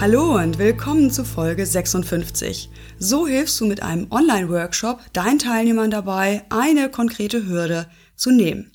Hallo 0.00 0.36
und 0.36 0.56
willkommen 0.56 1.10
zu 1.10 1.26
Folge 1.26 1.66
56. 1.66 2.70
So 2.98 3.26
hilfst 3.26 3.60
du 3.60 3.66
mit 3.66 3.82
einem 3.82 4.06
Online-Workshop 4.10 4.98
deinen 5.12 5.38
Teilnehmern 5.38 5.90
dabei, 5.90 6.42
eine 6.48 6.88
konkrete 6.88 7.46
Hürde 7.46 7.86
zu 8.16 8.30
nehmen. 8.30 8.72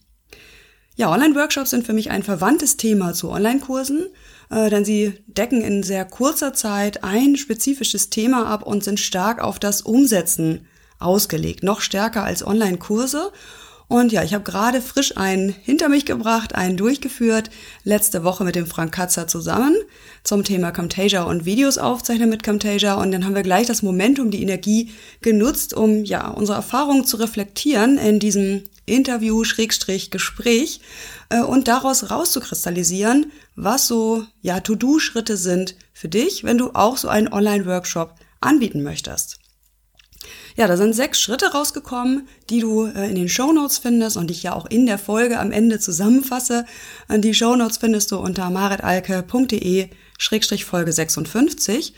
Ja, 0.95 1.11
Online-Workshops 1.11 1.71
sind 1.71 1.83
für 1.83 1.93
mich 1.93 2.11
ein 2.11 2.21
verwandtes 2.21 2.77
Thema 2.77 3.13
zu 3.15 3.31
Online-Kursen, 3.31 4.05
äh, 4.51 4.69
denn 4.69 4.85
sie 4.85 5.13
decken 5.25 5.61
in 5.61 5.81
sehr 5.81 6.05
kurzer 6.05 6.53
Zeit 6.53 7.03
ein 7.03 7.37
spezifisches 7.37 8.11
Thema 8.11 8.45
ab 8.45 8.61
und 8.61 8.83
sind 8.83 8.99
stark 8.99 9.41
auf 9.43 9.57
das 9.57 9.81
Umsetzen 9.81 10.67
ausgelegt, 10.99 11.63
noch 11.63 11.81
stärker 11.81 12.23
als 12.23 12.45
Online-Kurse 12.45 13.31
und 13.87 14.11
ja, 14.11 14.23
ich 14.23 14.33
habe 14.33 14.43
gerade 14.43 14.81
frisch 14.81 15.15
einen 15.15 15.49
hinter 15.49 15.89
mich 15.89 16.05
gebracht, 16.05 16.55
einen 16.55 16.75
durchgeführt, 16.75 17.51
letzte 17.83 18.23
Woche 18.23 18.43
mit 18.43 18.55
dem 18.55 18.65
Frank 18.65 18.91
Katzer 18.91 19.27
zusammen 19.27 19.75
zum 20.23 20.43
Thema 20.43 20.71
Camtasia 20.71 21.23
und 21.23 21.45
Videos 21.45 21.77
aufzeichnen 21.77 22.29
mit 22.29 22.41
Camtasia. 22.41 22.95
Und 22.95 23.11
dann 23.11 23.25
haben 23.25 23.35
wir 23.35 23.43
gleich 23.43 23.67
das 23.67 23.83
Momentum, 23.83 24.31
die 24.31 24.41
Energie 24.41 24.91
genutzt, 25.21 25.75
um 25.75 26.03
ja 26.03 26.27
unsere 26.29 26.57
Erfahrungen 26.57 27.05
zu 27.05 27.17
reflektieren 27.17 27.99
in 27.99 28.19
diesem 28.19 28.63
Interview, 28.87 29.43
Schrägstrich, 29.43 30.09
Gespräch 30.09 30.79
äh, 31.29 31.41
und 31.41 31.67
daraus 31.67 32.09
rauszukristallisieren, 32.09 33.31
was 33.55 33.87
so 33.87 34.25
ja 34.41 34.59
To-Do-Schritte 34.61 35.37
sind 35.37 35.75
für 35.93 36.09
dich, 36.09 36.43
wenn 36.43 36.57
du 36.57 36.71
auch 36.73 36.97
so 36.97 37.07
einen 37.07 37.31
Online-Workshop 37.31 38.15
anbieten 38.41 38.81
möchtest. 38.81 39.39
Ja, 40.55 40.67
da 40.67 40.77
sind 40.77 40.93
sechs 40.93 41.19
Schritte 41.19 41.51
rausgekommen, 41.51 42.29
die 42.49 42.61
du 42.61 42.85
äh, 42.85 43.09
in 43.09 43.15
den 43.15 43.27
Show 43.27 43.51
Notes 43.51 43.77
findest 43.77 44.15
und 44.15 44.27
die 44.27 44.33
ich 44.33 44.43
ja 44.43 44.53
auch 44.53 44.65
in 44.65 44.85
der 44.85 44.97
Folge 44.97 45.37
am 45.39 45.51
Ende 45.51 45.79
zusammenfasse. 45.79 46.63
Die 47.09 47.33
Show 47.33 47.57
Notes 47.57 47.77
findest 47.77 48.11
du 48.11 48.17
unter 48.17 48.49
maritalke.de-folge 48.49 50.93
56. 50.93 51.93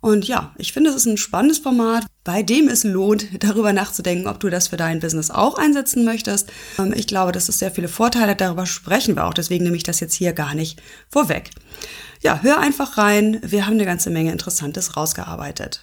Und 0.00 0.28
ja, 0.28 0.54
ich 0.56 0.72
finde, 0.72 0.90
es 0.90 0.96
ist 0.96 1.06
ein 1.06 1.16
spannendes 1.16 1.58
Format, 1.58 2.06
bei 2.24 2.42
dem 2.42 2.68
es 2.68 2.84
lohnt, 2.84 3.26
darüber 3.44 3.72
nachzudenken, 3.72 4.28
ob 4.28 4.40
du 4.40 4.48
das 4.48 4.68
für 4.68 4.76
dein 4.76 5.00
Business 5.00 5.30
auch 5.30 5.58
einsetzen 5.58 6.04
möchtest. 6.04 6.50
Ähm, 6.78 6.94
ich 6.96 7.06
glaube, 7.06 7.32
dass 7.32 7.48
es 7.48 7.58
sehr 7.58 7.72
viele 7.72 7.88
Vorteile, 7.88 8.36
darüber 8.36 8.64
sprechen 8.64 9.16
wir 9.16 9.26
auch. 9.26 9.34
Deswegen 9.34 9.64
nehme 9.64 9.76
ich 9.76 9.82
das 9.82 10.00
jetzt 10.00 10.14
hier 10.14 10.32
gar 10.32 10.54
nicht 10.54 10.80
vorweg. 11.10 11.50
Ja, 12.22 12.40
hör 12.42 12.58
einfach 12.58 12.96
rein. 12.96 13.40
Wir 13.42 13.66
haben 13.66 13.74
eine 13.74 13.84
ganze 13.84 14.10
Menge 14.10 14.32
Interessantes 14.32 14.96
rausgearbeitet. 14.96 15.82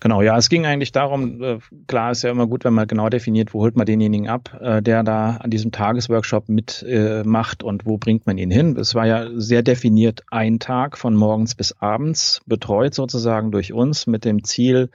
Genau, 0.00 0.20
ja, 0.20 0.36
es 0.36 0.50
ging 0.50 0.66
eigentlich 0.66 0.92
darum, 0.92 1.42
äh, 1.42 1.58
klar 1.86 2.10
ist 2.10 2.22
ja 2.22 2.30
immer 2.30 2.46
gut, 2.46 2.64
wenn 2.64 2.74
man 2.74 2.86
genau 2.86 3.08
definiert, 3.08 3.54
wo 3.54 3.60
holt 3.60 3.76
man 3.76 3.86
denjenigen 3.86 4.28
ab, 4.28 4.58
äh, 4.60 4.82
der 4.82 5.02
da 5.02 5.36
an 5.36 5.50
diesem 5.50 5.72
Tagesworkshop 5.72 6.48
mitmacht 6.48 7.62
äh, 7.62 7.66
und 7.66 7.86
wo 7.86 7.96
bringt 7.96 8.26
man 8.26 8.36
ihn 8.36 8.50
hin. 8.50 8.76
Es 8.76 8.94
war 8.94 9.06
ja 9.06 9.28
sehr 9.34 9.62
definiert 9.62 10.22
ein 10.30 10.58
Tag 10.58 10.98
von 10.98 11.14
morgens 11.14 11.54
bis 11.54 11.72
abends, 11.80 12.42
betreut 12.46 12.94
sozusagen 12.94 13.50
durch 13.52 13.72
uns 13.72 14.06
mit 14.06 14.24
dem 14.26 14.44
Ziel, 14.44 14.90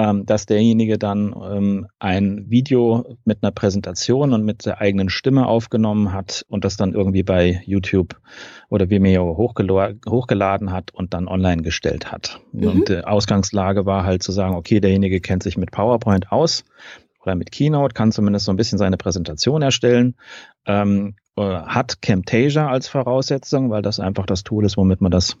ähm, 0.00 0.24
dass 0.24 0.46
derjenige 0.46 0.98
dann 0.98 1.34
ähm, 1.42 1.86
ein 1.98 2.46
Video 2.48 3.16
mit 3.26 3.42
einer 3.42 3.50
Präsentation 3.50 4.32
und 4.32 4.46
mit 4.46 4.64
der 4.64 4.80
eigenen 4.80 5.10
Stimme 5.10 5.46
aufgenommen 5.46 6.14
hat 6.14 6.46
und 6.48 6.64
das 6.64 6.78
dann 6.78 6.94
irgendwie 6.94 7.22
bei 7.22 7.60
YouTube 7.66 8.18
oder 8.70 8.88
Vimeo 8.88 9.36
hochgeladen 9.36 10.72
hat 10.72 10.94
und 10.94 11.12
dann 11.12 11.28
online 11.28 11.60
gestellt 11.60 12.10
hat. 12.10 12.40
Mhm. 12.52 12.66
Und 12.66 12.88
die 12.88 13.04
Ausgangslage 13.04 13.84
war 13.84 14.04
halt 14.04 14.22
zu 14.22 14.32
sagen, 14.32 14.54
okay, 14.54 14.80
derjenige 14.80 15.20
kennt 15.20 15.42
sich 15.42 15.58
mit 15.58 15.70
PowerPoint 15.70 16.32
aus 16.32 16.64
oder 17.22 17.34
mit 17.34 17.52
Keynote, 17.52 17.92
kann 17.92 18.10
zumindest 18.10 18.46
so 18.46 18.52
ein 18.52 18.56
bisschen 18.56 18.78
seine 18.78 18.96
Präsentation 18.96 19.60
erstellen, 19.60 20.14
ähm, 20.64 21.14
äh, 21.36 21.42
hat 21.42 22.00
Camtasia 22.00 22.70
als 22.70 22.88
Voraussetzung, 22.88 23.68
weil 23.68 23.82
das 23.82 24.00
einfach 24.00 24.24
das 24.24 24.44
Tool 24.44 24.64
ist, 24.64 24.78
womit 24.78 25.02
man 25.02 25.10
das 25.10 25.36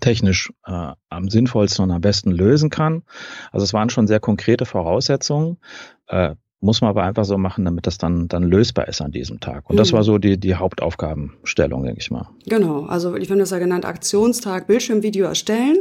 technisch 0.00 0.52
äh, 0.66 0.92
am 1.08 1.28
sinnvollsten 1.28 1.84
und 1.84 1.90
am 1.90 2.00
besten 2.00 2.30
lösen 2.30 2.70
kann. 2.70 3.02
Also 3.52 3.64
es 3.64 3.72
waren 3.72 3.90
schon 3.90 4.06
sehr 4.06 4.20
konkrete 4.20 4.66
Voraussetzungen. 4.66 5.58
Äh, 6.06 6.34
muss 6.60 6.82
man 6.82 6.90
aber 6.90 7.04
einfach 7.04 7.24
so 7.24 7.38
machen, 7.38 7.64
damit 7.64 7.86
das 7.86 7.96
dann, 7.96 8.28
dann 8.28 8.42
lösbar 8.42 8.86
ist 8.86 9.00
an 9.00 9.12
diesem 9.12 9.40
Tag. 9.40 9.68
Und 9.70 9.78
das 9.78 9.92
mhm. 9.92 9.96
war 9.96 10.04
so 10.04 10.18
die, 10.18 10.38
die 10.38 10.54
Hauptaufgabenstellung, 10.54 11.84
denke 11.84 12.00
ich 12.00 12.10
mal. 12.10 12.28
Genau, 12.46 12.84
also 12.84 13.16
ich 13.16 13.28
finde 13.28 13.42
das 13.42 13.50
ja 13.50 13.58
genannt 13.58 13.86
Aktionstag, 13.86 14.66
Bildschirmvideo 14.66 15.26
erstellen. 15.26 15.78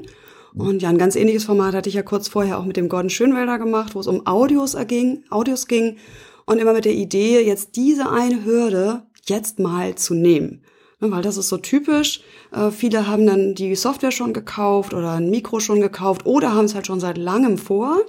Und 0.55 0.81
ja, 0.81 0.89
ein 0.89 0.97
ganz 0.97 1.15
ähnliches 1.15 1.45
Format 1.45 1.75
hatte 1.75 1.89
ich 1.89 1.95
ja 1.95 2.01
kurz 2.01 2.27
vorher 2.27 2.57
auch 2.57 2.65
mit 2.65 2.75
dem 2.75 2.89
Gordon 2.89 3.09
Schönwelder 3.09 3.59
gemacht, 3.59 3.93
wo 3.93 3.99
es 3.99 4.07
um 4.07 4.25
Audios 4.25 4.75
ging, 4.87 5.23
Audios 5.29 5.67
ging. 5.67 5.97
Und 6.45 6.57
immer 6.57 6.73
mit 6.73 6.85
der 6.85 6.93
Idee, 6.93 7.45
jetzt 7.45 7.75
diese 7.75 8.09
eine 8.09 8.43
Hürde 8.43 9.03
jetzt 9.25 9.59
mal 9.59 9.95
zu 9.95 10.15
nehmen. 10.15 10.63
Ne, 10.99 11.11
weil 11.11 11.21
das 11.21 11.37
ist 11.37 11.49
so 11.49 11.57
typisch. 11.57 12.21
Äh, 12.51 12.71
viele 12.71 13.07
haben 13.07 13.25
dann 13.25 13.55
die 13.55 13.75
Software 13.75 14.11
schon 14.11 14.33
gekauft 14.33 14.93
oder 14.93 15.13
ein 15.13 15.29
Mikro 15.29 15.59
schon 15.59 15.79
gekauft 15.79 16.25
oder 16.25 16.53
haben 16.53 16.65
es 16.65 16.75
halt 16.75 16.87
schon 16.87 16.99
seit 16.99 17.17
langem 17.17 17.57
vor. 17.57 18.01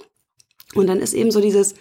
Und 0.74 0.86
dann 0.88 0.98
ist 0.98 1.14
eben 1.14 1.30
so 1.30 1.40
dieses, 1.40 1.74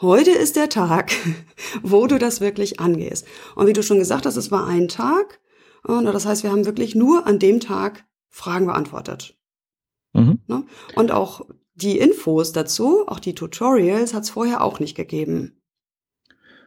heute 0.00 0.30
ist 0.30 0.56
der 0.56 0.68
Tag, 0.68 1.12
wo 1.82 2.06
du 2.06 2.18
das 2.18 2.40
wirklich 2.40 2.80
angehst. 2.80 3.26
Und 3.54 3.66
wie 3.66 3.74
du 3.74 3.82
schon 3.82 3.98
gesagt 3.98 4.24
hast, 4.24 4.36
es 4.36 4.50
war 4.50 4.66
ein 4.66 4.88
Tag. 4.88 5.40
Und 5.84 6.06
das 6.06 6.26
heißt, 6.26 6.42
wir 6.42 6.50
haben 6.50 6.66
wirklich 6.66 6.94
nur 6.94 7.26
an 7.26 7.38
dem 7.38 7.60
Tag 7.60 8.04
Fragen 8.28 8.66
beantwortet. 8.66 9.36
Mhm. 10.14 10.40
Ne? 10.46 10.64
Und 10.94 11.12
auch 11.12 11.46
die 11.74 11.98
Infos 11.98 12.52
dazu, 12.52 13.06
auch 13.06 13.20
die 13.20 13.34
Tutorials, 13.34 14.14
hat 14.14 14.24
es 14.24 14.30
vorher 14.30 14.64
auch 14.64 14.80
nicht 14.80 14.94
gegeben. 14.94 15.60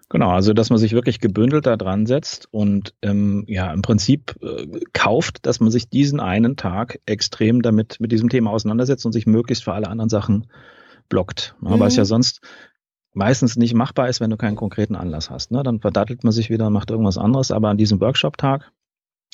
Genau, 0.09 0.31
also 0.31 0.53
dass 0.53 0.71
man 0.71 0.79
sich 0.79 0.93
wirklich 0.93 1.19
gebündelt 1.19 1.67
da 1.67 1.77
dran 1.77 2.07
setzt 2.07 2.47
und 2.51 2.95
ähm, 3.03 3.45
ja 3.47 3.71
im 3.71 3.83
Prinzip 3.83 4.35
äh, 4.41 4.65
kauft, 4.91 5.45
dass 5.45 5.59
man 5.59 5.69
sich 5.69 5.87
diesen 5.87 6.19
einen 6.19 6.57
Tag 6.57 6.99
extrem 7.05 7.61
damit 7.61 7.99
mit 7.99 8.11
diesem 8.11 8.29
Thema 8.29 8.49
auseinandersetzt 8.49 9.05
und 9.05 9.11
sich 9.11 9.27
möglichst 9.27 9.63
für 9.63 9.73
alle 9.73 9.87
anderen 9.87 10.09
Sachen 10.09 10.47
blockt. 11.09 11.55
Ne? 11.61 11.75
Mhm. 11.75 11.79
Weil 11.79 11.89
es 11.89 11.95
ja 11.95 12.05
sonst 12.05 12.41
meistens 13.13 13.55
nicht 13.55 13.75
machbar 13.75 14.09
ist, 14.09 14.19
wenn 14.19 14.31
du 14.31 14.37
keinen 14.37 14.55
konkreten 14.55 14.95
Anlass 14.95 15.29
hast. 15.29 15.51
Ne? 15.51 15.61
Dann 15.61 15.79
verdattelt 15.79 16.23
man 16.23 16.33
sich 16.33 16.49
wieder 16.49 16.67
und 16.67 16.73
macht 16.73 16.89
irgendwas 16.89 17.19
anderes. 17.19 17.51
Aber 17.51 17.69
an 17.69 17.77
diesem 17.77 18.01
Workshop-Tag 18.01 18.71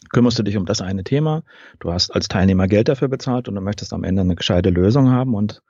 kümmerst 0.10 0.38
du 0.38 0.44
dich 0.44 0.58
um 0.58 0.66
das 0.66 0.82
eine 0.82 1.04
Thema. 1.04 1.44
Du 1.80 1.92
hast 1.92 2.12
als 2.12 2.28
Teilnehmer 2.28 2.68
Geld 2.68 2.88
dafür 2.88 3.08
bezahlt 3.08 3.48
und 3.48 3.56
du 3.56 3.62
möchtest 3.62 3.94
am 3.94 4.04
Ende 4.04 4.22
eine 4.22 4.36
gescheite 4.36 4.70
Lösung 4.70 5.10
haben. 5.10 5.34
Und 5.34 5.62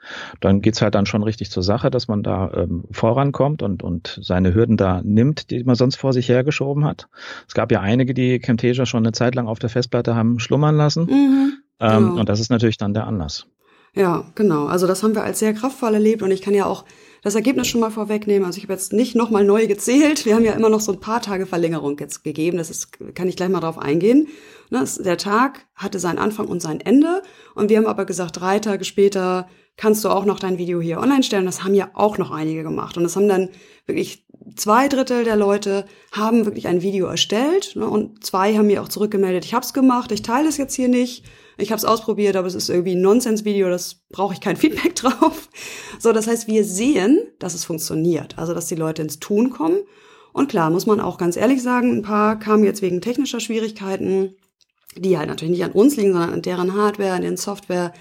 dann 0.42 0.62
geht's 0.62 0.82
halt 0.82 0.96
dann 0.96 1.06
schon 1.06 1.24
richtig 1.24 1.52
zur 1.52 1.64
Sache, 1.64 1.90
dass 1.90 2.08
man 2.08 2.24
da 2.24 2.52
ähm, 2.54 2.86
vorankommt 2.92 3.62
und, 3.62 3.84
und 3.84 4.20
seine 4.22 4.54
Hürden 4.54 4.78
da 4.78 5.02
nimmt, 5.04 5.52
die 5.52 5.64
man 5.64 5.76
sonst 5.76 5.96
vor 5.96 6.14
sich 6.14 6.30
hergeschoben 6.30 6.86
hat. 6.86 7.08
Es 7.48 7.54
gab 7.54 7.72
ja 7.72 7.82
einige, 7.82 8.14
die 8.14 8.40
Camtasia 8.40 8.86
schon 8.86 9.04
eine 9.04 9.14
Zeit 9.14 9.36
lang 9.36 9.48
auf 9.48 9.60
der 9.60 9.70
Festplatte 9.70 10.16
haben 10.16 10.40
schlummern 10.40 10.76
lassen. 10.76 11.06
Mhm, 11.06 11.54
ähm, 11.80 12.10
genau. 12.10 12.20
Und 12.20 12.30
das 12.30 12.40
ist 12.40 12.50
natürlich 12.50 12.78
dann 12.78 12.94
der 12.94 13.08
Anlass. 13.08 13.48
Ja, 13.96 14.26
genau. 14.36 14.66
Also 14.66 14.88
das 14.88 15.04
haben 15.04 15.16
wir 15.16 15.24
als 15.24 15.40
sehr 15.40 15.54
kraftvoll 15.54 15.94
erlebt 15.94 16.22
und 16.22 16.32
ich 16.32 16.42
kann 16.42 16.54
ja 16.54 16.66
auch 16.66 16.84
das 17.26 17.34
Ergebnis 17.34 17.68
schon 17.68 17.82
mal 17.82 17.90
vorwegnehmen. 17.90 18.46
Also 18.46 18.58
ich 18.58 18.66
habe 18.66 18.74
jetzt 18.74 18.94
nicht 18.94 19.16
nochmal 19.16 19.44
neu 19.44 19.66
gezählt. 19.66 20.28
Wir 20.28 20.36
haben 20.36 20.46
ja 20.46 20.54
immer 20.54 20.70
noch 20.70 20.80
so 20.80 20.92
ein 20.92 21.00
paar 21.00 21.24
Tage 21.24 21.48
Verlängerung 21.48 21.98
jetzt 21.98 22.24
gegeben. 22.24 22.60
Das 22.60 22.70
ist, 22.70 23.00
kann 23.16 23.28
ich 23.28 23.36
gleich 23.36 23.50
mal 23.50 23.62
drauf 23.62 23.80
eingehen. 23.80 24.28
Ne, 24.70 24.86
der 25.00 25.18
Tag 25.18 25.66
hatte 25.74 25.98
seinen 25.98 26.20
Anfang 26.20 26.48
und 26.48 26.62
sein 26.62 26.80
Ende. 26.80 27.24
Und 27.56 27.72
wir 27.72 27.78
haben 27.78 27.88
aber 27.88 28.06
gesagt, 28.06 28.40
drei 28.40 28.60
Tage 28.60 28.86
später 28.86 29.50
kannst 29.76 30.06
du 30.06 30.10
auch 30.10 30.26
noch 30.26 30.40
dein 30.40 30.60
Video 30.60 30.80
hier 30.80 31.00
online 31.00 31.24
stellen. 31.24 31.48
Das 31.48 31.64
haben 31.64 31.74
ja 31.74 31.90
auch 31.96 32.20
noch 32.20 32.30
einige 32.30 32.62
gemacht. 32.62 32.96
Und 32.96 33.02
das 33.02 33.16
haben 33.16 33.28
dann 33.28 33.50
wirklich 33.88 34.28
zwei 34.56 34.88
Drittel 34.88 35.24
der 35.24 35.36
Leute 35.36 35.86
haben 36.12 36.46
wirklich 36.46 36.68
ein 36.68 36.84
Video 36.84 37.08
erstellt. 37.08 37.76
Ne, 37.76 37.88
und 37.88 38.24
zwei 38.24 38.56
haben 38.56 38.68
mir 38.68 38.84
auch 38.84 38.88
zurückgemeldet, 38.88 39.46
ich 39.46 39.56
habe 39.56 39.66
es 39.66 39.74
gemacht, 39.74 40.12
ich 40.12 40.22
teile 40.22 40.48
es 40.48 40.58
jetzt 40.58 40.76
hier 40.76 40.90
nicht 40.90 41.26
ich 41.58 41.72
habe 41.72 41.78
es 41.78 41.86
ausprobiert, 41.86 42.36
aber 42.36 42.48
es 42.48 42.56
ist 42.56 42.70
irgendwie 42.70 42.96
ein 42.96 43.02
Nonsens-Video, 43.02 43.70
das 43.70 44.02
brauche 44.10 44.34
ich 44.34 44.42
kein 44.42 44.58
Feedback 44.58 44.96
drauf. 44.96 45.50
So, 46.00 46.12
das 46.12 46.28
heißt, 46.28 46.48
wir 46.48 46.64
sehen, 46.64 47.20
dass 47.40 47.54
es 47.54 47.66
funktioniert, 47.66 48.38
also 48.38 48.54
dass 48.54 48.68
die 48.68 48.76
Leute 48.76 49.02
ins 49.02 49.20
Tun 49.20 49.50
kommen. 49.50 49.80
Und 50.34 50.50
klar, 50.50 50.70
muss 50.70 50.86
man 50.86 51.00
auch 51.00 51.18
ganz 51.18 51.38
ehrlich 51.38 51.64
sagen, 51.64 51.92
ein 51.92 52.02
paar 52.02 52.38
kamen 52.38 52.66
jetzt 52.66 52.82
wegen 52.82 53.00
technischer 53.00 53.40
Schwierigkeiten, 53.40 54.36
die 54.98 55.18
halt 55.18 55.30
natürlich 55.30 55.54
nicht 55.54 55.64
an 55.64 55.72
uns 55.72 55.96
liegen, 55.96 56.12
sondern 56.12 56.34
an 56.34 56.42
deren 56.42 56.74
Hardware, 56.76 57.14
an 57.14 57.22
den 57.22 57.38
Software, 57.38 57.94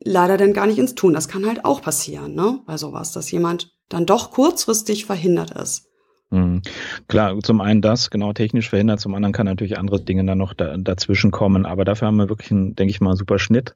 leider 0.00 0.36
dann 0.36 0.52
gar 0.52 0.66
nicht 0.66 0.78
ins 0.78 0.94
Tun. 0.94 1.14
Das 1.14 1.28
kann 1.28 1.46
halt 1.46 1.64
auch 1.64 1.80
passieren, 1.82 2.34
ne? 2.34 2.60
Bei 2.66 2.76
sowas, 2.76 3.12
dass 3.12 3.30
jemand 3.30 3.72
dann 3.88 4.06
doch 4.06 4.32
kurzfristig 4.32 5.06
verhindert 5.06 5.52
ist. 5.52 5.86
Mhm. 6.30 6.62
Klar, 7.06 7.38
zum 7.40 7.60
einen 7.60 7.80
das, 7.80 8.10
genau 8.10 8.32
technisch 8.32 8.68
verhindert, 8.68 8.98
zum 8.98 9.14
anderen 9.14 9.32
kann 9.32 9.46
natürlich 9.46 9.78
andere 9.78 10.00
Dinge 10.00 10.24
dann 10.24 10.38
noch 10.38 10.54
da, 10.54 10.76
dazwischen 10.76 11.30
kommen, 11.30 11.64
aber 11.64 11.84
dafür 11.84 12.08
haben 12.08 12.16
wir 12.16 12.28
wirklich 12.28 12.50
einen, 12.50 12.74
denke 12.74 12.90
ich 12.90 13.00
mal, 13.00 13.10
einen 13.10 13.16
super 13.16 13.38
Schnitt. 13.38 13.74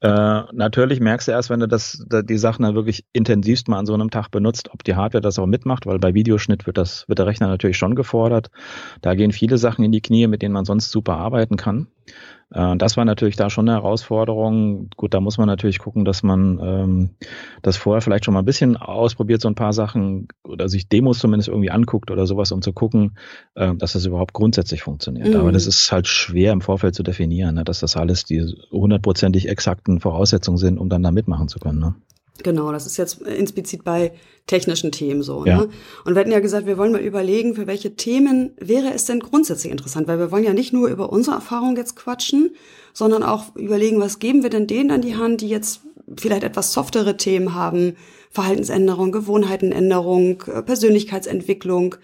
Äh, 0.00 0.42
natürlich 0.52 0.98
merkst 0.98 1.28
du 1.28 1.32
erst, 1.32 1.48
wenn 1.48 1.60
du 1.60 1.68
das, 1.68 2.04
die 2.10 2.38
Sachen 2.38 2.64
dann 2.64 2.74
wirklich 2.74 3.04
intensivst 3.12 3.68
mal 3.68 3.78
an 3.78 3.86
so 3.86 3.94
einem 3.94 4.10
Tag 4.10 4.30
benutzt, 4.30 4.70
ob 4.72 4.82
die 4.82 4.96
Hardware 4.96 5.22
das 5.22 5.38
auch 5.38 5.46
mitmacht, 5.46 5.86
weil 5.86 6.00
bei 6.00 6.12
Videoschnitt 6.12 6.66
wird 6.66 6.76
das, 6.76 7.08
wird 7.08 7.20
der 7.20 7.26
Rechner 7.26 7.46
natürlich 7.46 7.76
schon 7.76 7.94
gefordert. 7.94 8.50
Da 9.00 9.14
gehen 9.14 9.30
viele 9.30 9.56
Sachen 9.56 9.84
in 9.84 9.92
die 9.92 10.00
Knie, 10.00 10.26
mit 10.26 10.42
denen 10.42 10.54
man 10.54 10.64
sonst 10.64 10.90
super 10.90 11.18
arbeiten 11.18 11.56
kann. 11.56 11.86
Äh, 12.52 12.76
das 12.76 12.96
war 12.96 13.04
natürlich 13.04 13.36
da 13.36 13.50
schon 13.50 13.68
eine 13.68 13.78
Herausforderung. 13.78 14.88
Gut, 14.96 15.14
da 15.14 15.20
muss 15.20 15.38
man 15.38 15.46
natürlich 15.46 15.78
gucken, 15.78 16.04
dass 16.04 16.22
man 16.22 16.58
ähm, 16.62 17.10
das 17.62 17.76
vorher 17.76 18.00
vielleicht 18.00 18.24
schon 18.24 18.34
mal 18.34 18.40
ein 18.40 18.46
bisschen 18.46 18.76
ausprobiert, 18.76 19.40
so 19.40 19.48
ein 19.48 19.54
paar 19.54 19.72
Sachen 19.72 20.28
oder 20.44 20.68
sich 20.68 20.88
Demos 20.88 21.18
zumindest 21.18 21.48
irgendwie 21.48 21.70
anguckt 21.70 22.10
oder 22.10 22.26
sowas, 22.26 22.52
um 22.52 22.62
zu 22.62 22.72
gucken, 22.72 23.16
äh, 23.54 23.74
dass 23.74 23.92
das 23.92 24.06
überhaupt 24.06 24.32
grundsätzlich 24.32 24.82
funktioniert. 24.82 25.28
Mhm. 25.28 25.36
Aber 25.36 25.52
das 25.52 25.66
ist 25.66 25.90
halt 25.90 26.06
schwer 26.06 26.52
im 26.52 26.60
Vorfeld 26.60 26.94
zu 26.94 27.02
definieren, 27.02 27.54
ne, 27.54 27.64
dass 27.64 27.80
das 27.80 27.96
alles 27.96 28.24
die 28.24 28.42
hundertprozentig 28.70 29.48
exakten 29.48 30.00
Voraussetzungen 30.00 30.58
sind, 30.58 30.78
um 30.78 30.88
dann 30.88 31.02
da 31.02 31.10
mitmachen 31.10 31.48
zu 31.48 31.58
können. 31.58 31.78
Ne? 31.78 31.94
Genau, 32.42 32.72
das 32.72 32.86
ist 32.86 32.96
jetzt 32.96 33.26
explizit 33.26 33.84
bei 33.84 34.12
technischen 34.46 34.90
Themen 34.90 35.22
so. 35.22 35.44
Ja. 35.46 35.58
Ne? 35.58 35.68
Und 36.04 36.14
wir 36.14 36.20
hatten 36.20 36.32
ja 36.32 36.40
gesagt, 36.40 36.66
wir 36.66 36.78
wollen 36.78 36.92
mal 36.92 37.00
überlegen, 37.00 37.54
für 37.54 37.66
welche 37.66 37.94
Themen 37.94 38.52
wäre 38.58 38.92
es 38.94 39.04
denn 39.04 39.20
grundsätzlich 39.20 39.70
interessant, 39.70 40.08
weil 40.08 40.18
wir 40.18 40.30
wollen 40.30 40.44
ja 40.44 40.54
nicht 40.54 40.72
nur 40.72 40.88
über 40.88 41.12
unsere 41.12 41.36
Erfahrung 41.36 41.76
jetzt 41.76 41.94
quatschen, 41.94 42.50
sondern 42.92 43.22
auch 43.22 43.54
überlegen, 43.54 44.00
was 44.00 44.18
geben 44.18 44.42
wir 44.42 44.50
denn 44.50 44.66
denen 44.66 44.90
an 44.90 45.02
die 45.02 45.16
Hand, 45.16 45.40
die 45.40 45.48
jetzt 45.48 45.82
vielleicht 46.18 46.42
etwas 46.42 46.72
softere 46.72 47.16
Themen 47.16 47.54
haben, 47.54 47.96
Verhaltensänderung, 48.30 49.12
Gewohnheitenänderung, 49.12 50.42
äh, 50.46 50.62
Persönlichkeitsentwicklung. 50.62 51.96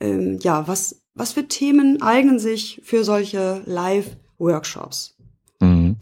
Ähm, 0.00 0.38
ja, 0.40 0.66
was, 0.68 1.02
was 1.14 1.32
für 1.32 1.48
Themen 1.48 2.00
eignen 2.02 2.38
sich 2.38 2.80
für 2.84 3.04
solche 3.04 3.62
Live-Workshops? 3.66 5.16
Mhm. 5.60 5.96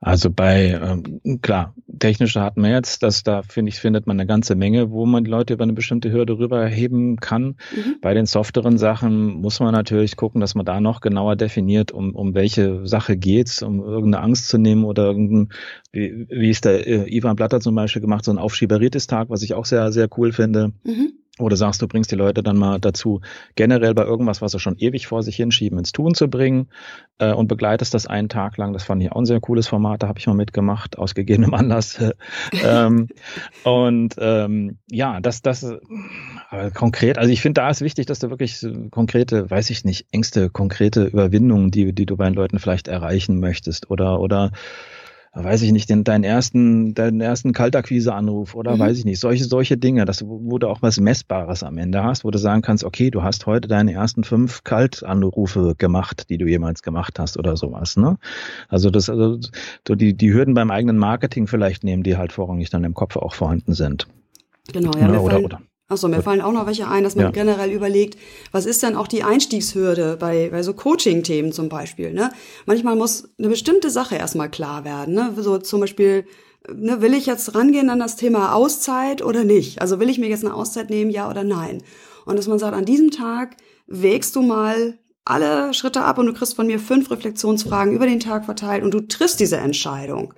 Also 0.00 0.30
bei, 0.30 0.78
ähm, 0.80 1.40
klar, 1.40 1.74
technische 1.98 2.40
hatten 2.40 2.62
wir 2.62 2.70
jetzt, 2.70 3.02
dass 3.02 3.22
da 3.22 3.42
finde 3.42 3.70
ich, 3.70 3.78
findet 3.78 4.06
man 4.06 4.18
eine 4.18 4.26
ganze 4.26 4.54
Menge, 4.54 4.90
wo 4.90 5.06
man 5.06 5.24
die 5.24 5.30
Leute 5.30 5.54
über 5.54 5.64
eine 5.64 5.72
bestimmte 5.72 6.10
Hürde 6.10 6.38
rüberheben 6.38 7.16
kann. 7.16 7.56
Mhm. 7.74 7.96
Bei 8.00 8.14
den 8.14 8.26
softeren 8.26 8.78
Sachen 8.78 9.28
muss 9.28 9.60
man 9.60 9.72
natürlich 9.72 10.16
gucken, 10.16 10.40
dass 10.40 10.54
man 10.54 10.66
da 10.66 10.80
noch 10.80 11.00
genauer 11.00 11.36
definiert, 11.36 11.92
um, 11.92 12.14
um 12.14 12.34
welche 12.34 12.86
Sache 12.86 13.16
geht's, 13.16 13.62
um 13.62 13.80
irgendeine 13.80 14.22
Angst 14.22 14.48
zu 14.48 14.58
nehmen 14.58 14.84
oder 14.84 15.04
irgendein, 15.04 15.48
wie, 15.92 16.26
wie 16.28 16.50
es 16.50 16.60
der 16.60 16.86
äh, 16.86 17.16
Ivan 17.16 17.36
Blatter 17.36 17.60
zum 17.60 17.74
Beispiel 17.74 18.02
gemacht, 18.02 18.24
so 18.24 18.30
ein 18.30 18.38
Aufschieberitis-Tag, 18.38 19.30
was 19.30 19.42
ich 19.42 19.54
auch 19.54 19.64
sehr, 19.64 19.92
sehr 19.92 20.08
cool 20.16 20.32
finde. 20.32 20.72
Mhm 20.84 21.12
oder 21.38 21.56
sagst, 21.56 21.82
du 21.82 21.88
bringst 21.88 22.10
die 22.10 22.16
Leute 22.16 22.42
dann 22.42 22.56
mal 22.56 22.80
dazu, 22.80 23.20
generell 23.54 23.94
bei 23.94 24.04
irgendwas, 24.04 24.40
was 24.40 24.52
sie 24.52 24.58
schon 24.58 24.76
ewig 24.78 25.06
vor 25.06 25.22
sich 25.22 25.36
hinschieben, 25.36 25.78
ins 25.78 25.92
Tun 25.92 26.14
zu 26.14 26.28
bringen 26.28 26.68
äh, 27.18 27.32
und 27.32 27.48
begleitest 27.48 27.92
das 27.92 28.06
einen 28.06 28.28
Tag 28.28 28.56
lang. 28.56 28.72
Das 28.72 28.84
fand 28.84 29.02
ich 29.02 29.12
auch 29.12 29.18
ein 29.18 29.26
sehr 29.26 29.40
cooles 29.40 29.68
Format, 29.68 30.02
da 30.02 30.08
habe 30.08 30.18
ich 30.18 30.26
mal 30.26 30.34
mitgemacht, 30.34 30.96
aus 30.98 31.14
gegebenem 31.14 31.52
Anlass. 31.54 31.98
ähm, 32.64 33.08
und 33.64 34.14
ähm, 34.18 34.78
ja, 34.90 35.20
das, 35.20 35.42
das 35.42 35.62
äh, 35.62 36.70
konkret, 36.72 37.18
also 37.18 37.30
ich 37.30 37.42
finde, 37.42 37.60
da 37.60 37.68
ist 37.68 37.82
wichtig, 37.82 38.06
dass 38.06 38.18
du 38.18 38.30
wirklich 38.30 38.64
konkrete, 38.90 39.50
weiß 39.50 39.70
ich 39.70 39.84
nicht, 39.84 40.06
Ängste, 40.12 40.48
konkrete 40.48 41.04
Überwindungen, 41.04 41.70
die, 41.70 41.92
die 41.92 42.06
du 42.06 42.16
bei 42.16 42.24
den 42.24 42.34
Leuten 42.34 42.58
vielleicht 42.58 42.88
erreichen 42.88 43.40
möchtest 43.40 43.90
oder, 43.90 44.20
oder 44.20 44.52
weiß 45.44 45.62
ich 45.62 45.72
nicht, 45.72 45.90
den, 45.90 46.02
deinen 46.04 46.24
ersten, 46.24 46.94
deinen 46.94 47.20
ersten 47.20 47.52
Kaltakquise-Anruf 47.52 48.54
oder 48.54 48.74
mhm. 48.74 48.80
weiß 48.80 48.98
ich 48.98 49.04
nicht, 49.04 49.20
solche, 49.20 49.44
solche 49.44 49.76
Dinge, 49.76 50.04
dass 50.04 50.18
du, 50.18 50.26
wo 50.26 50.58
du 50.58 50.68
auch 50.68 50.82
was 50.82 50.98
Messbares 50.98 51.62
am 51.62 51.78
Ende 51.78 52.02
hast, 52.02 52.24
wo 52.24 52.30
du 52.30 52.38
sagen 52.38 52.62
kannst, 52.62 52.84
okay, 52.84 53.10
du 53.10 53.22
hast 53.22 53.46
heute 53.46 53.68
deine 53.68 53.92
ersten 53.92 54.24
fünf 54.24 54.64
Kaltanrufe 54.64 55.74
gemacht, 55.76 56.30
die 56.30 56.38
du 56.38 56.46
jemals 56.46 56.82
gemacht 56.82 57.18
hast 57.18 57.38
oder 57.38 57.56
sowas, 57.56 57.96
ne? 57.96 58.18
Also 58.68 58.90
das, 58.90 59.10
also 59.10 59.38
die, 59.88 60.14
die 60.14 60.32
Hürden 60.32 60.54
beim 60.54 60.70
eigenen 60.70 60.96
Marketing 60.96 61.46
vielleicht 61.46 61.84
nehmen, 61.84 62.02
die 62.02 62.16
halt 62.16 62.32
vorrangig 62.32 62.70
dann 62.70 62.84
im 62.84 62.94
Kopf 62.94 63.16
auch 63.16 63.34
vorhanden 63.34 63.74
sind. 63.74 64.06
Genau, 64.72 64.92
ja. 64.92 65.12
ja 65.12 65.20
oder, 65.20 65.40
oder. 65.42 65.60
Achso, 65.88 66.08
mir 66.08 66.20
fallen 66.20 66.40
auch 66.40 66.52
noch 66.52 66.66
welche 66.66 66.88
ein, 66.88 67.04
dass 67.04 67.14
man 67.14 67.26
ja. 67.26 67.30
generell 67.30 67.70
überlegt, 67.70 68.18
was 68.50 68.66
ist 68.66 68.82
denn 68.82 68.96
auch 68.96 69.06
die 69.06 69.22
Einstiegshürde 69.22 70.16
bei, 70.18 70.48
bei 70.50 70.64
so 70.64 70.74
Coaching-Themen 70.74 71.52
zum 71.52 71.68
Beispiel. 71.68 72.12
Ne? 72.12 72.32
Manchmal 72.66 72.96
muss 72.96 73.28
eine 73.38 73.48
bestimmte 73.48 73.90
Sache 73.90 74.16
erstmal 74.16 74.50
klar 74.50 74.84
werden. 74.84 75.14
Ne? 75.14 75.32
So 75.36 75.58
zum 75.58 75.80
Beispiel, 75.80 76.26
ne, 76.68 77.00
will 77.02 77.14
ich 77.14 77.26
jetzt 77.26 77.54
rangehen 77.54 77.88
an 77.88 78.00
das 78.00 78.16
Thema 78.16 78.52
Auszeit 78.54 79.22
oder 79.22 79.44
nicht? 79.44 79.80
Also 79.80 80.00
will 80.00 80.10
ich 80.10 80.18
mir 80.18 80.28
jetzt 80.28 80.44
eine 80.44 80.54
Auszeit 80.54 80.90
nehmen, 80.90 81.12
ja 81.12 81.30
oder 81.30 81.44
nein? 81.44 81.84
Und 82.24 82.36
dass 82.36 82.48
man 82.48 82.58
sagt, 82.58 82.74
an 82.74 82.84
diesem 82.84 83.12
Tag 83.12 83.56
wägst 83.86 84.34
du 84.34 84.42
mal 84.42 84.98
alle 85.24 85.72
Schritte 85.72 86.02
ab 86.02 86.18
und 86.18 86.26
du 86.26 86.32
kriegst 86.32 86.56
von 86.56 86.66
mir 86.66 86.80
fünf 86.80 87.12
Reflexionsfragen 87.12 87.94
über 87.94 88.06
den 88.06 88.18
Tag 88.18 88.44
verteilt 88.44 88.82
und 88.82 88.92
du 88.92 89.02
triffst 89.02 89.38
diese 89.38 89.58
Entscheidung. 89.58 90.34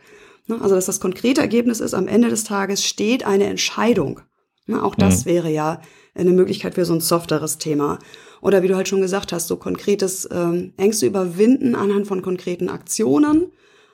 Ne? 0.47 0.61
Also 0.61 0.75
dass 0.75 0.87
das 0.87 1.01
konkrete 1.01 1.41
Ergebnis 1.41 1.81
ist, 1.81 1.95
am 1.95 2.07
Ende 2.07 2.29
des 2.29 2.45
Tages 2.45 2.85
steht 2.85 3.25
eine 3.25 3.47
Entscheidung. 3.47 4.21
Ne, 4.69 4.85
auch 4.85 4.95
das 4.95 5.25
mhm. 5.25 5.31
wäre 5.31 5.51
ja 5.51 5.81
eine 6.15 6.31
Möglichkeit 6.31 6.75
für 6.75 6.85
so 6.85 6.93
ein 6.93 7.01
softeres 7.01 7.57
Thema. 7.59 7.99
Oder 8.43 8.63
wie 8.63 8.69
du 8.69 8.77
halt 8.77 8.87
schon 8.87 9.01
gesagt 9.01 9.33
hast, 9.33 9.49
so 9.49 9.57
konkretes 9.57 10.29
ähm, 10.31 10.73
Ängste 10.77 11.07
überwinden 11.07 11.75
anhand 11.75 12.07
von 12.07 12.23
konkreten 12.23 12.69
Aktionen. 12.69 13.51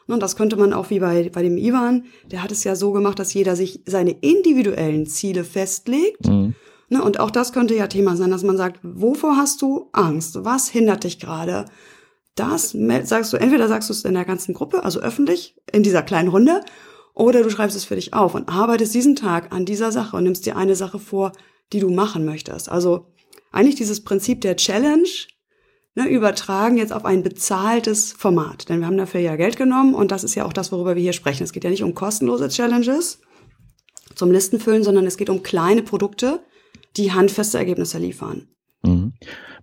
Und 0.07 0.21
das 0.21 0.37
könnte 0.37 0.57
man 0.57 0.73
auch 0.73 0.91
wie 0.91 0.99
bei, 0.99 1.31
bei 1.33 1.43
dem 1.43 1.57
Ivan, 1.57 2.05
der 2.31 2.43
hat 2.43 2.51
es 2.51 2.65
ja 2.65 2.75
so 2.75 2.93
gemacht, 2.93 3.19
dass 3.19 3.33
jeder 3.33 3.57
sich 3.57 3.81
seine 3.87 4.11
individuellen 4.11 5.07
Ziele 5.07 5.45
festlegt. 5.45 6.27
Mhm. 6.27 6.55
Ne, 6.91 7.03
und 7.03 7.21
auch 7.21 7.31
das 7.31 7.53
könnte 7.53 7.77
ja 7.77 7.87
Thema 7.87 8.17
sein, 8.17 8.33
dass 8.33 8.43
man 8.43 8.57
sagt, 8.57 8.81
wovor 8.83 9.37
hast 9.37 9.63
du 9.63 9.89
Angst? 9.93 10.45
Was 10.45 10.69
hindert 10.69 11.05
dich 11.05 11.21
gerade? 11.21 11.67
Das 12.35 12.77
sagst 13.05 13.33
du, 13.33 13.37
entweder 13.37 13.69
sagst 13.69 13.89
du 13.89 13.93
es 13.93 14.05
in 14.05 14.15
der 14.15 14.25
ganzen 14.25 14.55
Gruppe, 14.55 14.85
also 14.85 15.01
öffentlich, 15.01 15.55
in 15.73 15.85
dieser 15.85 16.03
kleinen 16.03 16.29
Runde, 16.29 16.63
oder 17.15 17.43
du 17.43 17.51
schreibst 17.51 17.77
es 17.77 17.85
für 17.85 17.95
dich 17.95 18.13
auf 18.13 18.35
und 18.35 18.49
arbeitest 18.49 18.95
diesen 18.95 19.17
Tag 19.17 19.53
an 19.53 19.65
dieser 19.65 19.93
Sache 19.93 20.17
und 20.17 20.25
nimmst 20.25 20.47
dir 20.47 20.57
eine 20.57 20.75
Sache 20.75 20.99
vor, 20.99 21.33
die 21.73 21.81
du 21.81 21.91
machen 21.91 22.25
möchtest. 22.25 22.69
Also 22.69 23.07
eigentlich 23.53 23.77
dieses 23.77 24.03
Prinzip 24.03 24.41
der 24.41 24.57
Challenge 24.57 25.09
ne, 25.95 26.09
übertragen 26.09 26.77
jetzt 26.77 26.93
auf 26.93 27.05
ein 27.05 27.23
bezahltes 27.23 28.13
Format. 28.13 28.69
Denn 28.69 28.81
wir 28.81 28.87
haben 28.87 28.99
dafür 28.99 29.21
ja 29.21 29.37
Geld 29.37 29.57
genommen 29.57 29.95
und 29.95 30.11
das 30.11 30.25
ist 30.25 30.35
ja 30.35 30.45
auch 30.45 30.53
das, 30.53 30.73
worüber 30.73 30.97
wir 30.97 31.03
hier 31.03 31.13
sprechen. 31.13 31.45
Es 31.45 31.53
geht 31.53 31.65
ja 31.65 31.71
nicht 31.71 31.85
um 31.85 31.95
kostenlose 31.95 32.49
Challenges 32.49 33.21
zum 34.17 34.31
Listenfüllen, 34.31 34.83
sondern 34.83 35.07
es 35.07 35.17
geht 35.17 35.31
um 35.31 35.43
kleine 35.43 35.83
Produkte, 35.83 36.41
die 36.97 37.13
handfeste 37.13 37.59
Ergebnisse 37.59 37.99
liefern. 37.99 38.49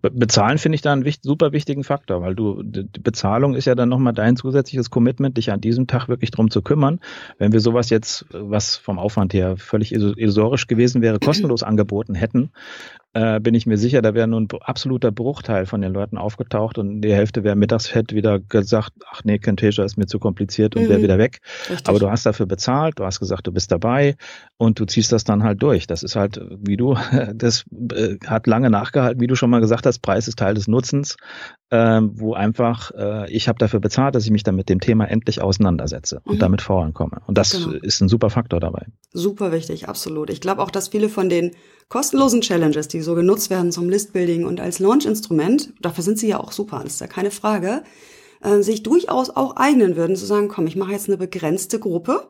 Bezahlen 0.02 0.58
finde 0.58 0.76
ich 0.76 0.82
da 0.82 0.94
einen 0.94 1.06
wichtig, 1.06 1.24
super 1.24 1.52
wichtigen 1.52 1.84
Faktor, 1.84 2.22
weil 2.22 2.36
du, 2.36 2.64
die 2.64 3.00
Bezahlung 3.00 3.54
ist 3.56 3.66
ja 3.66 3.76
dann 3.76 3.90
nochmal 3.90 4.14
dein 4.14 4.36
zusätzliches 4.36 4.90
Commitment, 4.90 5.38
dich 5.38 5.52
an 5.52 5.62
diesem 5.62 5.88
Tag 5.88 6.08
wirklich 6.08 6.32
drum 6.32 6.50
zu 6.50 6.62
kümmern. 6.62 7.00
Wenn 7.38 7.52
wir 7.52 7.60
sowas 7.60 7.90
jetzt, 7.90 8.26
was 8.32 8.78
vom 8.78 8.98
Aufwand 8.98 9.34
her 9.34 9.58
völlig 9.58 9.94
illusorisch 9.94 10.68
gewesen 10.68 11.02
wäre, 11.02 11.20
kostenlos 11.20 11.64
angeboten 11.64 12.16
hätten, 12.16 12.52
äh, 13.14 13.40
bin 13.42 13.54
ich 13.56 13.66
mir 13.66 13.78
sicher, 13.78 14.02
da 14.02 14.14
wäre 14.14 14.28
nur 14.28 14.40
ein 14.40 14.48
absoluter 14.62 15.12
Bruchteil 15.12 15.66
von 15.66 15.82
den 15.82 15.92
Leuten 15.92 16.18
aufgetaucht 16.18 16.78
und 16.78 17.02
die 17.02 17.14
Hälfte 17.14 17.44
wäre 17.44 17.56
mittags 17.56 17.94
hätte 17.94 18.16
wieder 18.16 18.40
gesagt, 18.40 18.94
ach 19.12 19.22
nee, 19.26 19.38
Camtasia 19.38 19.84
ist 19.84 19.98
mir 19.98 20.06
zu 20.06 20.18
kompliziert 20.18 20.76
und 20.76 20.84
mhm. 20.84 20.90
wäre 20.90 21.02
wieder 21.02 21.18
weg. 21.18 21.40
Richtig. 21.70 21.90
Aber 21.90 22.00
du 22.00 22.10
hast 22.10 22.26
dafür 22.26 22.46
bezahlt, 22.46 23.00
du 23.00 23.06
hast 23.06 23.20
gesagt, 23.20 23.48
du 23.48 23.52
bist 23.52 23.72
dabei 23.72 24.16
und 24.58 24.80
du 24.80 24.86
ziehst 24.86 25.12
das 25.12 25.26
dann 25.26 25.44
halt 25.44 25.62
durch. 25.62 25.88
Das 25.88 26.04
ist 26.04 26.16
halt, 26.16 26.40
wie 26.50 26.78
du, 26.78 26.96
das 27.36 27.66
äh, 27.94 28.16
hat 28.26 28.48
lange 28.48 28.70
nachgehalten, 28.70 29.20
wie 29.20 29.28
du 29.28 29.36
schon 29.36 29.50
mal 29.50 29.60
gesagt 29.60 29.86
hast, 29.86 30.00
Preis 30.00 30.30
ist 30.30 30.40
Teil 30.40 30.54
des 30.54 30.70
Nutzens, 30.70 31.18
äh, 31.70 32.00
wo 32.02 32.34
einfach, 32.34 32.92
äh, 32.92 33.30
ich 33.30 33.50
habe 33.50 33.60
dafür 33.60 33.82
bezahlt, 33.82 34.16
dass 34.16 34.24
ich 34.24 34.32
mich 34.32 34.44
dann 34.44 34.56
mit 34.56 34.70
dem 34.70 34.80
Thema 34.80 35.06
endlich 35.06 35.42
auseinandersetze 35.42 36.22
und 36.24 36.36
mhm. 36.36 36.40
damit 36.40 36.62
vorankomme. 36.62 37.22
Und 37.28 37.38
das 37.38 37.52
genau. 37.52 37.72
ist 37.72 38.02
ein 38.02 38.08
super 38.08 38.30
Faktor 38.30 38.62
dabei. 38.62 38.86
Super 39.12 39.52
wichtig, 39.52 39.90
absolut. 39.90 40.30
Ich 40.30 40.40
glaube 40.40 40.62
auch, 40.62 40.72
dass 40.72 40.88
viele 40.88 41.10
von 41.10 41.28
den 41.28 41.52
kostenlosen 41.92 42.40
Challenges, 42.40 42.88
die 42.88 43.02
so 43.02 43.16
genutzt 43.16 43.50
werden 43.50 43.74
zum 43.74 43.90
Listbuilding 43.90 44.46
und 44.46 44.62
als 44.62 44.80
Launch-Instrument, 44.80 45.74
dafür 45.82 46.06
sind 46.06 46.18
sie 46.18 46.30
ja 46.30 46.40
auch 46.40 46.54
super, 46.54 46.80
das 46.82 46.94
ist 46.94 47.02
ja 47.02 47.08
keine 47.08 47.32
Frage, 47.32 47.84
äh, 48.42 48.62
sich 48.62 48.82
durchaus 48.82 49.30
auch 49.30 49.58
eignen 49.58 49.98
würden, 49.98 50.16
zu 50.16 50.26
sagen, 50.26 50.48
komm, 50.48 50.68
ich 50.68 50.78
mache 50.78 50.94
jetzt 50.94 51.10
eine 51.10 51.18
begrenzte 51.18 51.80
Gruppe 51.80 52.30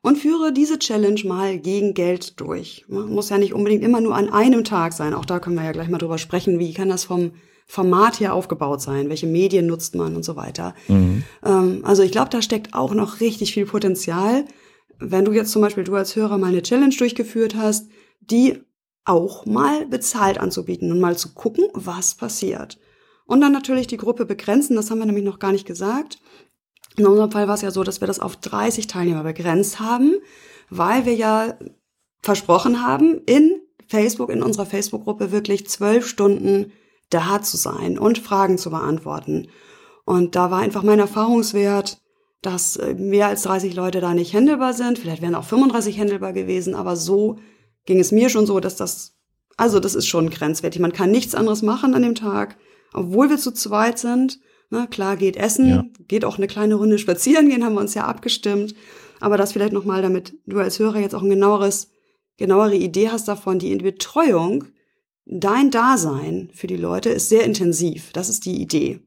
und 0.00 0.16
führe 0.16 0.54
diese 0.54 0.78
Challenge 0.78 1.20
mal 1.24 1.58
gegen 1.58 1.92
Geld 1.92 2.40
durch. 2.40 2.86
Muss 2.88 3.28
ja 3.28 3.36
nicht 3.36 3.52
unbedingt 3.52 3.84
immer 3.84 4.00
nur 4.00 4.14
an 4.14 4.30
einem 4.30 4.64
Tag 4.64 4.94
sein. 4.94 5.12
Auch 5.12 5.26
da 5.26 5.38
können 5.38 5.56
wir 5.56 5.64
ja 5.64 5.72
gleich 5.72 5.90
mal 5.90 5.98
drüber 5.98 6.16
sprechen, 6.16 6.58
wie 6.58 6.72
kann 6.72 6.88
das 6.88 7.04
vom 7.04 7.32
Format 7.66 8.20
her 8.20 8.32
aufgebaut 8.32 8.80
sein, 8.80 9.10
welche 9.10 9.26
Medien 9.26 9.66
nutzt 9.66 9.94
man 9.96 10.16
und 10.16 10.24
so 10.24 10.34
weiter. 10.34 10.74
Mhm. 10.88 11.24
Ähm, 11.44 11.80
also 11.82 12.02
ich 12.02 12.10
glaube, 12.10 12.30
da 12.30 12.40
steckt 12.40 12.72
auch 12.72 12.94
noch 12.94 13.20
richtig 13.20 13.52
viel 13.52 13.66
Potenzial. 13.66 14.46
Wenn 14.98 15.26
du 15.26 15.32
jetzt 15.32 15.52
zum 15.52 15.60
Beispiel 15.60 15.84
du 15.84 15.94
als 15.94 16.16
Hörer 16.16 16.38
mal 16.38 16.46
eine 16.46 16.62
Challenge 16.62 16.94
durchgeführt 16.96 17.54
hast, 17.54 17.90
die 18.20 18.60
auch 19.04 19.46
mal 19.46 19.86
bezahlt 19.86 20.38
anzubieten 20.38 20.90
und 20.90 21.00
mal 21.00 21.16
zu 21.16 21.34
gucken, 21.34 21.68
was 21.74 22.14
passiert. 22.14 22.78
Und 23.26 23.40
dann 23.40 23.52
natürlich 23.52 23.86
die 23.86 23.96
Gruppe 23.96 24.26
begrenzen, 24.26 24.76
das 24.76 24.90
haben 24.90 24.98
wir 24.98 25.06
nämlich 25.06 25.24
noch 25.24 25.38
gar 25.38 25.52
nicht 25.52 25.66
gesagt. 25.66 26.18
In 26.96 27.06
unserem 27.06 27.30
Fall 27.30 27.48
war 27.48 27.54
es 27.54 27.62
ja 27.62 27.70
so, 27.70 27.82
dass 27.82 28.00
wir 28.00 28.06
das 28.06 28.20
auf 28.20 28.36
30 28.36 28.86
Teilnehmer 28.86 29.22
begrenzt 29.22 29.80
haben, 29.80 30.14
weil 30.70 31.06
wir 31.06 31.14
ja 31.14 31.58
versprochen 32.22 32.86
haben, 32.86 33.20
in 33.26 33.60
Facebook, 33.86 34.30
in 34.30 34.42
unserer 34.42 34.66
Facebook-Gruppe 34.66 35.32
wirklich 35.32 35.68
zwölf 35.68 36.06
Stunden 36.06 36.72
da 37.10 37.42
zu 37.42 37.56
sein 37.56 37.98
und 37.98 38.18
Fragen 38.18 38.58
zu 38.58 38.70
beantworten. 38.70 39.48
Und 40.04 40.36
da 40.36 40.50
war 40.50 40.60
einfach 40.60 40.82
mein 40.82 40.98
Erfahrungswert, 40.98 41.98
dass 42.42 42.76
äh, 42.76 42.94
mehr 42.94 43.28
als 43.28 43.42
30 43.42 43.74
Leute 43.74 44.00
da 44.00 44.14
nicht 44.14 44.32
händelbar 44.32 44.74
sind. 44.74 44.98
Vielleicht 44.98 45.22
wären 45.22 45.34
auch 45.34 45.44
35 45.44 45.98
händelbar 45.98 46.32
gewesen, 46.32 46.74
aber 46.74 46.96
so 46.96 47.38
ging 47.86 48.00
es 48.00 48.12
mir 48.12 48.28
schon 48.28 48.46
so, 48.46 48.60
dass 48.60 48.76
das, 48.76 49.14
also 49.56 49.80
das 49.80 49.94
ist 49.94 50.06
schon 50.06 50.30
grenzwertig. 50.30 50.80
Man 50.80 50.92
kann 50.92 51.10
nichts 51.10 51.34
anderes 51.34 51.62
machen 51.62 51.94
an 51.94 52.02
dem 52.02 52.14
Tag, 52.14 52.56
obwohl 52.92 53.30
wir 53.30 53.38
zu 53.38 53.52
zweit 53.52 53.98
sind. 53.98 54.40
Na, 54.70 54.86
klar 54.86 55.16
geht 55.16 55.36
Essen, 55.36 55.68
ja. 55.68 55.84
geht 56.08 56.24
auch 56.24 56.38
eine 56.38 56.46
kleine 56.46 56.74
Runde 56.74 56.98
spazieren 56.98 57.48
gehen, 57.48 57.64
haben 57.64 57.74
wir 57.74 57.80
uns 57.80 57.94
ja 57.94 58.04
abgestimmt. 58.06 58.74
Aber 59.20 59.36
das 59.36 59.52
vielleicht 59.52 59.72
nochmal, 59.72 60.02
damit 60.02 60.34
du 60.46 60.58
als 60.58 60.78
Hörer 60.78 60.98
jetzt 60.98 61.14
auch 61.14 61.22
ein 61.22 61.30
genaueres, 61.30 61.88
genauere 62.36 62.74
Idee 62.74 63.10
hast 63.10 63.28
davon, 63.28 63.58
die 63.58 63.74
Betreuung, 63.76 64.64
dein 65.26 65.70
Dasein 65.70 66.50
für 66.54 66.66
die 66.66 66.76
Leute 66.76 67.10
ist 67.10 67.28
sehr 67.28 67.44
intensiv. 67.44 68.12
Das 68.12 68.28
ist 68.28 68.44
die 68.46 68.60
Idee 68.60 69.00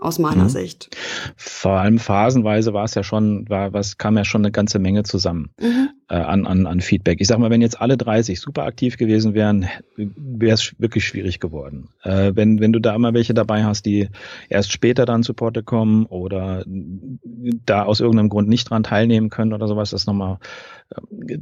aus 0.00 0.18
meiner 0.18 0.44
mhm. 0.44 0.48
Sicht. 0.48 0.96
Vor 1.36 1.72
allem 1.72 1.98
phasenweise 1.98 2.72
war 2.72 2.84
es 2.84 2.94
ja 2.94 3.02
schon, 3.02 3.48
war, 3.48 3.72
was 3.72 3.98
kam 3.98 4.16
ja 4.16 4.24
schon 4.24 4.42
eine 4.42 4.52
ganze 4.52 4.78
Menge 4.78 5.02
zusammen 5.02 5.50
mhm. 5.60 5.90
äh, 6.08 6.14
an, 6.14 6.46
an, 6.46 6.66
an 6.66 6.80
Feedback. 6.80 7.20
Ich 7.20 7.28
sag 7.28 7.38
mal, 7.38 7.50
wenn 7.50 7.60
jetzt 7.60 7.80
alle 7.80 7.96
30 7.96 8.40
super 8.40 8.64
aktiv 8.64 8.96
gewesen 8.96 9.34
wären, 9.34 9.68
wäre 9.96 10.54
es 10.54 10.74
wirklich 10.78 11.06
schwierig 11.06 11.40
geworden. 11.40 11.88
Äh, 12.02 12.32
wenn, 12.34 12.60
wenn 12.60 12.72
du 12.72 12.80
da 12.80 12.94
immer 12.94 13.14
welche 13.14 13.34
dabei 13.34 13.64
hast, 13.64 13.86
die 13.86 14.08
erst 14.48 14.72
später 14.72 15.04
dann 15.04 15.22
zu 15.22 15.34
Porte 15.34 15.62
kommen 15.62 16.06
oder 16.06 16.64
da 16.66 17.84
aus 17.84 18.00
irgendeinem 18.00 18.28
Grund 18.28 18.48
nicht 18.48 18.70
dran 18.70 18.82
teilnehmen 18.82 19.30
können 19.30 19.52
oder 19.52 19.68
sowas, 19.68 19.90
das 19.90 20.02
ist 20.02 20.06
nochmal 20.06 20.38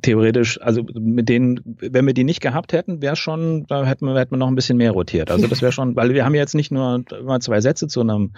theoretisch, 0.02 0.60
also 0.60 0.82
mit 0.94 1.28
denen, 1.28 1.60
wenn 1.64 2.06
wir 2.06 2.12
die 2.12 2.24
nicht 2.24 2.40
gehabt 2.40 2.72
hätten, 2.72 3.00
wäre 3.00 3.16
schon, 3.16 3.64
da 3.66 3.84
hätten 3.86 4.06
wir, 4.06 4.18
hätten 4.18 4.32
wir 4.32 4.36
noch 4.36 4.48
ein 4.48 4.54
bisschen 4.54 4.76
mehr 4.76 4.92
rotiert. 4.92 5.30
Also 5.30 5.46
das 5.46 5.62
wäre 5.62 5.72
schon, 5.72 5.96
weil 5.96 6.12
wir 6.12 6.24
haben 6.24 6.34
jetzt 6.34 6.54
nicht 6.54 6.70
nur 6.70 7.04
immer 7.18 7.40
zwei 7.40 7.60
Sätze 7.60 7.86
zu 7.86 8.00
einem, 8.02 8.32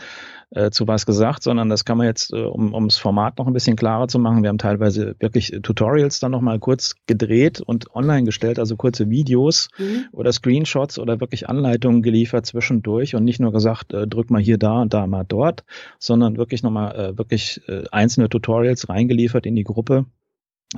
äh, 0.50 0.70
zu 0.70 0.86
was 0.86 1.06
gesagt, 1.06 1.42
sondern 1.42 1.68
das 1.68 1.84
kann 1.84 1.98
man 1.98 2.06
jetzt, 2.06 2.32
äh, 2.32 2.42
um, 2.42 2.74
um 2.74 2.86
das 2.88 2.98
Format 2.98 3.38
noch 3.38 3.48
ein 3.48 3.52
bisschen 3.52 3.76
klarer 3.76 4.06
zu 4.06 4.18
machen. 4.20 4.42
Wir 4.42 4.50
haben 4.50 4.58
teilweise 4.58 5.16
wirklich 5.18 5.52
Tutorials 5.62 6.20
dann 6.20 6.30
nochmal 6.30 6.60
kurz 6.60 6.94
gedreht 7.06 7.60
und 7.60 7.92
online 7.94 8.24
gestellt, 8.24 8.58
also 8.60 8.76
kurze 8.76 9.10
Videos 9.10 9.68
mhm. 9.78 10.04
oder 10.12 10.32
Screenshots 10.32 10.98
oder 10.98 11.20
wirklich 11.20 11.48
Anleitungen 11.48 12.02
geliefert 12.02 12.46
zwischendurch 12.46 13.16
und 13.16 13.24
nicht 13.24 13.40
nur 13.40 13.52
gesagt, 13.52 13.92
äh, 13.92 14.06
drück 14.06 14.30
mal 14.30 14.40
hier 14.40 14.58
da 14.58 14.82
und 14.82 14.94
da 14.94 15.06
mal 15.08 15.24
dort, 15.26 15.64
sondern 15.98 16.36
wirklich 16.36 16.62
nochmal 16.62 16.94
äh, 16.94 17.18
wirklich 17.18 17.62
äh, 17.66 17.82
einzelne 17.90 18.28
Tutorials 18.28 18.88
reingeliefert 18.88 19.44
in 19.46 19.56
die 19.56 19.64
Gruppe 19.64 20.06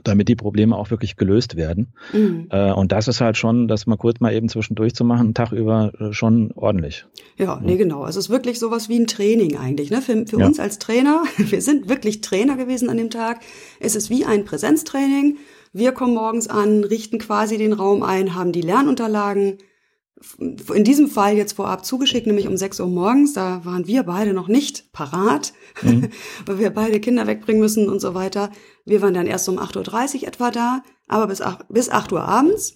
damit 0.05 0.29
die 0.29 0.37
Probleme 0.37 0.77
auch 0.77 0.91
wirklich 0.91 1.17
gelöst 1.17 1.57
werden. 1.57 1.93
Mhm. 2.13 2.47
Äh, 2.51 2.73
und 2.73 2.93
das 2.93 3.09
ist 3.09 3.21
halt 3.21 3.37
schon, 3.37 3.69
das 3.69 3.87
mal 3.87 3.97
kurz 3.97 4.21
mal 4.21 4.33
eben 4.33 4.49
zwischendurch 4.49 4.95
zu 4.95 5.05
machen, 5.05 5.27
einen 5.27 5.35
Tag 5.35 5.53
über 5.53 5.93
äh, 6.01 6.13
schon 6.13 6.51
ordentlich. 6.53 7.05
Ja, 7.37 7.61
nee, 7.63 7.77
genau. 7.77 8.07
Es 8.07 8.17
ist 8.17 8.31
wirklich 8.31 8.59
sowas 8.59 8.89
wie 8.89 8.99
ein 8.99 9.07
Training 9.07 9.57
eigentlich. 9.57 9.91
Ne? 9.91 10.01
Für, 10.01 10.27
für 10.27 10.39
ja. 10.39 10.47
uns 10.47 10.59
als 10.59 10.79
Trainer, 10.79 11.25
wir 11.37 11.61
sind 11.61 11.89
wirklich 11.89 12.23
Trainer 12.23 12.57
gewesen 12.57 12.89
an 12.89 12.97
dem 12.97 13.11
Tag. 13.11 13.41
Es 13.81 13.95
ist 13.95 14.09
wie 14.09 14.25
ein 14.25 14.45
Präsenztraining. 14.45 15.37
Wir 15.75 15.93
kommen 15.93 16.15
morgens 16.15 16.49
an, 16.49 16.85
richten 16.85 17.19
quasi 17.19 17.59
den 17.59 17.73
Raum 17.73 18.03
ein, 18.03 18.35
haben 18.35 18.53
die 18.53 18.61
Lernunterlagen, 18.61 19.59
in 20.73 20.85
diesem 20.85 21.09
Fall 21.09 21.37
jetzt 21.37 21.55
vorab 21.55 21.85
zugeschickt, 21.85 22.27
nämlich 22.27 22.47
um 22.47 22.57
6 22.57 22.81
Uhr 22.81 22.89
morgens. 22.89 23.33
Da 23.33 23.65
waren 23.65 23.87
wir 23.87 24.05
beide 24.05 24.33
noch 24.33 24.49
nicht 24.49 24.93
parat, 24.93 25.53
mhm. 25.83 26.09
weil 26.47 26.59
wir 26.59 26.71
beide 26.71 27.01
Kinder 27.01 27.27
wegbringen 27.27 27.61
müssen 27.61 27.89
und 27.89 28.01
so 28.01 28.15
weiter. 28.15 28.51
Wir 28.85 29.03
waren 29.03 29.15
dann 29.15 29.27
erst 29.27 29.49
um 29.49 29.59
8.30 29.59 30.23
Uhr 30.23 30.29
etwa 30.29 30.51
da, 30.51 30.83
aber 31.09 31.27
bis 31.27 31.41
8, 31.41 31.67
bis 31.69 31.91
8 31.91 32.13
Uhr 32.13 32.23
abends. 32.23 32.75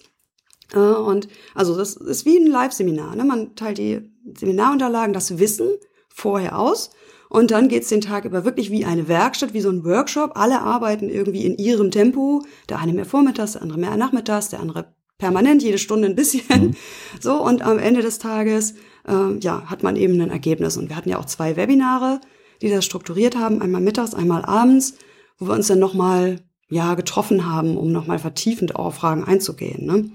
Äh, 0.73 0.79
und 0.79 1.27
also 1.55 1.75
das 1.77 1.95
ist 1.95 2.25
wie 2.25 2.37
ein 2.37 2.47
Live-Seminar. 2.47 3.15
Ne? 3.15 3.23
Man 3.23 3.55
teilt 3.55 3.77
die 3.77 4.11
Seminarunterlagen, 4.37 5.13
das 5.13 5.39
Wissen 5.39 5.69
vorher 6.09 6.57
aus. 6.57 6.91
Und 7.29 7.51
dann 7.51 7.67
geht's 7.67 7.89
den 7.89 8.01
Tag 8.01 8.25
über 8.25 8.45
wirklich 8.45 8.71
wie 8.71 8.85
eine 8.85 9.07
Werkstatt, 9.07 9.53
wie 9.53 9.61
so 9.61 9.69
ein 9.69 9.83
Workshop. 9.83 10.31
Alle 10.35 10.61
arbeiten 10.61 11.09
irgendwie 11.09 11.45
in 11.45 11.57
ihrem 11.57 11.91
Tempo. 11.91 12.43
Der 12.69 12.79
eine 12.79 12.93
mehr 12.93 13.05
vormittags, 13.05 13.53
der 13.53 13.61
andere 13.61 13.79
mehr 13.79 13.97
nachmittags, 13.97 14.49
der 14.49 14.61
andere 14.61 14.93
permanent, 15.17 15.63
jede 15.63 15.77
Stunde 15.77 16.07
ein 16.07 16.15
bisschen. 16.15 16.43
Mhm. 16.49 16.75
So, 17.19 17.41
und 17.41 17.63
am 17.63 17.79
Ende 17.79 18.01
des 18.01 18.19
Tages, 18.19 18.75
äh, 19.07 19.37
ja, 19.39 19.63
hat 19.65 19.83
man 19.83 19.95
eben 19.95 20.21
ein 20.21 20.29
Ergebnis. 20.29 20.77
Und 20.77 20.89
wir 20.89 20.95
hatten 20.95 21.09
ja 21.09 21.19
auch 21.19 21.25
zwei 21.25 21.55
Webinare, 21.57 22.21
die 22.61 22.69
das 22.69 22.85
strukturiert 22.85 23.35
haben, 23.35 23.61
einmal 23.61 23.81
mittags, 23.81 24.13
einmal 24.13 24.45
abends, 24.45 24.93
wo 25.37 25.47
wir 25.47 25.53
uns 25.53 25.67
dann 25.67 25.79
nochmal, 25.79 26.41
ja, 26.69 26.95
getroffen 26.95 27.45
haben, 27.45 27.77
um 27.77 27.91
nochmal 27.91 28.19
vertiefend 28.19 28.75
auf 28.75 28.95
Fragen 28.95 29.23
einzugehen. 29.23 29.85
Ne? 29.85 30.09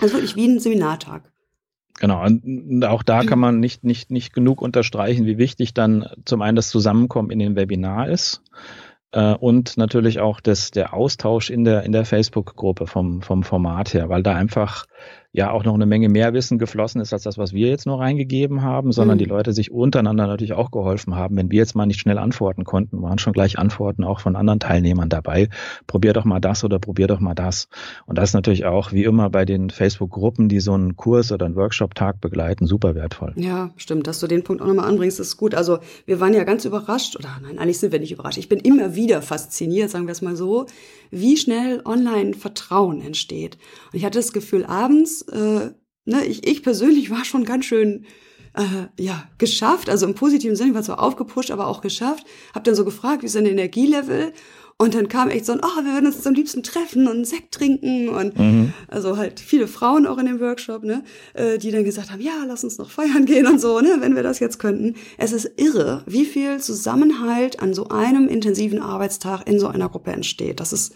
Also 0.00 0.14
wirklich 0.14 0.36
wie 0.36 0.46
ein 0.46 0.60
Seminartag. 0.60 1.30
Genau, 1.98 2.22
und 2.24 2.84
auch 2.84 3.02
da 3.02 3.24
kann 3.24 3.38
man 3.38 3.58
nicht, 3.58 3.82
nicht, 3.82 4.10
nicht 4.10 4.34
genug 4.34 4.60
unterstreichen, 4.60 5.24
wie 5.24 5.38
wichtig 5.38 5.72
dann 5.72 6.06
zum 6.26 6.42
einen 6.42 6.56
das 6.56 6.68
Zusammenkommen 6.68 7.30
in 7.30 7.38
dem 7.38 7.56
Webinar 7.56 8.08
ist 8.10 8.42
äh, 9.12 9.34
und 9.34 9.78
natürlich 9.78 10.20
auch 10.20 10.40
das, 10.40 10.70
der 10.70 10.92
Austausch 10.92 11.48
in 11.48 11.64
der, 11.64 11.84
in 11.84 11.92
der 11.92 12.04
Facebook-Gruppe 12.04 12.86
vom, 12.86 13.22
vom 13.22 13.42
Format 13.42 13.94
her, 13.94 14.10
weil 14.10 14.22
da 14.22 14.34
einfach 14.34 14.84
ja 15.36 15.50
auch 15.50 15.64
noch 15.64 15.74
eine 15.74 15.84
Menge 15.84 16.08
mehr 16.08 16.32
Wissen 16.32 16.58
geflossen 16.58 17.00
ist 17.02 17.12
als 17.12 17.22
das, 17.22 17.36
was 17.36 17.52
wir 17.52 17.68
jetzt 17.68 17.84
nur 17.84 18.00
reingegeben 18.00 18.62
haben, 18.62 18.90
sondern 18.90 19.18
mhm. 19.18 19.20
die 19.20 19.24
Leute 19.26 19.52
sich 19.52 19.70
untereinander 19.70 20.26
natürlich 20.26 20.54
auch 20.54 20.70
geholfen 20.70 21.14
haben. 21.14 21.36
Wenn 21.36 21.50
wir 21.50 21.58
jetzt 21.58 21.76
mal 21.76 21.84
nicht 21.84 22.00
schnell 22.00 22.16
antworten 22.16 22.64
konnten, 22.64 23.02
waren 23.02 23.18
schon 23.18 23.34
gleich 23.34 23.58
Antworten 23.58 24.02
auch 24.02 24.20
von 24.20 24.34
anderen 24.34 24.60
Teilnehmern 24.60 25.10
dabei. 25.10 25.50
Probier 25.86 26.14
doch 26.14 26.24
mal 26.24 26.40
das 26.40 26.64
oder 26.64 26.78
probier 26.78 27.06
doch 27.06 27.20
mal 27.20 27.34
das. 27.34 27.68
Und 28.06 28.16
das 28.16 28.30
ist 28.30 28.34
natürlich 28.34 28.64
auch 28.64 28.92
wie 28.92 29.04
immer 29.04 29.28
bei 29.28 29.44
den 29.44 29.68
Facebook-Gruppen, 29.68 30.48
die 30.48 30.60
so 30.60 30.72
einen 30.72 30.96
Kurs 30.96 31.30
oder 31.30 31.44
einen 31.44 31.54
Workshop-Tag 31.54 32.22
begleiten, 32.22 32.66
super 32.66 32.94
wertvoll. 32.94 33.34
Ja, 33.36 33.70
stimmt, 33.76 34.06
dass 34.06 34.20
du 34.20 34.26
den 34.28 34.42
Punkt 34.42 34.62
auch 34.62 34.66
nochmal 34.66 34.88
anbringst, 34.88 35.20
ist 35.20 35.36
gut. 35.36 35.54
Also 35.54 35.80
wir 36.06 36.18
waren 36.18 36.32
ja 36.32 36.44
ganz 36.44 36.64
überrascht, 36.64 37.14
oder 37.14 37.28
nein, 37.42 37.58
eigentlich 37.58 37.78
sind 37.78 37.92
wir 37.92 38.00
nicht 38.00 38.12
überrascht. 38.12 38.38
Ich 38.38 38.48
bin 38.48 38.60
immer 38.60 38.94
wieder 38.94 39.20
fasziniert, 39.20 39.90
sagen 39.90 40.06
wir 40.06 40.12
es 40.12 40.22
mal 40.22 40.34
so, 40.34 40.64
wie 41.10 41.36
schnell 41.36 41.82
online 41.84 42.32
Vertrauen 42.32 43.02
entsteht. 43.02 43.58
Und 43.92 43.98
ich 43.98 44.04
hatte 44.06 44.18
das 44.18 44.32
Gefühl, 44.32 44.64
abends, 44.64 45.25
äh, 45.32 45.70
ne, 46.04 46.26
ich, 46.26 46.46
ich 46.46 46.62
persönlich 46.62 47.10
war 47.10 47.24
schon 47.24 47.44
ganz 47.44 47.64
schön 47.64 48.06
äh, 48.54 49.02
ja, 49.02 49.28
geschafft, 49.38 49.90
also 49.90 50.06
im 50.06 50.14
positiven 50.14 50.56
Sinne, 50.56 50.70
ich 50.70 50.74
war 50.74 50.82
zwar 50.82 51.02
aufgepusht, 51.02 51.50
aber 51.50 51.66
auch 51.66 51.80
geschafft. 51.80 52.26
Hab 52.54 52.64
dann 52.64 52.74
so 52.74 52.84
gefragt, 52.84 53.22
wie 53.22 53.26
ist 53.26 53.34
dein 53.34 53.46
Energielevel? 53.46 54.32
Und 54.78 54.94
dann 54.94 55.08
kam 55.08 55.30
echt 55.30 55.46
so 55.46 55.52
ein, 55.52 55.60
oh, 55.62 55.84
wir 55.84 55.94
würden 55.94 56.06
uns 56.06 56.26
am 56.26 56.34
liebsten 56.34 56.62
treffen 56.62 57.06
und 57.06 57.14
einen 57.14 57.24
Sekt 57.24 57.54
trinken 57.54 58.10
und 58.10 58.38
mhm. 58.38 58.74
also 58.88 59.16
halt 59.16 59.40
viele 59.40 59.68
Frauen 59.68 60.06
auch 60.06 60.18
in 60.18 60.26
dem 60.26 60.38
Workshop, 60.38 60.84
ne, 60.84 61.02
äh, 61.32 61.56
die 61.56 61.70
dann 61.70 61.84
gesagt 61.84 62.10
haben, 62.12 62.20
ja, 62.20 62.44
lass 62.46 62.62
uns 62.62 62.76
noch 62.76 62.90
feiern 62.90 63.24
gehen 63.26 63.46
und 63.46 63.58
so, 63.58 63.80
ne, 63.80 63.96
wenn 64.00 64.16
wir 64.16 64.22
das 64.22 64.38
jetzt 64.38 64.58
könnten. 64.58 64.96
Es 65.16 65.32
ist 65.32 65.50
irre, 65.56 66.02
wie 66.06 66.26
viel 66.26 66.60
Zusammenhalt 66.60 67.60
an 67.60 67.72
so 67.72 67.88
einem 67.88 68.28
intensiven 68.28 68.82
Arbeitstag 68.82 69.48
in 69.48 69.58
so 69.58 69.66
einer 69.66 69.88
Gruppe 69.88 70.12
entsteht. 70.12 70.60
Das 70.60 70.74
ist 70.74 70.94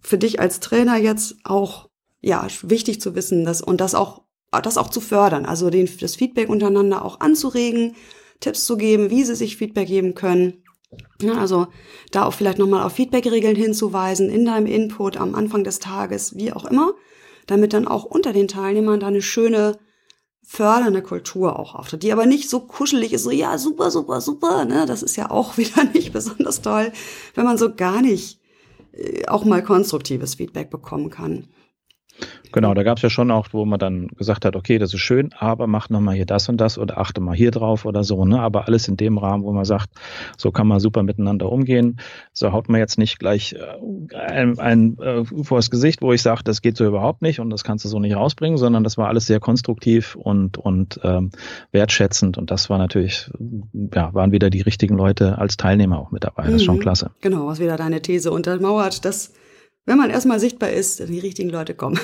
für 0.00 0.18
dich 0.18 0.40
als 0.40 0.58
Trainer 0.58 0.96
jetzt 0.96 1.36
auch 1.44 1.91
ja 2.22 2.46
wichtig 2.62 3.00
zu 3.00 3.14
wissen, 3.14 3.44
dass 3.44 3.60
und 3.60 3.80
das 3.80 3.94
auch 3.94 4.22
das 4.62 4.76
auch 4.76 4.90
zu 4.90 5.00
fördern, 5.00 5.46
also 5.46 5.70
den, 5.70 5.88
das 6.00 6.16
Feedback 6.16 6.50
untereinander 6.50 7.04
auch 7.04 7.20
anzuregen, 7.20 7.96
Tipps 8.40 8.66
zu 8.66 8.76
geben, 8.76 9.08
wie 9.08 9.24
sie 9.24 9.34
sich 9.34 9.56
Feedback 9.56 9.88
geben 9.88 10.14
können 10.14 10.62
ja, 11.20 11.34
also 11.34 11.68
da 12.10 12.24
auch 12.24 12.34
vielleicht 12.34 12.58
nochmal 12.58 12.82
auf 12.82 12.92
Feedback-Regeln 12.92 13.56
hinzuweisen 13.56 14.28
in 14.28 14.44
deinem 14.44 14.66
Input 14.66 15.16
am 15.16 15.34
Anfang 15.34 15.64
des 15.64 15.78
Tages, 15.78 16.36
wie 16.36 16.52
auch 16.52 16.64
immer, 16.64 16.92
damit 17.46 17.72
dann 17.72 17.88
auch 17.88 18.04
unter 18.04 18.32
den 18.32 18.48
Teilnehmern 18.48 19.00
da 19.00 19.06
eine 19.06 19.22
schöne 19.22 19.78
fördernde 20.44 21.02
Kultur 21.02 21.58
auch 21.58 21.74
auftritt, 21.74 22.02
die 22.02 22.12
aber 22.12 22.26
nicht 22.26 22.50
so 22.50 22.60
kuschelig 22.60 23.12
ist, 23.12 23.22
so 23.22 23.30
ja, 23.30 23.56
super, 23.58 23.90
super, 23.90 24.20
super, 24.20 24.64
ne? 24.64 24.86
Das 24.86 25.02
ist 25.02 25.16
ja 25.16 25.30
auch 25.30 25.56
wieder 25.58 25.84
nicht 25.84 26.12
besonders 26.12 26.60
toll, 26.60 26.92
wenn 27.34 27.44
man 27.44 27.58
so 27.58 27.74
gar 27.74 28.02
nicht 28.02 28.40
äh, 28.92 29.26
auch 29.28 29.44
mal 29.44 29.62
konstruktives 29.62 30.34
Feedback 30.34 30.70
bekommen 30.70 31.10
kann. 31.10 31.48
Genau, 32.52 32.74
da 32.74 32.82
gab 32.82 32.98
es 32.98 33.02
ja 33.02 33.10
schon 33.10 33.30
auch, 33.30 33.48
wo 33.52 33.64
man 33.64 33.78
dann 33.78 34.08
gesagt 34.08 34.44
hat, 34.44 34.56
okay, 34.56 34.78
das 34.78 34.92
ist 34.92 35.00
schön, 35.00 35.30
aber 35.38 35.66
mach 35.66 35.88
nochmal 35.88 36.14
hier 36.14 36.26
das 36.26 36.48
und 36.48 36.58
das 36.60 36.78
oder 36.78 36.98
achte 36.98 37.20
mal 37.20 37.34
hier 37.34 37.50
drauf 37.50 37.86
oder 37.86 38.04
so, 38.04 38.24
ne? 38.26 38.40
Aber 38.40 38.66
alles 38.66 38.88
in 38.88 38.96
dem 38.96 39.16
Rahmen, 39.16 39.42
wo 39.42 39.52
man 39.52 39.64
sagt, 39.64 39.88
so 40.36 40.50
kann 40.52 40.66
man 40.66 40.78
super 40.78 41.02
miteinander 41.02 41.50
umgehen. 41.50 41.98
So 42.32 42.52
haut 42.52 42.68
man 42.68 42.78
jetzt 42.78 42.98
nicht 42.98 43.18
gleich 43.18 43.54
äh, 43.54 44.16
ein, 44.16 44.58
ein 44.58 44.98
äh, 44.98 45.24
vor 45.24 45.58
das 45.58 45.70
Gesicht, 45.70 46.02
wo 46.02 46.12
ich 46.12 46.20
sage, 46.20 46.42
das 46.44 46.60
geht 46.60 46.76
so 46.76 46.86
überhaupt 46.86 47.22
nicht 47.22 47.40
und 47.40 47.48
das 47.48 47.64
kannst 47.64 47.84
du 47.84 47.88
so 47.88 47.98
nicht 47.98 48.14
rausbringen, 48.14 48.58
sondern 48.58 48.84
das 48.84 48.98
war 48.98 49.08
alles 49.08 49.26
sehr 49.26 49.40
konstruktiv 49.40 50.14
und, 50.14 50.58
und 50.58 51.00
ähm, 51.04 51.30
wertschätzend 51.70 52.36
und 52.36 52.50
das 52.50 52.68
war 52.68 52.76
natürlich, 52.76 53.30
ja, 53.94 54.12
waren 54.12 54.32
wieder 54.32 54.50
die 54.50 54.60
richtigen 54.60 54.96
Leute 54.96 55.38
als 55.38 55.56
Teilnehmer 55.56 55.98
auch 55.98 56.10
mit 56.10 56.24
dabei. 56.24 56.44
Das 56.44 56.54
ist 56.54 56.64
schon 56.64 56.76
mhm. 56.76 56.80
klasse. 56.80 57.10
Genau, 57.22 57.46
was 57.46 57.60
wieder 57.60 57.76
deine 57.76 58.02
These 58.02 58.30
untermauert, 58.30 59.04
dass 59.06 59.32
wenn 59.86 59.98
man 59.98 60.10
erstmal 60.10 60.40
sichtbar 60.40 60.70
ist, 60.70 61.00
die 61.08 61.18
richtigen 61.18 61.50
Leute 61.50 61.74
kommen. 61.74 61.98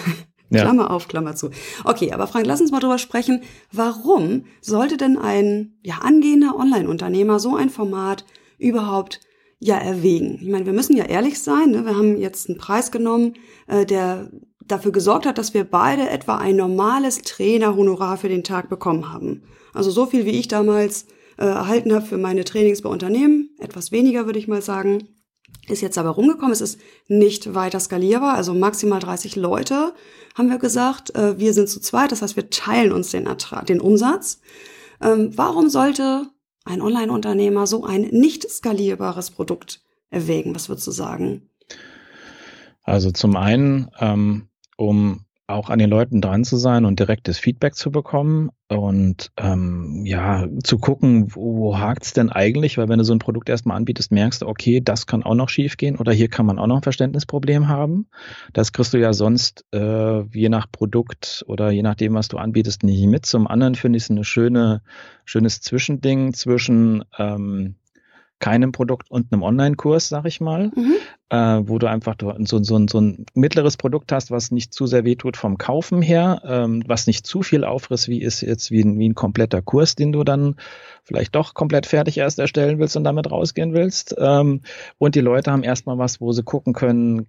Ja. 0.50 0.62
Klammer 0.62 0.90
auf, 0.90 1.08
Klammer 1.08 1.36
zu. 1.36 1.50
Okay, 1.84 2.12
aber 2.12 2.26
Frank, 2.26 2.46
lass 2.46 2.60
uns 2.60 2.70
mal 2.70 2.80
drüber 2.80 2.96
sprechen. 2.96 3.42
Warum 3.70 4.46
sollte 4.62 4.96
denn 4.96 5.18
ein 5.18 5.74
ja, 5.82 5.98
angehender 5.98 6.56
Online-Unternehmer 6.56 7.38
so 7.38 7.54
ein 7.54 7.68
Format 7.68 8.24
überhaupt 8.56 9.20
ja 9.58 9.76
erwägen? 9.76 10.38
Ich 10.40 10.48
meine, 10.48 10.64
wir 10.64 10.72
müssen 10.72 10.96
ja 10.96 11.04
ehrlich 11.04 11.38
sein. 11.38 11.72
Ne? 11.72 11.84
Wir 11.84 11.96
haben 11.96 12.16
jetzt 12.16 12.48
einen 12.48 12.56
Preis 12.56 12.90
genommen, 12.90 13.34
äh, 13.66 13.84
der 13.84 14.30
dafür 14.66 14.92
gesorgt 14.92 15.26
hat, 15.26 15.36
dass 15.36 15.52
wir 15.52 15.64
beide 15.64 16.08
etwa 16.08 16.36
ein 16.36 16.56
normales 16.56 17.22
Trainerhonorar 17.22 18.16
für 18.16 18.28
den 18.28 18.44
Tag 18.44 18.70
bekommen 18.70 19.12
haben. 19.12 19.42
Also 19.74 19.90
so 19.90 20.06
viel, 20.06 20.24
wie 20.24 20.38
ich 20.38 20.48
damals 20.48 21.06
äh, 21.36 21.44
erhalten 21.44 21.92
habe 21.92 22.06
für 22.06 22.18
meine 22.18 22.44
Trainings 22.44 22.82
bei 22.82 22.88
Unternehmen, 22.88 23.50
etwas 23.58 23.92
weniger 23.92 24.26
würde 24.26 24.38
ich 24.38 24.48
mal 24.48 24.62
sagen, 24.62 25.08
ist 25.68 25.82
jetzt 25.82 25.98
aber 25.98 26.10
rumgekommen. 26.10 26.52
Es 26.52 26.60
ist 26.60 26.80
nicht 27.08 27.54
weiter 27.54 27.80
skalierbar, 27.80 28.34
also 28.34 28.54
maximal 28.54 29.00
30 29.00 29.36
Leute 29.36 29.92
haben 30.34 30.50
wir 30.50 30.58
gesagt. 30.58 31.14
Äh, 31.14 31.38
wir 31.38 31.52
sind 31.52 31.68
zu 31.68 31.80
zweit, 31.80 32.12
das 32.12 32.22
heißt, 32.22 32.36
wir 32.36 32.50
teilen 32.50 32.92
uns 32.92 33.10
den, 33.10 33.26
Ertrag, 33.26 33.66
den 33.66 33.80
Umsatz. 33.80 34.40
Ähm, 35.00 35.32
warum 35.36 35.68
sollte 35.68 36.26
ein 36.64 36.80
Online-Unternehmer 36.80 37.66
so 37.66 37.84
ein 37.84 38.02
nicht 38.02 38.48
skalierbares 38.48 39.30
Produkt 39.30 39.82
erwägen? 40.10 40.54
Was 40.54 40.68
würdest 40.68 40.86
du 40.86 40.92
sagen? 40.92 41.48
Also 42.82 43.10
zum 43.10 43.36
einen, 43.36 43.90
ähm, 44.00 44.48
um 44.76 45.24
auch 45.48 45.70
an 45.70 45.78
den 45.78 45.88
Leuten 45.88 46.20
dran 46.20 46.44
zu 46.44 46.56
sein 46.56 46.84
und 46.84 47.00
direktes 47.00 47.38
Feedback 47.38 47.74
zu 47.74 47.90
bekommen 47.90 48.50
und 48.68 49.32
ähm, 49.38 50.02
ja, 50.04 50.46
zu 50.62 50.78
gucken, 50.78 51.34
wo, 51.34 51.56
wo 51.56 51.78
hakt's 51.78 52.12
denn 52.12 52.30
eigentlich, 52.30 52.76
weil 52.76 52.90
wenn 52.90 52.98
du 52.98 53.04
so 53.04 53.14
ein 53.14 53.18
Produkt 53.18 53.48
erstmal 53.48 53.78
anbietest, 53.78 54.12
merkst 54.12 54.42
du, 54.42 54.46
okay, 54.46 54.82
das 54.82 55.06
kann 55.06 55.22
auch 55.22 55.34
noch 55.34 55.48
schiefgehen 55.48 55.96
oder 55.96 56.12
hier 56.12 56.28
kann 56.28 56.44
man 56.44 56.58
auch 56.58 56.66
noch 56.66 56.76
ein 56.76 56.82
Verständnisproblem 56.82 57.68
haben. 57.68 58.08
Das 58.52 58.74
kriegst 58.74 58.92
du 58.92 58.98
ja 58.98 59.14
sonst 59.14 59.64
äh, 59.72 60.22
je 60.36 60.50
nach 60.50 60.70
Produkt 60.70 61.44
oder 61.48 61.70
je 61.70 61.82
nachdem, 61.82 62.12
was 62.12 62.28
du 62.28 62.36
anbietest, 62.36 62.82
nicht 62.82 63.06
mit. 63.06 63.24
Zum 63.24 63.46
anderen 63.46 63.74
finde 63.74 63.96
ich 63.96 64.04
es 64.04 64.10
eine 64.10 64.24
schöne, 64.24 64.82
schönes 65.24 65.62
Zwischending 65.62 66.34
zwischen 66.34 67.04
ähm, 67.18 67.76
keinem 68.40 68.72
Produkt 68.72 69.10
und 69.10 69.32
einem 69.32 69.42
Online-Kurs, 69.42 70.08
sag 70.08 70.24
ich 70.26 70.40
mal, 70.40 70.70
mhm. 70.74 70.94
äh, 71.30 71.68
wo 71.68 71.78
du 71.78 71.86
einfach 71.88 72.14
so, 72.20 72.62
so, 72.62 72.86
so 72.86 73.00
ein 73.00 73.26
mittleres 73.34 73.76
Produkt 73.76 74.12
hast, 74.12 74.30
was 74.30 74.50
nicht 74.50 74.72
zu 74.72 74.86
sehr 74.86 75.04
wehtut 75.04 75.36
vom 75.36 75.58
Kaufen 75.58 76.02
her, 76.02 76.42
ähm, 76.44 76.82
was 76.86 77.06
nicht 77.06 77.26
zu 77.26 77.42
viel 77.42 77.64
aufriss, 77.64 78.08
wie 78.08 78.22
ist 78.22 78.40
jetzt 78.40 78.70
wie 78.70 78.82
ein, 78.82 78.98
wie 78.98 79.08
ein 79.08 79.14
kompletter 79.14 79.62
Kurs, 79.62 79.96
den 79.96 80.12
du 80.12 80.24
dann 80.24 80.56
vielleicht 81.02 81.34
doch 81.34 81.54
komplett 81.54 81.86
fertig 81.86 82.18
erst 82.18 82.38
erstellen 82.38 82.78
willst 82.78 82.96
und 82.96 83.04
damit 83.04 83.30
rausgehen 83.30 83.74
willst. 83.74 84.14
Ähm, 84.18 84.60
und 84.98 85.14
die 85.14 85.20
Leute 85.20 85.50
haben 85.50 85.62
erstmal 85.62 85.98
was, 85.98 86.20
wo 86.20 86.32
sie 86.32 86.44
gucken 86.44 86.74
können, 86.74 87.26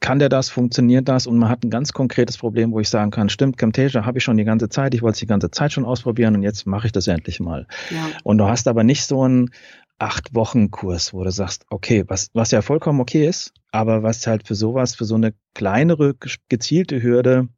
kann 0.00 0.20
der 0.20 0.28
das, 0.28 0.48
funktioniert 0.50 1.08
das? 1.08 1.26
Und 1.26 1.36
man 1.36 1.48
hat 1.48 1.64
ein 1.64 1.70
ganz 1.70 1.92
konkretes 1.92 2.38
Problem, 2.38 2.70
wo 2.70 2.78
ich 2.78 2.88
sagen 2.88 3.10
kann, 3.10 3.28
stimmt, 3.28 3.58
Camtasia 3.58 4.06
habe 4.06 4.18
ich 4.18 4.24
schon 4.24 4.36
die 4.36 4.44
ganze 4.44 4.68
Zeit, 4.68 4.94
ich 4.94 5.02
wollte 5.02 5.14
es 5.14 5.18
die 5.18 5.26
ganze 5.26 5.50
Zeit 5.50 5.72
schon 5.72 5.84
ausprobieren 5.84 6.36
und 6.36 6.42
jetzt 6.42 6.66
mache 6.66 6.86
ich 6.86 6.92
das 6.92 7.08
endlich 7.08 7.40
mal. 7.40 7.66
Ja. 7.90 8.06
Und 8.22 8.38
du 8.38 8.44
hast 8.44 8.68
aber 8.68 8.84
nicht 8.84 9.04
so 9.04 9.26
ein, 9.26 9.50
acht 9.98 10.34
Wochen 10.34 10.70
Kurs, 10.70 11.12
wo 11.12 11.24
du 11.24 11.30
sagst, 11.30 11.66
okay, 11.70 12.04
was, 12.06 12.30
was 12.32 12.50
ja 12.50 12.62
vollkommen 12.62 13.00
okay 13.00 13.26
ist, 13.26 13.52
aber 13.72 14.02
was 14.02 14.26
halt 14.26 14.46
für 14.46 14.54
sowas, 14.54 14.94
für 14.94 15.04
so 15.04 15.16
eine 15.16 15.34
kleinere 15.54 16.14
gezielte 16.48 17.02
Hürde 17.02 17.48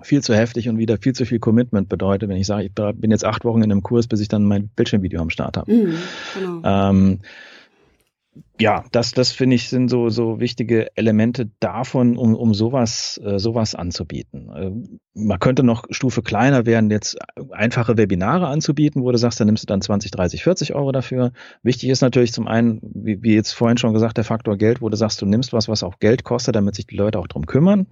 viel 0.00 0.22
zu 0.22 0.34
heftig 0.34 0.68
und 0.68 0.78
wieder 0.78 0.96
viel 0.96 1.12
zu 1.12 1.26
viel 1.26 1.38
Commitment 1.38 1.88
bedeutet, 1.88 2.28
wenn 2.28 2.36
ich 2.36 2.46
sage, 2.46 2.64
ich 2.64 2.72
bin 2.72 3.10
jetzt 3.10 3.24
acht 3.24 3.44
Wochen 3.44 3.62
in 3.62 3.70
einem 3.70 3.82
Kurs, 3.82 4.06
bis 4.06 4.20
ich 4.20 4.28
dann 4.28 4.44
mein 4.44 4.68
Bildschirmvideo 4.68 5.20
am 5.20 5.30
Start 5.30 5.56
habe. 5.56 5.72
Mhm, 5.72 5.94
genau. 6.34 6.62
ähm, 6.64 7.20
ja, 8.60 8.84
das, 8.92 9.12
das 9.12 9.32
finde 9.32 9.56
ich 9.56 9.68
sind 9.68 9.88
so, 9.88 10.08
so 10.10 10.38
wichtige 10.38 10.94
Elemente 10.96 11.50
davon, 11.58 12.16
um, 12.16 12.34
um 12.34 12.54
sowas, 12.54 13.20
äh, 13.24 13.38
sowas 13.38 13.74
anzubieten. 13.74 14.50
Äh, 14.54 14.70
man 15.14 15.38
könnte 15.38 15.62
noch 15.62 15.84
Stufe 15.90 16.22
kleiner 16.22 16.66
werden, 16.66 16.90
jetzt 16.90 17.16
einfache 17.50 17.96
Webinare 17.96 18.46
anzubieten, 18.46 19.02
wo 19.02 19.10
du 19.10 19.18
sagst, 19.18 19.40
da 19.40 19.44
nimmst 19.44 19.64
du 19.64 19.66
dann 19.66 19.80
20, 19.80 20.10
30, 20.10 20.42
40 20.42 20.74
Euro 20.74 20.92
dafür. 20.92 21.32
Wichtig 21.62 21.88
ist 21.88 22.02
natürlich 22.02 22.32
zum 22.32 22.46
einen, 22.46 22.80
wie, 22.82 23.22
wie 23.22 23.34
jetzt 23.34 23.52
vorhin 23.52 23.78
schon 23.78 23.94
gesagt, 23.94 24.16
der 24.16 24.24
Faktor 24.24 24.56
Geld, 24.56 24.82
wo 24.82 24.88
du 24.88 24.96
sagst, 24.96 25.20
du 25.22 25.26
nimmst 25.26 25.52
was, 25.52 25.68
was 25.68 25.82
auch 25.82 25.98
Geld 25.98 26.24
kostet, 26.24 26.54
damit 26.54 26.74
sich 26.74 26.86
die 26.86 26.96
Leute 26.96 27.18
auch 27.18 27.26
drum 27.26 27.46
kümmern. 27.46 27.86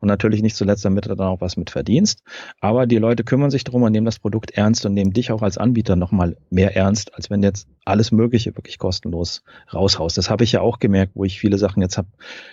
Und 0.00 0.08
natürlich 0.08 0.42
nicht 0.42 0.56
zuletzt, 0.56 0.84
damit 0.84 1.06
du 1.06 1.14
dann 1.14 1.28
auch 1.28 1.40
was 1.40 1.56
mit 1.56 1.70
verdienst. 1.70 2.22
Aber 2.60 2.86
die 2.86 2.98
Leute 2.98 3.24
kümmern 3.24 3.50
sich 3.50 3.64
drum 3.64 3.82
und 3.82 3.92
nehmen 3.92 4.06
das 4.06 4.18
Produkt 4.18 4.50
ernst 4.50 4.84
und 4.86 4.94
nehmen 4.94 5.12
dich 5.12 5.32
auch 5.32 5.42
als 5.42 5.56
Anbieter 5.56 5.96
nochmal 5.96 6.36
mehr 6.50 6.76
ernst, 6.76 7.14
als 7.14 7.30
wenn 7.30 7.42
jetzt 7.42 7.68
alles 7.84 8.12
Mögliche 8.12 8.56
wirklich 8.56 8.78
kostenlos 8.78 9.42
raushaust. 10.00 10.18
Das 10.18 10.30
habe 10.30 10.44
ich 10.44 10.52
ja 10.52 10.60
auch 10.60 10.78
gemerkt, 10.78 11.12
wo 11.14 11.24
ich 11.24 11.38
viele 11.38 11.58
Sachen 11.58 11.82
jetzt 11.82 11.98
habe 11.98 12.08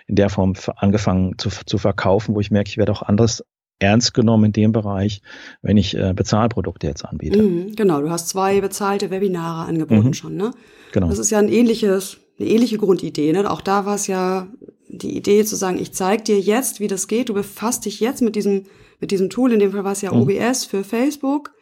in 0.05 0.15
der 0.15 0.29
Form 0.29 0.53
angefangen 0.75 1.37
zu, 1.37 1.49
zu 1.49 1.77
verkaufen, 1.77 2.35
wo 2.35 2.39
ich 2.39 2.51
merke, 2.51 2.69
ich 2.69 2.77
werde 2.77 2.91
auch 2.91 3.01
anderes 3.01 3.43
ernst 3.79 4.13
genommen 4.13 4.45
in 4.45 4.51
dem 4.53 4.71
Bereich, 4.71 5.21
wenn 5.61 5.77
ich 5.77 5.95
äh, 5.95 6.13
Bezahlprodukte 6.13 6.87
jetzt 6.87 7.05
anbiete. 7.05 7.41
Mhm, 7.41 7.75
genau, 7.75 8.01
du 8.01 8.09
hast 8.09 8.29
zwei 8.29 8.59
bezahlte 8.59 9.11
Webinare 9.11 9.67
angeboten 9.67 10.07
mhm. 10.07 10.13
schon, 10.13 10.35
ne? 10.35 10.51
Genau. 10.93 11.09
Das 11.09 11.19
ist 11.19 11.29
ja 11.29 11.37
ein 11.37 11.49
ähnliches, 11.49 12.17
eine 12.39 12.49
ähnliche 12.49 12.77
Grundidee, 12.77 13.31
ne? 13.33 13.49
Auch 13.49 13.61
da 13.61 13.85
war 13.85 13.95
es 13.95 14.07
ja 14.07 14.47
die 14.89 15.15
Idee 15.15 15.45
zu 15.45 15.55
sagen, 15.55 15.77
ich 15.79 15.93
zeige 15.93 16.23
dir 16.23 16.39
jetzt, 16.39 16.79
wie 16.79 16.87
das 16.87 17.07
geht. 17.07 17.29
Du 17.29 17.33
befasst 17.33 17.85
dich 17.85 17.99
jetzt 17.99 18.21
mit 18.21 18.35
diesem, 18.35 18.63
mit 18.99 19.11
diesem 19.11 19.29
Tool. 19.29 19.51
In 19.51 19.59
dem 19.59 19.71
Fall 19.71 19.83
war 19.83 19.91
es 19.91 20.01
ja 20.01 20.13
mhm. 20.13 20.21
OBS 20.21 20.65
für 20.65 20.83
Facebook, 20.83 21.53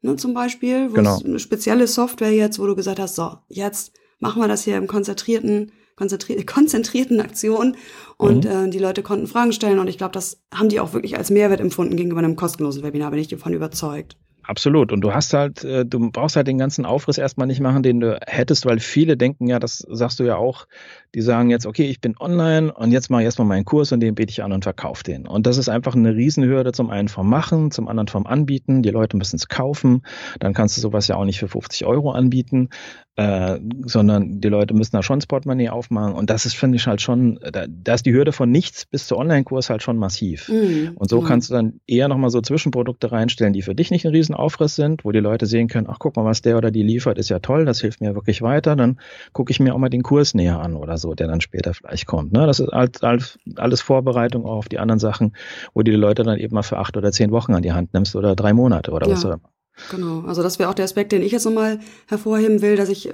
ne, 0.00 0.16
zum 0.16 0.32
Beispiel, 0.32 0.90
wo 0.90 0.94
genau. 0.94 1.16
es 1.16 1.24
eine 1.24 1.38
spezielle 1.38 1.86
Software 1.86 2.32
jetzt, 2.32 2.58
wo 2.58 2.66
du 2.66 2.76
gesagt 2.76 2.98
hast, 2.98 3.16
so, 3.16 3.32
jetzt 3.48 3.92
machen 4.18 4.42
wir 4.42 4.48
das 4.48 4.64
hier 4.64 4.76
im 4.76 4.86
konzentrierten 4.86 5.72
konzentri 5.96 6.42
konzentrierten 6.46 7.20
Aktion 7.20 7.76
und 8.16 8.44
mhm. 8.44 8.50
äh, 8.50 8.70
die 8.70 8.78
Leute 8.78 9.02
konnten 9.02 9.26
Fragen 9.26 9.52
stellen 9.52 9.78
und 9.78 9.88
ich 9.88 9.98
glaube, 9.98 10.12
das 10.12 10.40
haben 10.54 10.68
die 10.68 10.80
auch 10.80 10.92
wirklich 10.92 11.16
als 11.16 11.30
Mehrwert 11.30 11.60
empfunden 11.60 11.96
gegenüber 11.96 12.20
einem 12.20 12.36
kostenlosen 12.36 12.82
Webinar, 12.82 13.10
bin 13.10 13.20
ich 13.20 13.28
davon 13.28 13.52
überzeugt. 13.52 14.16
Absolut. 14.48 14.92
Und 14.92 15.02
du 15.02 15.12
hast 15.12 15.34
halt, 15.34 15.62
äh, 15.62 15.84
du 15.84 16.10
brauchst 16.10 16.34
halt 16.34 16.46
den 16.46 16.56
ganzen 16.56 16.86
Aufriss 16.86 17.18
erstmal 17.18 17.46
nicht 17.46 17.60
machen, 17.60 17.82
den 17.82 18.00
du 18.00 18.18
hättest, 18.26 18.64
weil 18.64 18.80
viele 18.80 19.18
denken 19.18 19.46
ja, 19.46 19.58
das 19.58 19.84
sagst 19.90 20.20
du 20.20 20.24
ja 20.24 20.36
auch, 20.36 20.66
die 21.14 21.22
sagen 21.22 21.50
jetzt, 21.50 21.66
okay, 21.66 21.86
ich 21.86 22.00
bin 22.00 22.14
online 22.18 22.72
und 22.72 22.92
jetzt 22.92 23.10
mache 23.10 23.22
ich 23.22 23.26
erstmal 23.26 23.48
meinen 23.48 23.64
Kurs 23.64 23.92
und 23.92 24.00
den 24.00 24.14
biete 24.14 24.30
ich 24.30 24.42
an 24.42 24.52
und 24.52 24.64
verkaufe 24.64 25.02
den. 25.02 25.26
Und 25.26 25.46
das 25.46 25.56
ist 25.56 25.68
einfach 25.68 25.94
eine 25.94 26.14
Riesenhürde 26.14 26.72
zum 26.72 26.90
einen 26.90 27.08
vom 27.08 27.28
Machen, 27.28 27.70
zum 27.70 27.88
anderen 27.88 28.08
vom 28.08 28.26
Anbieten. 28.26 28.82
Die 28.82 28.90
Leute 28.90 29.16
müssen 29.16 29.36
es 29.36 29.48
kaufen. 29.48 30.02
Dann 30.38 30.52
kannst 30.52 30.76
du 30.76 30.80
sowas 30.80 31.08
ja 31.08 31.16
auch 31.16 31.24
nicht 31.24 31.38
für 31.38 31.48
50 31.48 31.86
Euro 31.86 32.10
anbieten, 32.10 32.68
äh, 33.16 33.58
sondern 33.84 34.40
die 34.40 34.48
Leute 34.48 34.74
müssen 34.74 34.94
da 34.94 35.02
schon 35.02 35.20
Sportmoney 35.20 35.70
aufmachen. 35.70 36.14
Und 36.14 36.30
das 36.30 36.46
ist, 36.46 36.56
finde 36.56 36.76
ich, 36.76 36.86
halt 36.86 37.00
schon, 37.00 37.40
da, 37.52 37.66
da 37.66 37.94
ist 37.94 38.06
die 38.06 38.12
Hürde 38.12 38.32
von 38.32 38.50
nichts 38.50 38.84
bis 38.86 39.06
zu 39.06 39.16
Online-Kurs 39.16 39.70
halt 39.70 39.82
schon 39.82 39.96
massiv. 39.96 40.48
Mhm. 40.48 40.92
Und 40.94 41.08
so 41.08 41.22
mhm. 41.22 41.24
kannst 41.24 41.50
du 41.50 41.54
dann 41.54 41.80
eher 41.86 42.08
nochmal 42.08 42.30
so 42.30 42.40
Zwischenprodukte 42.40 43.10
reinstellen, 43.10 43.52
die 43.52 43.62
für 43.62 43.74
dich 43.74 43.90
nicht 43.90 44.04
ein 44.04 44.12
Riesenaufriss 44.12 44.76
sind, 44.76 45.04
wo 45.04 45.10
die 45.10 45.20
Leute 45.20 45.46
sehen 45.46 45.68
können, 45.68 45.86
ach 45.90 45.98
guck 45.98 46.16
mal, 46.16 46.24
was 46.24 46.42
der 46.42 46.58
oder 46.58 46.70
die 46.70 46.82
liefert, 46.82 47.18
ist 47.18 47.30
ja 47.30 47.38
toll, 47.38 47.64
das 47.64 47.80
hilft 47.80 48.00
mir 48.00 48.14
wirklich 48.14 48.42
weiter. 48.42 48.76
Dann 48.76 49.00
gucke 49.32 49.50
ich 49.50 49.58
mir 49.58 49.74
auch 49.74 49.78
mal 49.78 49.88
den 49.88 50.02
Kurs 50.02 50.34
näher 50.34 50.60
an 50.60 50.76
oder 50.76 50.97
so, 50.98 51.14
der 51.14 51.28
dann 51.28 51.40
später 51.40 51.74
vielleicht 51.74 52.06
kommt. 52.06 52.32
Ne? 52.32 52.46
Das 52.46 52.60
ist 52.60 52.68
alles, 52.68 53.02
alles, 53.02 53.38
alles 53.56 53.80
Vorbereitung 53.80 54.44
auch 54.44 54.58
auf 54.58 54.68
die 54.68 54.78
anderen 54.78 54.98
Sachen, 54.98 55.34
wo 55.74 55.82
du 55.82 55.90
die 55.90 55.96
Leute 55.96 56.22
dann 56.22 56.38
eben 56.38 56.54
mal 56.54 56.62
für 56.62 56.78
acht 56.78 56.96
oder 56.96 57.12
zehn 57.12 57.30
Wochen 57.30 57.54
an 57.54 57.62
die 57.62 57.72
Hand 57.72 57.94
nimmst 57.94 58.16
oder 58.16 58.34
drei 58.34 58.52
Monate 58.52 58.90
oder 58.90 59.06
ja. 59.06 59.14
was 59.14 59.24
auch 59.24 59.34
immer. 59.34 59.50
Genau, 59.90 60.22
also 60.26 60.42
das 60.42 60.58
wäre 60.58 60.68
auch 60.68 60.74
der 60.74 60.84
Aspekt, 60.84 61.12
den 61.12 61.22
ich 61.22 61.32
jetzt 61.32 61.44
nochmal 61.44 61.78
hervorheben 62.08 62.62
will, 62.62 62.76
dass 62.76 62.88
ich, 62.88 63.10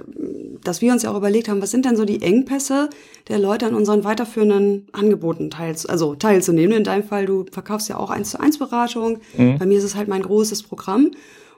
dass 0.63 0.81
wir 0.81 0.93
uns 0.93 1.03
ja 1.03 1.11
auch 1.11 1.17
überlegt 1.17 1.49
haben, 1.49 1.61
was 1.61 1.71
sind 1.71 1.85
denn 1.85 1.97
so 1.97 2.05
die 2.05 2.23
Engpässe 2.23 2.89
der 3.29 3.39
Leute 3.39 3.67
an 3.67 3.75
unseren 3.75 4.05
weiterführenden 4.05 4.87
Angeboten 4.93 5.51
teils, 5.51 5.87
also 5.87 6.15
teilzunehmen. 6.15 6.79
In 6.79 6.85
deinem 6.85 7.05
Fall, 7.05 7.27
du 7.27 7.45
verkaufst 7.51 7.89
ja 7.89 7.97
auch 7.97 8.11
eins 8.11 8.31
zu 8.31 8.41
eins 8.41 8.59
Beratung. 8.59 9.19
Mhm. 9.37 9.59
Bei 9.59 9.67
mir 9.67 9.79
ist 9.79 9.85
es 9.85 9.95
halt 9.95 10.09
mein 10.09 10.23
großes 10.23 10.63
Programm. 10.63 11.11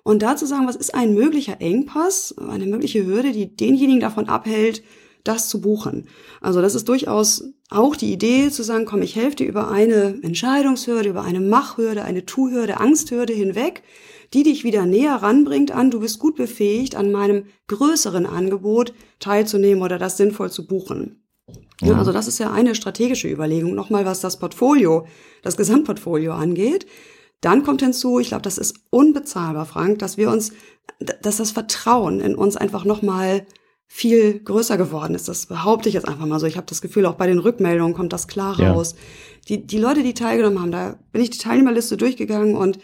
Und 0.03 0.23
da 0.23 0.37
zu 0.37 0.47
sagen, 0.47 0.69
was 0.69 0.77
ist 0.77 0.95
ein 0.95 1.15
möglicher 1.15 1.61
Engpass, 1.61 2.35
eine 2.39 2.67
mögliche 2.67 3.05
Hürde, 3.05 3.33
die 3.33 3.57
denjenigen 3.57 4.01
davon 4.01 4.29
abhält, 4.29 4.83
das 5.29 5.49
zu 5.49 5.61
buchen. 5.61 6.09
Also 6.41 6.61
das 6.61 6.75
ist 6.75 6.89
durchaus 6.89 7.45
auch 7.69 7.97
die 7.97 8.13
Idee 8.13 8.51
zu 8.51 8.63
sagen, 8.63 8.85
komm, 8.85 9.03
ich 9.03 9.17
helfe 9.17 9.37
dir 9.37 9.47
über 9.47 9.69
eine 9.69 10.19
Entscheidungshürde, 10.23 11.09
über 11.09 11.23
eine 11.23 11.41
Machhürde, 11.41 12.05
eine 12.05 12.25
Tu-Hürde, 12.25 12.79
Angsthürde 12.79 13.33
hinweg, 13.33 13.83
die 14.33 14.43
dich 14.43 14.65
wieder 14.65 14.87
näher 14.87 15.17
ranbringt 15.17 15.73
an, 15.73 15.91
du 15.91 16.01
bist 16.01 16.19
gut 16.19 16.37
befähigt, 16.37 16.95
an 16.95 17.13
meinem 17.13 17.47
größeren 17.69 18.27
Angebot 18.27 18.93
teilzunehmen 19.21 19.83
oder 19.83 19.99
das 19.99 20.17
sinnvoll 20.17 20.51
zu 20.51 20.67
buchen. 20.67 21.23
Ja, 21.81 21.97
also 21.97 22.13
das 22.13 22.27
ist 22.27 22.39
ja 22.39 22.53
eine 22.53 22.75
strategische 22.75 23.29
Überlegung. 23.29 23.75
Nochmal, 23.75 24.05
was 24.05 24.21
das 24.21 24.39
Portfolio, 24.39 25.07
das 25.43 25.57
Gesamtportfolio 25.57 26.33
angeht. 26.33 26.87
Dann 27.41 27.63
kommt 27.63 27.83
hinzu, 27.83 28.19
ich 28.19 28.29
glaube, 28.29 28.43
das 28.43 28.59
ist 28.59 28.77
unbezahlbar, 28.91 29.67
Frank, 29.67 29.99
dass 29.99 30.17
wir 30.17 30.31
uns, 30.31 30.53
dass 30.99 31.37
das 31.37 31.51
Vertrauen 31.51 32.21
in 32.21 32.35
uns 32.35 32.57
einfach 32.57 32.85
nochmal 32.85 33.47
viel 33.87 34.41
größer 34.41 34.77
geworden 34.77 35.15
ist. 35.15 35.29
Das 35.29 35.47
behaupte 35.47 35.89
ich 35.89 35.95
jetzt 35.95 36.09
einfach 36.09 36.27
mal 36.27 36.41
so. 36.41 36.47
Ich 36.47 36.57
habe 36.57 36.67
das 36.67 36.83
Gefühl, 36.83 37.07
auch 37.07 37.15
bei 37.15 37.27
den 37.27 37.39
Rückmeldungen 37.39 37.95
kommt 37.95 38.13
das 38.13 38.29
klar 38.29 38.59
raus. 38.61 38.93
Ja. 38.93 38.99
Die, 39.49 39.67
die 39.67 39.79
Leute, 39.79 40.03
die 40.03 40.15
teilgenommen 40.15 40.61
haben, 40.61 40.73
da 40.73 40.99
bin 41.13 41.23
ich 41.23 41.31
die 41.31 41.39
Teilnehmerliste 41.39 41.97
durchgegangen 41.97 42.57
und 42.57 42.79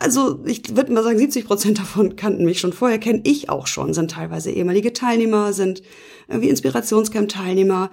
also 0.00 0.40
ich 0.44 0.76
würde 0.76 0.92
mal 0.92 1.04
sagen, 1.04 1.18
70 1.18 1.46
Prozent 1.46 1.78
davon 1.78 2.16
kannten 2.16 2.44
mich 2.44 2.58
schon 2.58 2.72
vorher, 2.72 2.98
kenne 2.98 3.20
ich 3.24 3.48
auch 3.48 3.66
schon, 3.66 3.94
sind 3.94 4.10
teilweise 4.10 4.50
ehemalige 4.50 4.92
Teilnehmer, 4.92 5.52
sind 5.52 5.82
wie 6.28 6.48
Inspirationscamp-Teilnehmer 6.48 7.90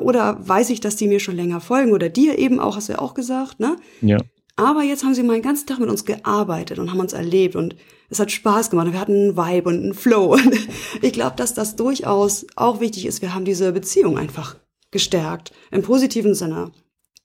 oder 0.00 0.38
weiß 0.40 0.70
ich, 0.70 0.80
dass 0.80 0.96
die 0.96 1.08
mir 1.08 1.20
schon 1.20 1.36
länger 1.36 1.60
folgen 1.60 1.92
oder 1.92 2.08
dir 2.08 2.38
eben 2.38 2.60
auch, 2.60 2.76
hast 2.76 2.88
du 2.88 2.94
ja 2.94 2.98
auch 2.98 3.14
gesagt, 3.14 3.60
ne? 3.60 3.76
Ja. 4.00 4.18
Aber 4.56 4.82
jetzt 4.82 5.04
haben 5.04 5.14
sie 5.14 5.22
mal 5.22 5.34
einen 5.34 5.42
ganzen 5.42 5.66
Tag 5.66 5.78
mit 5.78 5.88
uns 5.88 6.04
gearbeitet 6.04 6.78
und 6.78 6.90
haben 6.90 6.98
uns 6.98 7.12
erlebt 7.12 7.54
und 7.54 7.76
es 8.10 8.20
hat 8.20 8.32
Spaß 8.32 8.70
gemacht. 8.70 8.92
Wir 8.92 9.00
hatten 9.00 9.14
einen 9.14 9.36
Vibe 9.36 9.68
und 9.68 9.82
einen 9.82 9.94
Flow. 9.94 10.32
Und 10.32 10.56
ich 11.02 11.12
glaube, 11.12 11.36
dass 11.36 11.54
das 11.54 11.76
durchaus 11.76 12.46
auch 12.56 12.80
wichtig 12.80 13.06
ist. 13.06 13.22
Wir 13.22 13.34
haben 13.34 13.44
diese 13.44 13.72
Beziehung 13.72 14.18
einfach 14.18 14.56
gestärkt 14.90 15.52
im 15.70 15.82
positiven 15.82 16.34
Sinne. 16.34 16.72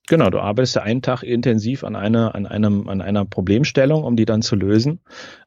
Genau, 0.08 0.30
du 0.30 0.40
arbeitest 0.40 0.76
ja 0.76 0.82
einen 0.82 1.02
Tag 1.02 1.24
intensiv 1.24 1.86
an 1.86 1.96
einer, 1.96 2.36
an 2.36 2.46
einem, 2.46 2.90
an 2.90 3.02
einer 3.02 3.24
Problemstellung, 3.24 4.04
um 4.04 4.18
die 4.18 4.26
dann 4.26 4.42
zu 4.42 4.58
lösen. 4.58 5.00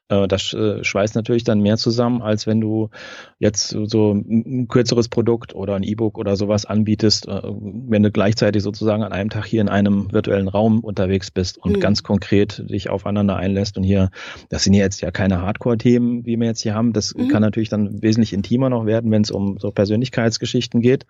Äh, 0.09 0.29
das 0.29 0.53
äh, 0.53 0.85
schweißt 0.85 1.15
natürlich 1.15 1.45
dann 1.45 1.61
mehr 1.61 1.77
zusammen, 1.77 2.23
als 2.23 2.47
wenn 2.47 2.61
du 2.61 2.91
jetzt 3.39 3.69
so 3.69 4.13
ein 4.13 4.69
kürzeres 4.69 5.09
Produkt 5.09 5.55
oder 5.55 5.75
ein 5.75 5.83
E-Book 5.83 6.19
oder 6.19 6.37
sowas 6.37 6.65
anbietest, 6.65 7.29
äh, 7.29 7.43
wenn 7.43 8.03
du 8.03 8.11
gleichzeitig 8.11 8.63
sozusagen 8.63 9.03
an 9.03 9.13
einem 9.13 9.31
Tag 9.31 9.47
hier 9.47 9.61
in 9.61 9.69
einem 9.69 10.13
virtuellen 10.13 10.49
Raum 10.49 10.81
unterwegs 10.81 11.31
bist 11.31 11.59
und 11.59 11.77
mhm. 11.77 11.81
ganz 11.81 12.03
konkret 12.03 12.65
dich 12.71 12.89
aufeinander 12.89 13.37
einlässt. 13.37 13.77
Und 13.77 13.83
hier, 13.83 14.11
das 14.49 14.65
sind 14.65 14.75
jetzt 14.75 15.01
ja 15.01 15.11
keine 15.11 15.43
Hardcore-Themen, 15.43 16.25
wie 16.25 16.37
wir 16.37 16.47
jetzt 16.47 16.61
hier 16.61 16.75
haben. 16.75 16.93
Das 16.93 17.15
mhm. 17.15 17.29
kann 17.29 17.43
natürlich 17.43 17.69
dann 17.69 18.03
wesentlich 18.03 18.33
intimer 18.33 18.71
noch 18.71 18.87
werden, 18.87 19.11
wenn 19.11 19.23
es 19.23 19.31
um 19.31 19.59
so 19.59 19.71
Persönlichkeitsgeschichten 19.71 20.81
geht. 20.81 21.07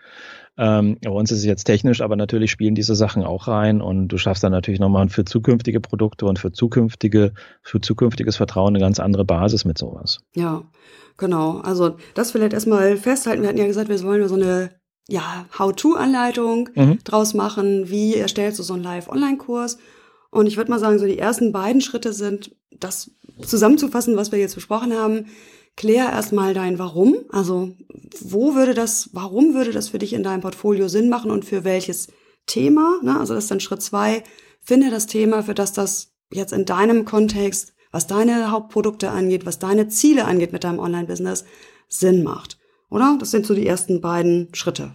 Ähm, 0.59 0.97
bei 1.03 1.11
uns 1.11 1.31
ist 1.31 1.41
es 1.41 1.45
jetzt 1.45 1.65
technisch, 1.65 2.01
aber 2.01 2.17
natürlich 2.17 2.51
spielen 2.51 2.75
diese 2.75 2.95
Sachen 2.95 3.23
auch 3.23 3.47
rein 3.47 3.83
und 3.83 4.09
du 4.09 4.19
schaffst 4.19 4.43
dann 4.43 4.53
natürlich 4.53 4.81
nochmal 4.81 5.09
für 5.09 5.25
zukünftige 5.25 5.81
Produkte 5.81 6.25
und 6.27 6.39
für 6.39 6.53
zukünftige, 6.53 7.33
für 7.63 7.81
zukünftiges 7.81 8.37
Vertrauen 8.37 8.75
eine 8.75 8.81
ganz 8.81 8.99
andere 8.99 9.25
Basis 9.25 9.65
mit 9.65 9.77
sowas. 9.77 10.21
Ja, 10.35 10.63
genau. 11.19 11.59
Also 11.59 11.97
das 12.15 12.31
vielleicht 12.31 12.55
erstmal 12.55 12.97
festhalten. 12.97 13.43
Wir 13.43 13.49
hatten 13.49 13.59
ja 13.59 13.67
gesagt, 13.67 13.89
wir 13.89 14.03
wollen 14.03 14.27
so 14.29 14.35
eine 14.35 14.71
ja, 15.09 15.47
How-To-Anleitung 15.59 16.71
mhm. 16.75 16.99
draus 17.05 17.35
machen. 17.35 17.91
Wie 17.91 18.15
erstellst 18.15 18.59
du 18.59 18.63
so 18.63 18.75
einen 18.75 18.83
Live-Online-Kurs? 18.83 19.79
Und 20.31 20.47
ich 20.47 20.57
würde 20.57 20.71
mal 20.71 20.81
sagen, 20.81 20.99
so 20.99 21.07
die 21.07 21.19
ersten 21.19 21.53
beiden 21.53 21.81
Schritte 21.81 22.13
sind, 22.13 22.57
das 22.71 23.11
zusammenzufassen, 23.43 24.17
was 24.17 24.33
wir 24.33 24.39
jetzt 24.39 24.55
besprochen 24.55 24.95
haben. 24.95 25.27
Klär 25.77 26.11
erstmal 26.11 26.55
dein 26.55 26.79
Warum. 26.79 27.17
Also, 27.31 27.75
wo 28.21 28.55
würde 28.55 28.75
das, 28.75 29.11
warum 29.13 29.55
würde 29.55 29.73
das 29.73 29.91
für 29.91 29.99
dich 29.99 30.13
in 30.13 30.23
deinem 30.23 30.41
Portfolio 30.41 30.89
Sinn 30.89 31.09
machen 31.09 31.31
und 31.31 31.45
für 31.45 31.65
welches 31.65 32.09
Thema? 32.47 32.99
Ne? 33.03 33.19
Also, 33.19 33.35
das 33.35 33.45
ist 33.45 33.51
dann 33.51 33.61
Schritt 33.61 33.83
zwei. 33.83 34.23
Finde 34.63 34.91
das 34.91 35.07
Thema, 35.07 35.43
für 35.43 35.55
das 35.55 35.73
das 35.73 36.15
jetzt 36.33 36.53
in 36.53 36.65
deinem 36.65 37.05
Kontext 37.05 37.77
was 37.97 38.07
deine 38.07 38.51
Hauptprodukte 38.51 39.11
angeht, 39.11 39.47
was 39.47 39.59
deine 39.59 39.89
Ziele 39.89 40.27
angeht 40.27 40.53
mit 40.53 40.65
deinem 40.65 40.81
Online-Business, 40.81 41.47
Sinn 41.89 42.23
macht. 42.23 42.59
Oder? 42.91 43.17
Das 43.19 43.31
sind 43.31 43.47
so 43.47 43.55
die 43.55 43.67
ersten 43.67 44.03
beiden 44.03 44.49
Schritte. 44.53 44.95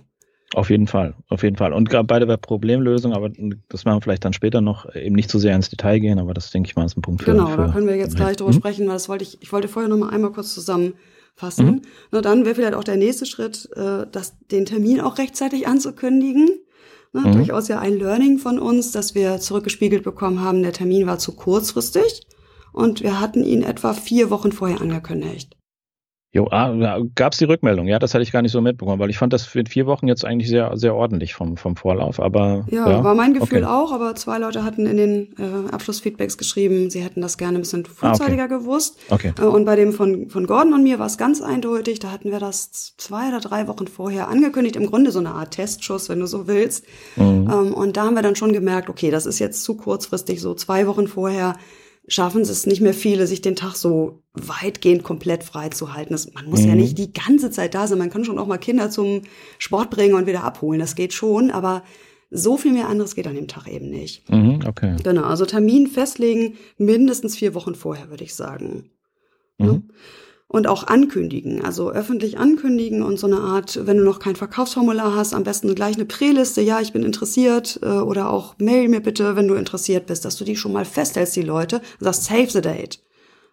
Auf 0.54 0.70
jeden 0.70 0.88
Fall, 0.88 1.14
auf 1.30 1.44
jeden 1.44 1.56
Fall. 1.56 1.72
Und 1.72 1.90
gerade 1.90 2.06
bei 2.06 2.20
der 2.20 2.36
Problemlösung, 2.36 3.14
aber 3.14 3.30
das 3.70 3.86
machen 3.86 3.98
wir 3.98 4.02
vielleicht 4.02 4.26
dann 4.26 4.34
später 4.34 4.60
noch, 4.60 4.94
eben 4.94 5.16
nicht 5.16 5.30
zu 5.30 5.40
sehr 5.40 5.56
ins 5.56 5.70
Detail 5.70 6.00
gehen, 6.00 6.20
aber 6.20 6.34
das 6.34 6.52
denke 6.52 6.68
ich 6.68 6.76
mal 6.76 6.86
ist 6.86 6.98
ein 6.98 7.02
Punkt 7.02 7.24
für. 7.24 7.32
Genau, 7.32 7.48
für, 7.48 7.58
da 7.58 7.68
können 7.70 7.88
wir 7.88 7.96
jetzt 7.96 8.18
gleich 8.18 8.36
drüber 8.36 8.52
mhm. 8.52 8.58
sprechen, 8.58 8.88
weil 8.88 8.94
das 8.94 9.08
wollte 9.08 9.24
ich, 9.24 9.42
ich 9.42 9.54
wollte 9.54 9.70
vorher 9.70 9.90
noch 9.90 9.98
mal 9.98 10.10
einmal 10.10 10.32
kurz 10.34 10.54
zusammenfassen. 10.54 11.66
Mhm. 11.66 11.82
Na, 12.12 12.22
dann 12.22 12.44
wäre 12.44 12.56
vielleicht 12.56 12.74
auch 12.74 12.84
der 12.84 12.98
nächste 12.98 13.26
Schritt, 13.26 13.70
äh, 13.78 14.06
das, 14.12 14.38
den 14.52 14.66
Termin 14.66 15.00
auch 15.00 15.18
rechtzeitig 15.18 15.68
anzukündigen. 15.68 16.50
Na, 17.14 17.22
mhm. 17.22 17.34
Durchaus 17.34 17.70
ja 17.70 17.80
ein 17.80 17.98
Learning 17.98 18.38
von 18.38 18.60
uns, 18.60 18.92
dass 18.92 19.16
wir 19.16 19.40
zurückgespiegelt 19.40 20.04
bekommen 20.04 20.42
haben, 20.42 20.64
der 20.64 20.74
Termin 20.74 21.08
war 21.08 21.18
zu 21.18 21.34
kurzfristig 21.34 22.28
und 22.74 23.02
wir 23.04 23.22
hatten 23.22 23.44
ihn 23.46 23.64
etwa 23.64 23.94
vier 23.94 24.30
Wochen 24.30 24.52
vorher 24.52 24.82
angekündigt. 24.82 25.56
Jo, 26.34 26.48
ah, 26.50 27.02
gab 27.16 27.34
es 27.34 27.40
die 27.40 27.46
Rückmeldung? 27.46 27.88
Ja, 27.88 28.00
das 28.00 28.14
hatte 28.14 28.24
ich 28.24 28.32
gar 28.32 28.42
nicht 28.42 28.54
so 28.54 28.62
mitbekommen, 28.62 29.00
weil 29.00 29.10
ich 29.10 29.18
fand 29.18 29.34
das 29.34 29.44
für 29.44 29.66
vier 29.68 29.86
Wochen 29.86 30.08
jetzt 30.08 30.24
eigentlich 30.24 30.48
sehr, 30.48 30.78
sehr 30.78 30.96
ordentlich 30.96 31.34
vom, 31.34 31.58
vom 31.58 31.76
Vorlauf. 31.76 32.22
Aber 32.22 32.66
ja, 32.70 32.90
ja 32.90 33.04
war 33.04 33.16
mein 33.16 33.34
Gefühl 33.34 33.64
okay. 33.64 33.74
auch, 33.74 33.92
aber 33.92 34.16
zwei 34.16 34.38
Leute 34.38 34.64
hatten 34.64 34.86
in 34.86 34.96
den 34.96 35.36
äh, 35.38 35.70
Abschlussfeedbacks 35.74 36.38
geschrieben, 36.38 36.90
sie 36.90 37.04
hätten 37.04 37.20
das 37.20 37.38
gerne 37.38 37.58
ein 37.58 37.62
bisschen 37.64 37.84
frühzeitiger 37.84 38.44
ah, 38.44 38.46
okay. 38.46 38.60
gewusst. 38.60 38.98
Okay. 39.10 39.34
Äh, 39.38 39.44
und 39.44 39.66
bei 39.66 39.76
dem 39.76 39.92
von, 39.92 40.30
von 40.30 40.48
Gordon 40.48 40.74
und 40.74 40.84
mir 40.84 41.00
war 41.00 41.08
es 41.08 41.18
ganz 41.18 41.42
eindeutig, 41.42 42.00
da 42.00 42.12
hatten 42.12 42.32
wir 42.32 42.40
das 42.40 42.96
zwei 42.96 43.28
oder 43.28 43.42
drei 43.42 43.68
Wochen 43.68 43.88
vorher 43.88 44.30
angekündigt, 44.30 44.78
im 44.78 44.86
Grunde 44.86 45.12
so 45.12 45.20
eine 45.20 45.32
Art 45.32 45.52
Testschuss, 45.52 46.08
wenn 46.08 46.22
du 46.22 46.28
so 46.28 46.48
willst. 46.48 46.86
Mhm. 47.18 47.50
Ähm, 47.52 47.74
und 47.74 47.98
da 47.98 48.06
haben 48.06 48.16
wir 48.16 48.22
dann 48.22 48.38
schon 48.38 48.54
gemerkt, 48.54 48.90
okay, 48.90 49.12
das 49.12 49.26
ist 49.26 49.40
jetzt 49.40 49.66
zu 49.66 49.76
kurzfristig, 49.76 50.40
so 50.40 50.54
zwei 50.54 50.88
Wochen 50.88 51.10
vorher 51.10 51.58
schaffen 52.12 52.42
es 52.42 52.66
nicht 52.66 52.82
mehr 52.82 52.94
viele, 52.94 53.26
sich 53.26 53.42
den 53.42 53.56
Tag 53.56 53.76
so 53.76 54.22
weitgehend 54.34 55.04
komplett 55.04 55.46
frei 55.46 55.70
zu 55.70 55.94
halten. 55.94 56.12
Das, 56.12 56.34
man 56.34 56.46
muss 56.46 56.62
mhm. 56.62 56.68
ja 56.68 56.76
nicht 56.76 56.98
die 56.98 57.14
ganze 57.14 57.52
Zeit 57.52 57.74
da 57.74 57.88
sein. 57.88 57.98
Man 57.98 58.10
kann 58.10 58.26
schon 58.26 58.38
auch 58.38 58.48
mal 58.48 58.58
Kinder 58.58 58.90
zum 58.90 59.22
Sport 59.60 59.90
bringen 59.90 60.16
und 60.16 60.28
wieder 60.28 60.44
abholen. 60.44 60.80
Das 60.80 60.96
geht 60.96 61.14
schon, 61.14 61.52
aber 61.52 61.84
so 62.30 62.58
viel 62.58 62.74
mehr 62.74 62.90
anderes 62.90 63.16
geht 63.16 63.28
an 63.28 63.36
dem 63.36 63.48
Tag 63.48 63.68
eben 63.68 63.90
nicht. 63.90 64.30
Mhm, 64.30 64.60
okay. 64.68 64.98
Genau, 65.04 65.24
also 65.24 65.46
Termin 65.46 65.88
festlegen, 65.88 66.56
mindestens 66.78 67.38
vier 67.38 67.54
Wochen 67.56 67.76
vorher, 67.76 68.10
würde 68.10 68.26
ich 68.26 68.36
sagen. 68.36 68.90
Mhm. 69.58 69.66
Ja? 69.66 69.82
Und 70.52 70.68
auch 70.68 70.84
ankündigen, 70.84 71.64
also 71.64 71.92
öffentlich 71.92 72.38
ankündigen 72.38 73.04
und 73.04 73.18
so 73.18 73.26
eine 73.26 73.40
Art, 73.40 73.80
wenn 73.88 73.96
du 73.96 74.04
noch 74.04 74.20
kein 74.20 74.36
Verkaufsformular 74.36 75.16
hast, 75.16 75.34
am 75.34 75.44
besten 75.44 75.74
gleich 75.76 75.96
eine 75.96 76.04
Präliste, 76.04 76.60
ja, 76.60 76.82
ich 76.82 76.92
bin 76.92 77.04
interessiert 77.04 77.80
äh, 77.82 77.86
oder 77.86 78.30
auch 78.30 78.56
mail 78.58 78.90
mir 78.90 79.00
bitte, 79.00 79.38
wenn 79.38 79.48
du 79.48 79.54
interessiert 79.54 80.08
bist, 80.08 80.26
dass 80.26 80.36
du 80.36 80.44
die 80.44 80.58
schon 80.58 80.74
mal 80.74 80.84
festhältst, 80.84 81.38
die 81.38 81.42
Leute, 81.42 81.78
und 81.78 82.04
sagst, 82.04 82.26
save 82.26 82.50
the 82.50 82.60
date. 82.60 83.02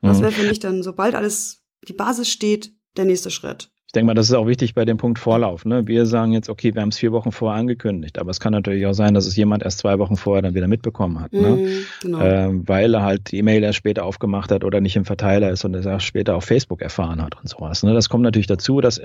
Das 0.02 0.18
mhm. 0.18 0.22
wäre 0.22 0.32
für 0.32 0.48
mich 0.48 0.58
dann, 0.58 0.82
sobald 0.82 1.14
alles, 1.14 1.62
die 1.86 1.92
Basis 1.92 2.28
steht, 2.28 2.72
der 2.96 3.04
nächste 3.04 3.30
Schritt. 3.30 3.70
Ich 3.88 3.92
denke 3.92 4.08
mal, 4.08 4.14
das 4.14 4.28
ist 4.28 4.34
auch 4.34 4.46
wichtig 4.46 4.74
bei 4.74 4.84
dem 4.84 4.98
Punkt 4.98 5.18
Vorlauf. 5.18 5.64
Ne? 5.64 5.86
Wir 5.86 6.04
sagen 6.04 6.32
jetzt, 6.32 6.50
okay, 6.50 6.74
wir 6.74 6.82
haben 6.82 6.90
es 6.90 6.98
vier 6.98 7.10
Wochen 7.12 7.32
vorher 7.32 7.58
angekündigt, 7.58 8.18
aber 8.18 8.30
es 8.30 8.38
kann 8.38 8.52
natürlich 8.52 8.84
auch 8.84 8.92
sein, 8.92 9.14
dass 9.14 9.26
es 9.26 9.34
jemand 9.34 9.62
erst 9.62 9.78
zwei 9.78 9.98
Wochen 9.98 10.18
vorher 10.18 10.42
dann 10.42 10.54
wieder 10.54 10.68
mitbekommen 10.68 11.18
hat, 11.18 11.32
ne? 11.32 11.48
Mhm, 11.48 11.68
genau. 12.02 12.20
ähm, 12.20 12.68
weil 12.68 12.92
er 12.92 13.02
halt 13.02 13.32
die 13.32 13.38
E-Mail 13.38 13.62
erst 13.62 13.78
später 13.78 14.04
aufgemacht 14.04 14.52
hat 14.52 14.62
oder 14.62 14.82
nicht 14.82 14.96
im 14.96 15.06
Verteiler 15.06 15.50
ist 15.50 15.64
und 15.64 15.74
es 15.74 15.86
erst 15.86 16.04
später 16.04 16.36
auf 16.36 16.44
Facebook 16.44 16.82
erfahren 16.82 17.22
hat 17.22 17.40
und 17.40 17.48
sowas. 17.48 17.82
Ne? 17.82 17.94
Das 17.94 18.10
kommt 18.10 18.24
natürlich 18.24 18.46
dazu, 18.46 18.82
dass 18.82 19.00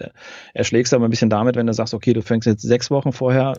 erschlägst 0.53 0.93
aber 0.93 1.05
ein 1.05 1.11
bisschen 1.11 1.29
damit, 1.29 1.55
wenn 1.55 1.67
du 1.67 1.73
sagst, 1.73 1.93
okay, 1.93 2.11
du 2.11 2.21
fängst 2.21 2.45
jetzt 2.45 2.63
sechs 2.63 2.91
Wochen 2.91 3.13
vorher 3.13 3.53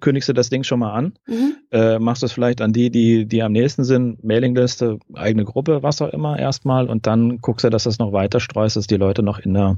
kündigst 0.00 0.28
du 0.28 0.32
das 0.32 0.48
Ding 0.48 0.64
schon 0.64 0.78
mal 0.78 0.92
an, 0.92 1.12
mhm. 1.26 1.56
äh, 1.70 1.98
machst 1.98 2.22
das 2.22 2.32
vielleicht 2.32 2.60
an 2.60 2.72
die, 2.72 2.90
die, 2.90 3.26
die 3.26 3.42
am 3.42 3.52
nächsten 3.52 3.84
sind, 3.84 4.24
Mailingliste, 4.24 4.98
eigene 5.14 5.44
Gruppe, 5.44 5.82
was 5.82 6.00
auch 6.00 6.08
immer 6.08 6.38
erstmal 6.38 6.88
und 6.88 7.06
dann 7.06 7.38
guckst 7.38 7.64
du, 7.64 7.70
dass 7.70 7.84
das 7.84 7.98
noch 7.98 8.12
weiter 8.12 8.40
streust, 8.40 8.76
dass 8.76 8.86
die 8.86 8.96
Leute 8.96 9.22
noch 9.22 9.38
in 9.38 9.54
der, 9.54 9.76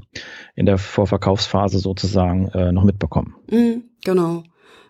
in 0.55 0.65
der 0.65 0.76
Vorverkaufsphase 0.77 1.79
sozusagen 1.79 2.47
äh, 2.49 2.71
noch 2.71 2.83
mitbekommen. 2.83 3.35
Mhm, 3.49 3.83
genau. 4.03 4.43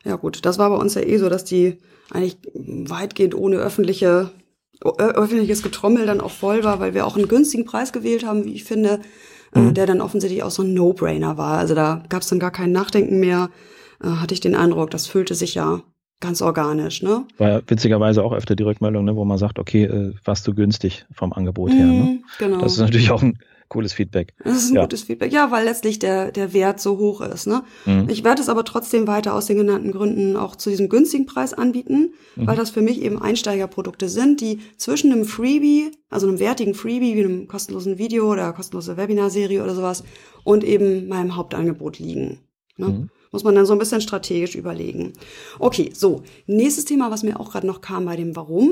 Ja 0.03 0.15
gut, 0.15 0.45
das 0.45 0.57
war 0.57 0.69
bei 0.69 0.77
uns 0.77 0.95
ja 0.95 1.01
eh 1.01 1.17
so, 1.17 1.29
dass 1.29 1.43
die 1.43 1.77
eigentlich 2.11 2.37
weitgehend 2.55 3.35
ohne 3.35 3.57
öffentliche 3.57 4.31
öffentliches 4.79 5.63
Getrommel 5.63 6.05
dann 6.05 6.21
auch 6.21 6.29
voll 6.29 6.63
war, 6.63 6.79
weil 6.79 6.93
wir 6.93 7.07
auch 7.07 7.17
einen 7.17 7.27
günstigen 7.27 7.65
Preis 7.65 7.91
gewählt 7.91 8.23
haben, 8.23 8.45
wie 8.45 8.53
ich 8.53 8.63
finde, 8.63 8.99
äh, 9.55 9.59
mhm. 9.59 9.69
äh, 9.69 9.73
der 9.73 9.87
dann 9.87 10.01
offensichtlich 10.01 10.43
auch 10.43 10.51
so 10.51 10.61
ein 10.61 10.75
No-Brainer 10.75 11.35
war. 11.37 11.57
Also 11.57 11.73
da 11.73 12.03
gab 12.09 12.21
es 12.21 12.27
dann 12.27 12.37
gar 12.37 12.51
kein 12.51 12.71
Nachdenken 12.71 13.19
mehr 13.19 13.49
äh, 14.03 14.07
hatte 14.07 14.33
ich 14.33 14.39
den 14.39 14.55
Eindruck, 14.55 14.91
das 14.91 15.07
fühlte 15.07 15.35
sich 15.35 15.55
ja 15.55 15.81
ganz 16.19 16.41
organisch, 16.41 17.03
ne? 17.03 17.25
War 17.37 17.49
ja 17.49 17.61
witzigerweise 17.67 18.23
auch 18.23 18.33
öfter 18.33 18.55
die 18.55 18.63
Rückmeldung, 18.63 19.05
ne, 19.05 19.15
wo 19.15 19.25
man 19.25 19.37
sagt, 19.37 19.59
okay, 19.59 19.83
äh, 19.83 20.13
warst 20.23 20.47
du 20.47 20.53
günstig 20.53 21.05
vom 21.11 21.33
Angebot 21.33 21.71
her, 21.71 21.85
ne? 21.85 21.93
Mhm, 21.93 22.23
genau. 22.39 22.61
Das 22.61 22.73
ist 22.73 22.79
natürlich 22.79 23.11
auch 23.11 23.21
ein 23.21 23.39
cooles 23.69 23.93
Feedback. 23.93 24.33
Das 24.43 24.57
ist 24.57 24.69
ein 24.69 24.75
ja. 24.75 24.81
gutes 24.81 25.03
Feedback, 25.03 25.31
ja, 25.31 25.51
weil 25.51 25.65
letztlich 25.65 25.99
der, 25.99 26.31
der 26.31 26.53
Wert 26.53 26.79
so 26.79 26.97
hoch 26.97 27.21
ist, 27.21 27.47
ne? 27.47 27.63
Mhm. 27.85 28.07
Ich 28.09 28.23
werde 28.23 28.41
es 28.41 28.49
aber 28.49 28.63
trotzdem 28.63 29.07
weiter 29.07 29.33
aus 29.33 29.47
den 29.47 29.57
genannten 29.57 29.91
Gründen 29.91 30.35
auch 30.35 30.55
zu 30.55 30.69
diesem 30.69 30.89
günstigen 30.89 31.25
Preis 31.25 31.53
anbieten, 31.53 32.13
mhm. 32.35 32.47
weil 32.47 32.55
das 32.55 32.69
für 32.69 32.81
mich 32.81 33.01
eben 33.01 33.21
Einsteigerprodukte 33.21 34.09
sind, 34.09 34.41
die 34.41 34.59
zwischen 34.77 35.11
einem 35.11 35.25
Freebie, 35.25 35.91
also 36.09 36.27
einem 36.27 36.39
wertigen 36.39 36.73
Freebie 36.73 37.15
wie 37.15 37.23
einem 37.23 37.47
kostenlosen 37.47 37.97
Video 37.97 38.31
oder 38.31 38.53
kostenlose 38.53 38.97
Webinarserie 38.97 39.63
oder 39.63 39.75
sowas 39.75 40.03
und 40.43 40.63
eben 40.63 41.07
meinem 41.07 41.35
Hauptangebot 41.35 41.99
liegen. 41.99 42.39
Ne? 42.77 42.87
Mhm. 42.87 43.09
Muss 43.31 43.43
man 43.43 43.55
dann 43.55 43.65
so 43.65 43.73
ein 43.73 43.79
bisschen 43.79 44.01
strategisch 44.01 44.55
überlegen. 44.55 45.13
Okay, 45.59 45.91
so. 45.93 46.23
Nächstes 46.45 46.85
Thema, 46.85 47.11
was 47.11 47.23
mir 47.23 47.39
auch 47.39 47.51
gerade 47.51 47.67
noch 47.67 47.81
kam 47.81 48.05
bei 48.05 48.15
dem 48.15 48.35
Warum. 48.35 48.71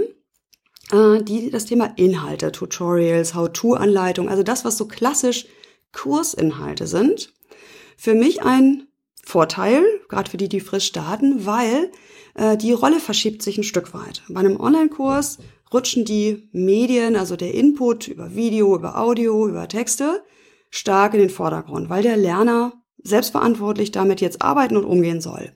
Äh, 0.92 1.24
die, 1.24 1.50
das 1.50 1.66
Thema 1.66 1.94
Inhalte, 1.96 2.52
Tutorials, 2.52 3.34
How-To-Anleitung, 3.36 4.30
also 4.30 4.44
das, 4.44 4.66
was 4.66 4.78
so 4.78 4.88
klassisch 4.88 5.48
Kursinhalte 5.92 6.88
sind. 6.88 7.34
Für 7.98 8.14
mich 8.14 8.44
ein 8.44 8.88
Vorteil, 9.24 9.84
gerade 10.10 10.30
für 10.30 10.38
die, 10.38 10.50
die 10.50 10.60
frisch 10.60 10.86
starten, 10.86 11.46
weil 11.46 11.92
äh, 12.36 12.58
die 12.58 12.74
Rolle 12.74 13.00
verschiebt 13.00 13.42
sich 13.42 13.58
ein 13.58 13.64
Stück 13.64 13.94
weit. 13.94 14.22
Bei 14.30 14.40
einem 14.40 14.60
Online-Kurs 14.60 15.40
rutschen 15.74 16.06
die 16.06 16.48
Medien, 16.52 17.16
also 17.16 17.36
der 17.36 17.54
Input 17.54 18.08
über 18.08 18.36
Video, 18.36 18.76
über 18.76 19.00
Audio, 19.00 19.48
über 19.48 19.68
Texte, 19.68 20.24
stark 20.70 21.14
in 21.14 21.22
den 21.22 21.30
Vordergrund, 21.30 21.90
weil 21.90 22.04
der 22.04 22.18
Lerner 22.18 22.74
selbstverantwortlich 23.04 23.92
damit 23.92 24.22
jetzt 24.22 24.42
arbeiten 24.42 24.78
und 24.78 24.86
umgehen 24.86 25.22
soll. 25.22 25.54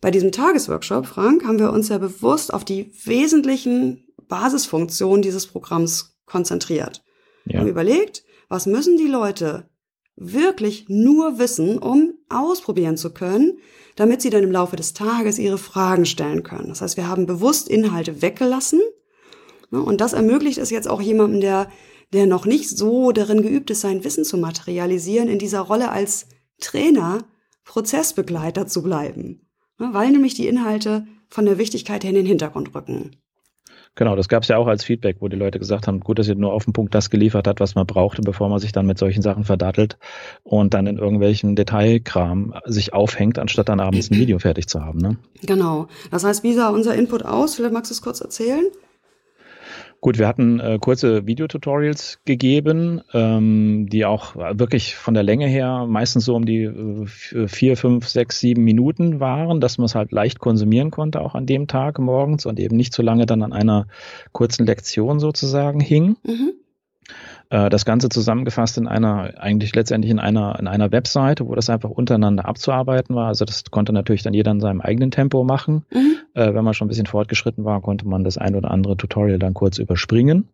Bei 0.00 0.10
diesem 0.10 0.32
Tagesworkshop, 0.32 1.06
Frank, 1.06 1.44
haben 1.44 1.58
wir 1.58 1.72
uns 1.72 1.88
ja 1.88 1.98
bewusst 1.98 2.52
auf 2.52 2.64
die 2.64 2.92
wesentlichen 3.04 4.04
Basisfunktionen 4.32 5.20
dieses 5.20 5.46
Programms 5.46 6.16
konzentriert. 6.24 7.04
Ja. 7.44 7.58
Haben 7.58 7.68
überlegt, 7.68 8.24
was 8.48 8.64
müssen 8.64 8.96
die 8.96 9.06
Leute 9.06 9.68
wirklich 10.16 10.86
nur 10.88 11.38
wissen, 11.38 11.76
um 11.76 12.14
ausprobieren 12.30 12.96
zu 12.96 13.12
können, 13.12 13.58
damit 13.94 14.22
sie 14.22 14.30
dann 14.30 14.42
im 14.42 14.50
Laufe 14.50 14.74
des 14.74 14.94
Tages 14.94 15.38
ihre 15.38 15.58
Fragen 15.58 16.06
stellen 16.06 16.44
können. 16.44 16.68
Das 16.68 16.80
heißt, 16.80 16.96
wir 16.96 17.08
haben 17.08 17.26
bewusst 17.26 17.68
Inhalte 17.68 18.22
weggelassen. 18.22 18.80
Ne, 19.70 19.82
und 19.82 20.00
das 20.00 20.14
ermöglicht 20.14 20.56
es 20.56 20.70
jetzt 20.70 20.88
auch 20.88 21.02
jemandem, 21.02 21.42
der, 21.42 21.70
der 22.14 22.26
noch 22.26 22.46
nicht 22.46 22.70
so 22.70 23.12
darin 23.12 23.42
geübt 23.42 23.70
ist, 23.70 23.82
sein 23.82 24.02
Wissen 24.02 24.24
zu 24.24 24.38
materialisieren, 24.38 25.28
in 25.28 25.38
dieser 25.38 25.60
Rolle 25.60 25.90
als 25.90 26.26
Trainer 26.58 27.26
Prozessbegleiter 27.64 28.66
zu 28.66 28.82
bleiben, 28.82 29.46
ne, 29.78 29.90
weil 29.92 30.10
nämlich 30.10 30.32
die 30.32 30.48
Inhalte 30.48 31.06
von 31.28 31.44
der 31.44 31.58
Wichtigkeit 31.58 32.02
her 32.02 32.10
in 32.10 32.16
den 32.16 32.26
Hintergrund 32.26 32.74
rücken. 32.74 33.10
Genau, 33.94 34.16
das 34.16 34.28
gab 34.28 34.42
es 34.42 34.48
ja 34.48 34.56
auch 34.56 34.68
als 34.68 34.84
Feedback, 34.84 35.16
wo 35.20 35.28
die 35.28 35.36
Leute 35.36 35.58
gesagt 35.58 35.86
haben, 35.86 36.00
gut, 36.00 36.18
dass 36.18 36.26
ihr 36.26 36.34
nur 36.34 36.54
auf 36.54 36.64
den 36.64 36.72
Punkt 36.72 36.94
das 36.94 37.10
geliefert 37.10 37.46
hat, 37.46 37.60
was 37.60 37.74
man 37.74 37.86
brauchte, 37.86 38.22
bevor 38.22 38.48
man 38.48 38.58
sich 38.58 38.72
dann 38.72 38.86
mit 38.86 38.98
solchen 38.98 39.20
Sachen 39.20 39.44
verdattelt 39.44 39.98
und 40.44 40.72
dann 40.72 40.86
in 40.86 40.96
irgendwelchen 40.96 41.56
Detailkram 41.56 42.54
sich 42.64 42.94
aufhängt, 42.94 43.38
anstatt 43.38 43.68
dann 43.68 43.80
abends 43.80 44.10
ein 44.10 44.16
Video 44.16 44.38
fertig 44.38 44.66
zu 44.66 44.82
haben. 44.82 44.98
Ne? 44.98 45.18
Genau. 45.42 45.88
Das 46.10 46.24
heißt, 46.24 46.42
wie 46.42 46.54
sah 46.54 46.70
unser 46.70 46.94
Input 46.94 47.24
aus? 47.24 47.54
Vielleicht 47.54 47.74
magst 47.74 47.90
du 47.90 47.94
es 47.94 48.00
kurz 48.00 48.22
erzählen? 48.22 48.64
Gut, 50.02 50.18
wir 50.18 50.26
hatten 50.26 50.58
äh, 50.58 50.80
kurze 50.80 51.28
Videotutorials 51.28 52.18
gegeben, 52.24 53.02
ähm, 53.14 53.86
die 53.88 54.04
auch 54.04 54.34
wirklich 54.34 54.96
von 54.96 55.14
der 55.14 55.22
Länge 55.22 55.46
her 55.46 55.86
meistens 55.86 56.24
so 56.24 56.34
um 56.34 56.44
die 56.44 56.64
äh, 56.64 57.46
vier, 57.46 57.76
fünf, 57.76 58.08
sechs, 58.08 58.40
sieben 58.40 58.64
Minuten 58.64 59.20
waren, 59.20 59.60
dass 59.60 59.78
man 59.78 59.84
es 59.84 59.94
halt 59.94 60.10
leicht 60.10 60.40
konsumieren 60.40 60.90
konnte, 60.90 61.20
auch 61.20 61.36
an 61.36 61.46
dem 61.46 61.68
Tag 61.68 62.00
morgens 62.00 62.46
und 62.46 62.58
eben 62.58 62.76
nicht 62.76 62.92
so 62.92 63.00
lange 63.00 63.26
dann 63.26 63.44
an 63.44 63.52
einer 63.52 63.86
kurzen 64.32 64.66
Lektion 64.66 65.20
sozusagen 65.20 65.78
hing. 65.78 66.16
Mhm. 66.24 66.54
Äh, 67.52 67.68
das 67.68 67.84
Ganze 67.84 68.08
zusammengefasst 68.08 68.78
in 68.78 68.88
einer, 68.88 69.34
eigentlich 69.36 69.74
letztendlich 69.74 70.10
in 70.10 70.18
einer, 70.18 70.58
in 70.58 70.66
einer 70.66 70.90
Webseite, 70.90 71.46
wo 71.46 71.54
das 71.54 71.68
einfach 71.68 71.90
untereinander 71.90 72.46
abzuarbeiten 72.46 73.14
war. 73.14 73.28
Also 73.28 73.44
das 73.44 73.64
konnte 73.70 73.92
natürlich 73.92 74.22
dann 74.22 74.32
jeder 74.32 74.52
in 74.52 74.60
seinem 74.60 74.80
eigenen 74.80 75.10
Tempo 75.10 75.44
machen. 75.44 75.84
Mhm. 75.92 76.16
Äh, 76.32 76.54
wenn 76.54 76.64
man 76.64 76.72
schon 76.72 76.86
ein 76.86 76.88
bisschen 76.88 77.04
fortgeschritten 77.04 77.66
war, 77.66 77.82
konnte 77.82 78.08
man 78.08 78.24
das 78.24 78.38
ein 78.38 78.56
oder 78.56 78.70
andere 78.70 78.96
Tutorial 78.96 79.38
dann 79.38 79.52
kurz 79.52 79.76
überspringen. 79.76 80.48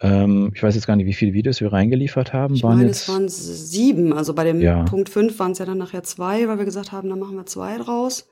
Ähm, 0.00 0.50
ich 0.52 0.60
weiß 0.60 0.74
jetzt 0.74 0.88
gar 0.88 0.96
nicht, 0.96 1.06
wie 1.06 1.12
viele 1.12 1.34
Videos 1.34 1.60
wir 1.60 1.72
reingeliefert 1.72 2.32
haben. 2.32 2.54
Ich 2.54 2.64
waren 2.64 2.78
meine, 2.78 2.88
jetzt, 2.88 3.02
es 3.02 3.08
waren 3.08 3.28
sieben. 3.28 4.12
Also 4.12 4.34
bei 4.34 4.42
dem 4.42 4.60
ja. 4.60 4.82
Punkt 4.82 5.08
fünf 5.08 5.38
waren 5.38 5.52
es 5.52 5.58
ja 5.58 5.66
dann 5.66 5.78
nachher 5.78 6.02
zwei, 6.02 6.48
weil 6.48 6.58
wir 6.58 6.64
gesagt 6.64 6.90
haben, 6.90 7.08
dann 7.08 7.20
machen 7.20 7.36
wir 7.36 7.46
zwei 7.46 7.78
draus. 7.78 8.28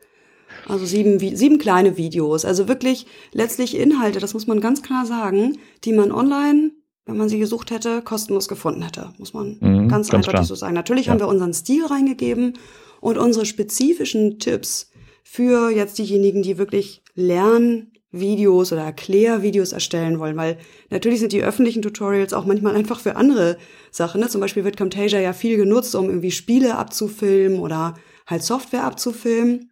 Also 0.67 0.87
sieben, 0.87 1.21
sieben 1.21 1.59
kleine 1.59 1.97
Videos. 1.97 2.45
Also 2.45 2.67
wirklich 2.67 3.07
letztlich 3.33 3.79
Inhalte, 3.79 4.19
das 4.19 4.35
muss 4.35 4.49
man 4.49 4.61
ganz 4.61 4.83
klar 4.83 5.07
sagen, 5.07 5.59
die 5.85 5.93
man 5.93 6.11
online 6.11 6.73
wenn 7.09 7.17
man 7.17 7.29
sie 7.31 7.39
gesucht 7.39 7.71
hätte, 7.71 8.03
kostenlos 8.03 8.49
gefunden 8.49 8.83
hätte, 8.83 9.15
muss 9.17 9.33
man 9.33 9.57
mhm, 9.61 9.89
ganz, 9.89 10.09
ganz 10.09 10.13
eindeutig 10.13 10.33
klar. 10.33 10.45
so 10.45 10.55
sagen. 10.55 10.75
Natürlich 10.75 11.07
ja. 11.07 11.13
haben 11.13 11.21
wir 11.21 11.27
unseren 11.27 11.55
Stil 11.55 11.87
reingegeben 11.87 12.59
und 13.01 13.17
unsere 13.17 13.47
spezifischen 13.47 14.39
Tipps 14.39 14.91
für 15.25 15.71
jetzt 15.71 15.99
diejenigen, 15.99 16.43
die 16.43 16.59
wirklich 16.59 17.03
Lernvideos 17.15 18.73
oder 18.73 18.83
Erklärvideos 18.83 19.73
erstellen 19.73 20.19
wollen, 20.19 20.37
weil 20.37 20.59
natürlich 20.91 21.21
sind 21.21 21.33
die 21.33 21.43
öffentlichen 21.43 21.81
Tutorials 21.81 22.35
auch 22.35 22.45
manchmal 22.45 22.77
einfach 22.77 23.01
für 23.01 23.17
andere 23.17 23.57
Sachen. 23.91 24.21
Ne? 24.21 24.29
Zum 24.29 24.43
Beispiel 24.43 24.65
wird 24.65 24.77
Camtasia 24.77 25.19
ja 25.19 25.33
viel 25.33 25.57
genutzt, 25.57 25.95
um 25.95 26.07
irgendwie 26.07 26.31
Spiele 26.31 26.77
abzufilmen 26.77 27.59
oder 27.59 27.95
halt 28.27 28.43
Software 28.43 28.85
abzufilmen. 28.85 29.71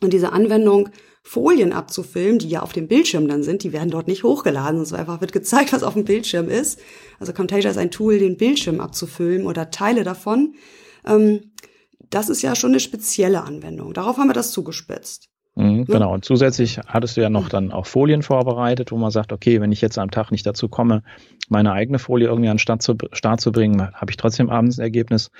Und 0.00 0.12
diese 0.12 0.32
Anwendung 0.32 0.90
Folien 1.28 1.72
abzufilmen, 1.72 2.38
die 2.38 2.48
ja 2.48 2.62
auf 2.62 2.72
dem 2.72 2.86
Bildschirm 2.86 3.26
dann 3.26 3.42
sind, 3.42 3.64
die 3.64 3.72
werden 3.72 3.90
dort 3.90 4.06
nicht 4.06 4.22
hochgeladen, 4.22 4.84
so 4.84 4.94
einfach 4.94 5.20
wird 5.20 5.32
gezeigt, 5.32 5.72
was 5.72 5.82
auf 5.82 5.94
dem 5.94 6.04
Bildschirm 6.04 6.48
ist. 6.48 6.78
Also 7.18 7.32
Camtasia 7.32 7.68
ist 7.68 7.78
ein 7.78 7.90
Tool, 7.90 8.20
den 8.20 8.36
Bildschirm 8.36 8.78
abzufilmen 8.78 9.48
oder 9.48 9.72
Teile 9.72 10.04
davon. 10.04 10.54
Ähm, 11.04 11.50
das 12.10 12.28
ist 12.28 12.42
ja 12.42 12.54
schon 12.54 12.70
eine 12.70 12.78
spezielle 12.78 13.42
Anwendung. 13.42 13.92
Darauf 13.92 14.18
haben 14.18 14.28
wir 14.28 14.34
das 14.34 14.52
zugespitzt. 14.52 15.28
Mhm. 15.56 15.86
Genau. 15.86 16.12
Und 16.12 16.24
zusätzlich 16.24 16.78
hattest 16.86 17.16
du 17.16 17.22
ja 17.22 17.30
noch 17.30 17.48
dann 17.48 17.72
auch 17.72 17.86
Folien 17.86 18.22
vorbereitet, 18.22 18.92
wo 18.92 18.96
man 18.96 19.10
sagt, 19.10 19.32
okay, 19.32 19.60
wenn 19.60 19.72
ich 19.72 19.80
jetzt 19.80 19.98
am 19.98 20.10
Tag 20.10 20.30
nicht 20.30 20.46
dazu 20.46 20.68
komme, 20.68 21.02
meine 21.48 21.72
eigene 21.72 21.98
Folie 21.98 22.28
irgendwie 22.28 22.48
an 22.48 22.56
den 22.56 22.58
Start 22.58 22.82
zu, 22.82 22.96
Start 23.12 23.40
zu 23.40 23.52
bringen, 23.52 23.80
habe 23.80 24.10
ich 24.10 24.16
trotzdem 24.16 24.50
abends 24.50 24.78
ein 24.78 24.82
Ergebnis, 24.82 25.30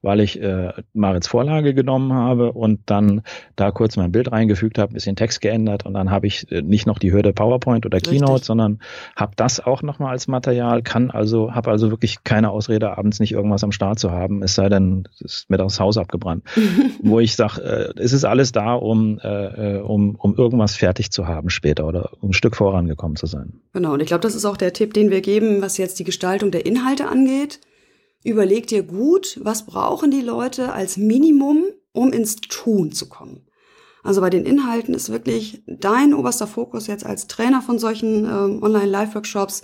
weil 0.00 0.20
ich 0.20 0.40
äh, 0.40 0.72
Marits 0.94 1.28
Vorlage 1.28 1.74
genommen 1.74 2.12
habe 2.12 2.52
und 2.52 2.80
dann 2.86 3.22
da 3.56 3.70
kurz 3.70 3.96
mein 3.96 4.12
Bild 4.12 4.32
reingefügt 4.32 4.78
habe, 4.78 4.92
ein 4.92 4.94
bisschen 4.94 5.16
Text 5.16 5.40
geändert 5.40 5.84
und 5.84 5.94
dann 5.94 6.10
habe 6.10 6.26
ich 6.26 6.50
äh, 6.50 6.62
nicht 6.62 6.86
noch 6.86 6.98
die 6.98 7.12
Hürde 7.12 7.32
PowerPoint 7.32 7.84
oder 7.84 8.00
Keynote, 8.00 8.32
Richtig. 8.32 8.46
sondern 8.46 8.78
habe 9.14 9.32
das 9.36 9.60
auch 9.60 9.82
nochmal 9.82 10.12
als 10.12 10.26
Material, 10.26 10.82
kann 10.82 11.10
also, 11.10 11.54
habe 11.54 11.70
also 11.70 11.90
wirklich 11.90 12.24
keine 12.24 12.50
Ausrede, 12.50 12.96
abends 12.96 13.20
nicht 13.20 13.32
irgendwas 13.32 13.64
am 13.64 13.72
Start 13.72 13.98
zu 13.98 14.10
haben, 14.10 14.42
es 14.42 14.54
sei 14.54 14.68
denn, 14.68 15.08
es 15.16 15.20
ist 15.20 15.50
mir 15.50 15.58
das 15.58 15.80
Haus 15.80 15.98
abgebrannt. 15.98 16.44
wo 17.02 17.20
ich 17.20 17.36
sage, 17.36 17.62
äh, 17.62 18.00
es 18.00 18.12
ist 18.12 18.24
alles 18.24 18.52
da, 18.52 18.74
um 18.74 19.18
äh, 19.18 19.65
äh, 19.66 19.78
um, 19.78 20.16
um 20.16 20.34
irgendwas 20.36 20.76
fertig 20.76 21.10
zu 21.10 21.26
haben 21.26 21.50
später 21.50 21.86
oder 21.86 22.12
um 22.20 22.30
ein 22.30 22.32
Stück 22.32 22.56
vorangekommen 22.56 23.16
zu 23.16 23.26
sein. 23.26 23.60
Genau, 23.72 23.94
und 23.94 24.00
ich 24.00 24.06
glaube, 24.06 24.22
das 24.22 24.34
ist 24.34 24.44
auch 24.44 24.56
der 24.56 24.72
Tipp, 24.72 24.94
den 24.94 25.10
wir 25.10 25.20
geben, 25.20 25.62
was 25.62 25.78
jetzt 25.78 25.98
die 25.98 26.04
Gestaltung 26.04 26.50
der 26.50 26.66
Inhalte 26.66 27.08
angeht. 27.08 27.60
Überleg 28.24 28.66
dir 28.66 28.82
gut, 28.82 29.38
was 29.42 29.66
brauchen 29.66 30.10
die 30.10 30.20
Leute 30.20 30.72
als 30.72 30.96
Minimum, 30.96 31.64
um 31.92 32.12
ins 32.12 32.36
Tun 32.36 32.92
zu 32.92 33.08
kommen. 33.08 33.46
Also 34.02 34.20
bei 34.20 34.30
den 34.30 34.46
Inhalten 34.46 34.94
ist 34.94 35.10
wirklich 35.10 35.62
dein 35.66 36.14
oberster 36.14 36.46
Fokus 36.46 36.86
jetzt 36.86 37.04
als 37.04 37.26
Trainer 37.26 37.60
von 37.60 37.78
solchen 37.78 38.24
ähm, 38.24 38.62
Online-Live-Workshops 38.62 39.62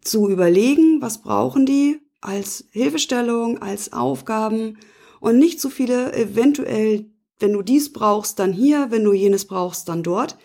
zu 0.00 0.28
überlegen, 0.28 1.00
was 1.00 1.22
brauchen 1.22 1.66
die 1.66 2.00
als 2.20 2.64
Hilfestellung, 2.72 3.62
als 3.62 3.92
Aufgaben 3.92 4.78
und 5.20 5.38
nicht 5.38 5.60
zu 5.60 5.70
viele 5.70 6.12
eventuell 6.14 7.06
wenn 7.40 7.52
du 7.52 7.62
dies 7.62 7.92
brauchst, 7.92 8.38
dann 8.38 8.52
hier, 8.52 8.88
wenn 8.90 9.04
du 9.04 9.12
jenes 9.12 9.46
brauchst, 9.46 9.88
dann 9.88 10.02
dort. 10.02 10.36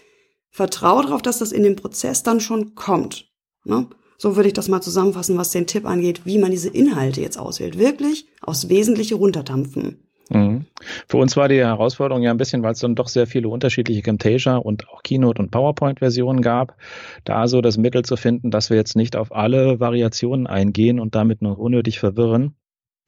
Vertraue 0.49 1.03
darauf, 1.03 1.21
dass 1.21 1.39
das 1.39 1.51
in 1.51 1.63
dem 1.63 1.75
Prozess 1.75 2.23
dann 2.23 2.39
schon 2.39 2.75
kommt. 2.75 3.29
Ne? 3.65 3.87
So 4.17 4.35
würde 4.35 4.47
ich 4.47 4.53
das 4.53 4.69
mal 4.69 4.81
zusammenfassen, 4.81 5.37
was 5.37 5.51
den 5.51 5.67
Tipp 5.67 5.85
angeht, 5.85 6.21
wie 6.25 6.37
man 6.37 6.51
diese 6.51 6.69
Inhalte 6.69 7.21
jetzt 7.21 7.37
auswählt. 7.37 7.77
Wirklich 7.77 8.27
aufs 8.41 8.69
Wesentliche 8.69 9.15
runterdampfen. 9.15 9.99
Mhm. 10.29 10.65
Für 11.07 11.17
uns 11.17 11.37
war 11.37 11.49
die 11.49 11.59
Herausforderung 11.59 12.23
ja 12.23 12.31
ein 12.31 12.37
bisschen, 12.37 12.63
weil 12.63 12.71
es 12.71 12.79
dann 12.79 12.95
doch 12.95 13.07
sehr 13.07 13.27
viele 13.27 13.49
unterschiedliche 13.49 14.01
Camtasia 14.01 14.57
und 14.57 14.89
auch 14.89 15.03
Keynote 15.03 15.41
und 15.41 15.51
PowerPoint-Versionen 15.51 16.41
gab, 16.41 16.77
da 17.25 17.47
so 17.47 17.61
das 17.61 17.77
Mittel 17.77 18.03
zu 18.03 18.15
finden, 18.15 18.49
dass 18.49 18.69
wir 18.69 18.77
jetzt 18.77 18.95
nicht 18.95 19.15
auf 19.15 19.35
alle 19.35 19.79
Variationen 19.79 20.47
eingehen 20.47 20.99
und 20.99 21.15
damit 21.15 21.41
noch 21.41 21.57
unnötig 21.57 21.99
verwirren, 21.99 22.55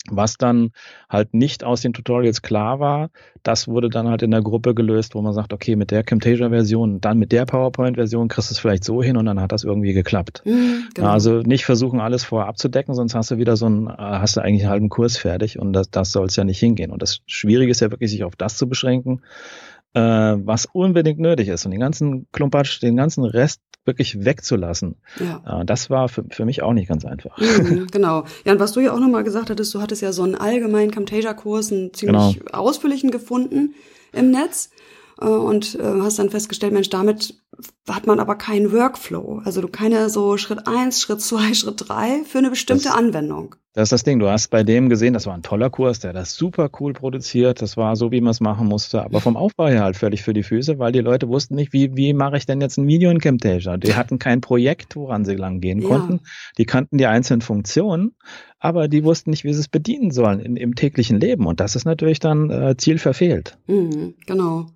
was 0.10 0.38
dann 0.38 0.72
halt 1.10 1.34
nicht 1.34 1.63
aus 1.63 1.82
den 1.82 1.93
Tutorials 1.93 2.41
klar 2.41 2.80
war, 2.80 3.10
das 3.43 3.67
wurde 3.67 3.89
dann 3.89 4.08
halt 4.08 4.22
in 4.22 4.32
der 4.32 4.41
Gruppe 4.41 4.74
gelöst, 4.76 5.15
wo 5.15 5.22
man 5.22 5.34
sagt, 5.34 5.54
okay, 5.54 5.76
mit 5.76 5.91
der 5.91 6.04
Camtasia-Version, 6.04 7.02
dann 7.02 7.17
mit 7.17 7.32
der 7.32 7.46
PowerPoint-Version 7.46 8.28
kriegst 8.28 8.50
du 8.50 8.54
es 8.54 8.60
vielleicht 8.60 8.84
so 8.84 9.02
hin 9.02 9.17
und 9.17 9.26
dann 9.26 9.39
hat 9.39 9.52
das 9.52 9.63
irgendwie 9.63 9.93
geklappt. 9.93 10.41
Mhm, 10.46 10.89
genau. 10.93 11.10
Also 11.10 11.41
nicht 11.41 11.65
versuchen, 11.65 12.00
alles 12.00 12.24
vorher 12.24 12.48
abzudecken, 12.48 12.93
sonst 12.93 13.15
hast 13.15 13.32
du 13.32 13.38
wieder 13.38 13.56
so 13.56 13.65
einen, 13.65 13.88
äh, 13.88 13.93
hast 13.98 14.38
du 14.38 14.41
eigentlich 14.41 14.63
einen 14.63 14.72
halben 14.72 14.89
Kurs 14.89 15.17
fertig 15.17 15.60
und 15.60 15.74
das, 15.74 15.89
das 15.89 16.12
soll 16.12 16.28
es 16.28 16.36
ja 16.36 16.43
nicht 16.43 16.60
hingehen. 16.60 16.91
Und 16.91 17.02
das 17.02 17.20
Schwierige 17.26 17.72
ist 17.72 17.82
ja 17.82 17.91
wirklich, 17.91 18.12
sich 18.12 18.24
auf 18.24 18.36
das 18.36 18.58
zu 18.58 18.67
beschränken, 18.67 19.22
äh, 19.93 20.00
was 20.00 20.65
unbedingt 20.65 21.20
nötig 21.20 21.48
ist. 21.48 21.65
Und 21.65 21.72
den 21.72 21.80
ganzen 21.80 22.28
Klumpatsch, 22.32 22.82
den 22.82 22.96
ganzen 22.96 23.24
Rest 23.24 23.62
wirklich 23.88 24.23
wegzulassen. 24.23 24.95
Ja. 25.19 25.62
Äh, 25.62 25.65
das 25.65 25.89
war 25.89 26.10
für, 26.10 26.26
für 26.30 26.45
mich 26.45 26.62
auch 26.62 26.73
nicht 26.73 26.88
ganz 26.89 27.06
einfach. 27.06 27.38
Mhm, 27.38 27.88
genau. 27.91 28.26
Ja, 28.45 28.54
und 28.54 28.60
was 28.60 28.73
du 28.73 28.82
ja 28.82 28.93
auch 28.93 29.00
nochmal 29.00 29.23
gesagt 29.23 29.50
hattest, 29.50 29.73
du 29.73 29.82
hattest 29.82 30.02
ja 30.02 30.12
so 30.12 30.23
einen 30.23 30.36
allgemeinen 30.36 30.91
Camtasia-Kurs, 30.91 31.71
einen 31.71 31.93
ziemlich 31.93 32.39
genau. 32.39 32.52
ausführlichen 32.52 33.12
gefunden 33.12 33.73
im 34.13 34.32
Netz 34.32 34.69
und 35.26 35.76
äh, 35.76 36.02
hast 36.02 36.20
dann 36.20 36.30
festgestellt, 36.30 36.74
Mensch, 36.74 36.90
damit 36.90 37.36
hat 37.90 38.06
man 38.06 38.20
aber 38.20 38.36
keinen 38.36 38.72
Workflow. 38.72 39.42
Also 39.44 39.62
du 39.62 39.68
keine 39.68 40.10
so 40.10 40.38
Schritt 40.38 40.68
eins, 40.68 41.02
Schritt 41.02 41.22
zwei, 41.22 41.54
Schritt 41.56 41.84
drei 41.88 42.22
für 42.26 42.38
eine 42.38 42.50
bestimmte 42.50 42.86
das, 42.86 42.96
Anwendung. 42.96 43.56
Das 43.74 43.84
ist 43.84 43.92
das 43.92 44.04
Ding. 44.04 44.20
Du 44.20 44.28
hast 44.28 44.50
bei 44.50 44.64
dem 44.64 44.90
gesehen, 44.90 45.14
das 45.14 45.26
war 45.26 45.34
ein 45.34 45.44
toller 45.44 45.70
Kurs, 45.70 46.00
der 46.00 46.14
das 46.14 46.36
super 46.36 46.70
cool 46.80 46.94
produziert. 46.94 47.62
Das 47.62 47.78
war 47.78 47.96
so, 47.96 48.12
wie 48.12 48.22
man 48.22 48.32
es 48.32 48.40
machen 48.40 48.68
musste, 48.68 49.04
aber 49.04 49.22
vom 49.22 49.38
Aufbau 49.38 49.68
her 49.68 49.84
halt 49.84 49.98
völlig 49.98 50.24
für 50.24 50.34
die 50.34 50.44
Füße, 50.44 50.78
weil 50.80 50.92
die 50.92 51.00
Leute 51.00 51.30
wussten 51.30 51.56
nicht, 51.56 51.74
wie, 51.74 51.96
wie 51.96 52.14
mache 52.14 52.38
ich 52.38 52.46
denn 52.46 52.62
jetzt 52.62 52.78
ein 52.78 52.88
Video 52.88 53.10
in 53.10 53.20
Camtasia? 53.20 53.78
Die 53.78 53.96
hatten 53.96 54.20
kein 54.20 54.42
Projekt, 54.42 54.96
woran 54.96 55.26
sie 55.26 55.36
lang 55.36 55.60
gehen 55.62 55.82
ja. 55.82 55.88
konnten. 55.88 56.20
Die 56.58 56.66
kannten 56.66 56.98
die 56.98 57.08
einzelnen 57.08 57.42
Funktionen, 57.42 58.16
aber 58.60 58.88
die 58.88 59.04
wussten 59.04 59.32
nicht, 59.32 59.44
wie 59.44 59.54
sie 59.54 59.60
es 59.60 59.68
bedienen 59.68 60.12
sollen 60.12 60.40
in, 60.40 60.58
im 60.58 60.76
täglichen 60.76 61.20
Leben. 61.20 61.46
Und 61.46 61.60
das 61.60 61.76
ist 61.76 61.86
natürlich 61.86 62.20
dann 62.20 62.50
äh, 62.50 62.78
Ziel 62.78 62.98
verfehlt. 62.98 63.58
Mhm, 63.68 64.16
genau. 64.26 64.68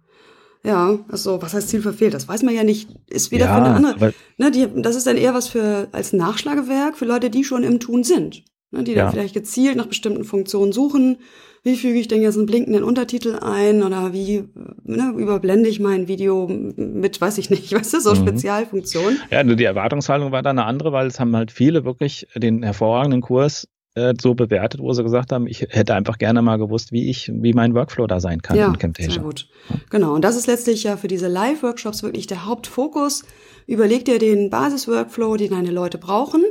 Ja, 0.63 1.00
also 1.10 1.41
was 1.41 1.54
heißt 1.54 1.69
Ziel 1.69 1.82
verfehlt? 1.82 2.13
Das 2.13 2.28
weiß 2.28 2.43
man 2.43 2.54
ja 2.54 2.63
nicht. 2.63 2.89
Ist 3.08 3.32
wieder 3.32 3.45
ja, 3.45 3.56
für 3.56 3.63
eine 3.63 3.76
andere. 3.76 4.13
Ne, 4.38 4.52
die, 4.52 4.67
das 4.82 4.95
ist 4.95 5.08
dann 5.08 5.17
eher 5.17 5.34
was 5.34 5.47
für 5.47 5.88
als 5.91 6.13
Nachschlagewerk 6.13 6.97
für 6.97 7.06
Leute, 7.06 7.30
die 7.30 7.43
schon 7.43 7.63
im 7.63 7.80
Tun 7.80 8.04
sind. 8.04 8.43
Ne, 8.69 8.84
die 8.84 8.93
ja. 8.93 9.04
dann 9.04 9.12
vielleicht 9.12 9.34
gezielt 9.34 9.76
nach 9.76 9.88
bestimmten 9.88 10.24
Funktionen 10.24 10.71
suchen. 10.71 11.17
Wie 11.63 11.76
füge 11.76 12.00
ich 12.00 12.08
denn 12.08 12.21
jetzt 12.21 12.38
einen 12.38 12.47
blinkenden 12.47 12.84
Untertitel 12.84 13.38
ein 13.39 13.84
oder 13.84 14.13
wie 14.13 14.43
ne, 14.84 15.13
überblende 15.15 15.69
ich 15.69 15.80
mein 15.80 16.08
Video 16.08 16.47
mit, 16.47 17.19
weiß 17.19 17.38
ich 17.38 17.50
nicht, 17.50 17.74
weißt 17.76 17.93
du, 17.93 18.00
so 18.00 18.12
mhm. 18.12 18.28
Spezialfunktionen. 18.28 19.19
Ja, 19.32 19.43
nur 19.43 19.56
die 19.56 19.65
Erwartungshaltung 19.65 20.32
war 20.32 20.41
dann 20.41 20.58
eine 20.58 20.67
andere, 20.67 20.91
weil 20.91 21.08
es 21.08 21.19
haben 21.19 21.36
halt 21.36 21.52
viele 21.52 21.86
wirklich 21.86 22.28
den 22.36 22.63
hervorragenden 22.63 23.21
Kurs 23.21 23.67
äh, 23.96 24.14
so 24.20 24.34
bewertet, 24.34 24.82
wo 24.82 24.94
sie 24.94 25.04
gesagt 25.04 25.32
haben, 25.32 25.48
ich 25.48 25.68
hätte 25.70 25.94
einfach 25.96 26.18
gerne 26.18 26.42
mal 26.42 26.58
gewusst, 26.58 26.92
wie 26.92 27.10
ich, 27.10 27.32
wie 27.34 27.54
mein 27.54 27.74
Workflow 27.74 28.08
da 28.08 28.20
sein 28.20 28.42
kann 28.42 28.58
ja, 28.58 28.68
in 28.68 28.78
Camtasia. 28.78 29.12
Sehr 29.12 29.24
gut. 29.24 29.50
Genau. 29.90 30.14
Und 30.14 30.24
das 30.24 30.36
ist 30.36 30.48
letztlich 30.48 30.84
ja 30.84 30.98
für 30.98 31.08
diese 31.08 31.28
Live-Workshops 31.28 32.02
wirklich 32.04 32.28
der 32.28 32.46
Hauptfokus. 32.46 33.24
Überleg 33.68 34.06
dir 34.06 34.20
den 34.20 34.50
Basis-Workflow, 34.50 35.38
den 35.38 35.52
deine 35.52 35.72
Leute 35.72 35.98
brauchen, 35.98 36.44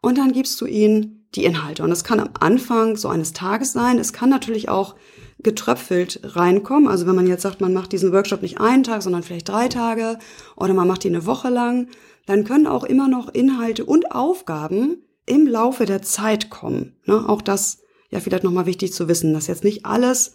und 0.00 0.18
dann 0.18 0.32
gibst 0.32 0.60
du 0.60 0.66
ihnen 0.66 1.26
die 1.34 1.44
Inhalte. 1.44 1.82
Und 1.82 1.90
das 1.90 2.04
kann 2.04 2.20
am 2.20 2.30
Anfang 2.38 2.96
so 2.96 3.08
eines 3.08 3.32
Tages 3.32 3.72
sein. 3.72 3.98
Es 3.98 4.12
kann 4.12 4.30
natürlich 4.30 4.68
auch 4.68 4.94
getröpfelt 5.40 6.20
reinkommen. 6.24 6.88
Also 6.88 7.06
wenn 7.06 7.14
man 7.14 7.26
jetzt 7.26 7.42
sagt, 7.42 7.60
man 7.60 7.72
macht 7.72 7.92
diesen 7.92 8.12
Workshop 8.12 8.42
nicht 8.42 8.60
einen 8.60 8.82
Tag, 8.82 9.02
sondern 9.02 9.22
vielleicht 9.22 9.48
drei 9.48 9.68
Tage 9.68 10.18
oder 10.56 10.74
man 10.74 10.88
macht 10.88 11.04
die 11.04 11.08
eine 11.08 11.26
Woche 11.26 11.48
lang, 11.48 11.88
dann 12.26 12.44
können 12.44 12.66
auch 12.66 12.84
immer 12.84 13.08
noch 13.08 13.28
Inhalte 13.28 13.84
und 13.84 14.12
Aufgaben 14.12 14.98
im 15.28 15.46
Laufe 15.46 15.84
der 15.84 16.02
Zeit 16.02 16.50
kommen. 16.50 16.96
Ne? 17.06 17.28
Auch 17.28 17.42
das 17.42 17.80
ja 18.10 18.20
vielleicht 18.20 18.44
nochmal 18.44 18.66
wichtig 18.66 18.92
zu 18.92 19.08
wissen, 19.08 19.32
dass 19.32 19.46
jetzt 19.46 19.64
nicht 19.64 19.84
alles 19.84 20.34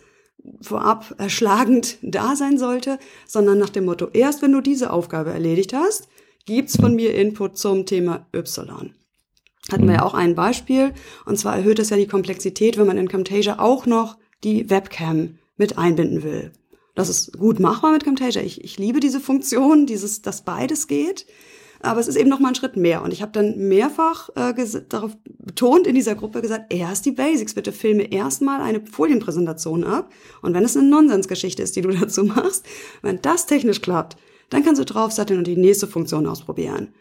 vorab 0.62 1.15
erschlagend 1.17 1.97
da 2.01 2.36
sein 2.36 2.58
sollte, 2.58 2.99
sondern 3.27 3.58
nach 3.58 3.69
dem 3.69 3.86
Motto, 3.86 4.10
erst 4.13 4.41
wenn 4.41 4.51
du 4.51 4.62
diese 4.62 4.91
Aufgabe 4.91 5.32
erledigt 5.32 5.73
hast, 5.73 6.08
gibt's 6.45 6.77
von 6.77 6.95
mir 6.95 7.13
Input 7.15 7.58
zum 7.58 7.86
Thema 7.86 8.27
Y. 8.36 8.93
Hatten 9.71 9.88
wir 9.88 9.95
ja 9.95 10.03
auch 10.03 10.13
ein 10.13 10.36
Beispiel, 10.36 10.93
und 11.25 11.38
zwar 11.38 11.56
erhöht 11.56 11.79
es 11.79 11.89
ja 11.89 11.95
die 11.95 12.08
Komplexität, 12.08 12.77
wenn 12.77 12.88
man 12.88 12.97
in 12.97 13.08
Camtasia 13.08 13.60
auch 13.60 13.86
noch 13.86 14.17
die 14.43 14.69
Webcam 14.69 15.39
mit 15.56 15.77
einbinden 15.77 16.23
will. 16.23 16.51
Das 16.95 17.10
ist 17.10 17.38
gut 17.38 17.60
machbar 17.60 17.93
mit 17.93 18.03
Camtasia. 18.03 18.41
Ich, 18.41 18.63
ich 18.63 18.77
liebe 18.77 18.99
diese 18.99 19.19
Funktion, 19.19 19.86
dieses, 19.86 20.21
dass 20.21 20.43
beides 20.43 20.88
geht. 20.88 21.25
Aber 21.83 21.99
es 21.99 22.07
ist 22.07 22.15
eben 22.15 22.29
noch 22.29 22.39
mal 22.39 22.49
ein 22.49 22.55
Schritt 22.55 22.77
mehr. 22.77 23.03
Und 23.03 23.11
ich 23.11 23.21
habe 23.21 23.33
dann 23.33 23.57
mehrfach 23.57 24.29
äh, 24.35 24.53
darauf 24.87 25.17
betont 25.25 25.85
in 25.85 25.95
dieser 25.95 26.15
Gruppe 26.15 26.41
gesagt, 26.41 26.73
erst 26.73 27.05
die 27.05 27.11
Basics. 27.11 27.53
Bitte 27.53 27.73
filme 27.73 28.11
erstmal 28.11 28.61
eine 28.61 28.85
Folienpräsentation 28.85 29.83
ab. 29.83 30.09
Und 30.41 30.53
wenn 30.53 30.63
es 30.63 30.77
eine 30.77 30.87
Nonsensgeschichte 30.87 31.61
ist, 31.61 31.75
die 31.75 31.81
du 31.81 31.91
dazu 31.99 32.23
machst, 32.23 32.65
wenn 33.01 33.21
das 33.21 33.45
technisch 33.45 33.81
klappt, 33.81 34.17
dann 34.49 34.63
kannst 34.63 34.79
du 34.79 34.85
draufsatteln 34.85 35.39
und 35.39 35.47
die 35.47 35.57
nächste 35.57 35.87
Funktion 35.87 36.25
ausprobieren. 36.25 36.93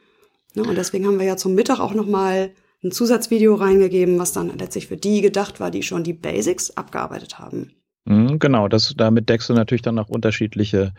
Ja, 0.55 0.65
und 0.65 0.77
deswegen 0.77 1.07
haben 1.07 1.19
wir 1.19 1.27
ja 1.27 1.37
zum 1.37 1.55
Mittag 1.55 1.81
auch 1.81 1.95
noch 1.95 2.07
mal 2.07 2.51
ein 2.83 2.91
Zusatzvideo 2.91 3.55
reingegeben, 3.55 4.19
was 4.19 4.33
dann 4.33 4.59
letztlich 4.59 4.89
für 4.89 4.97
die 4.97 5.21
gedacht 5.21 5.61
war, 5.61 5.71
die 5.71 5.83
schon 5.83 6.03
die 6.03 6.13
Basics 6.13 6.73
abgearbeitet 6.73 7.39
haben. 7.39 7.71
Mhm, 8.05 8.41
genau, 8.41 8.67
das, 8.67 8.95
damit 8.97 9.29
deckst 9.29 9.49
du 9.49 9.55
natürlich 9.55 9.83
dann 9.83 9.99
auch 9.99 10.09
unterschiedliche 10.09 10.93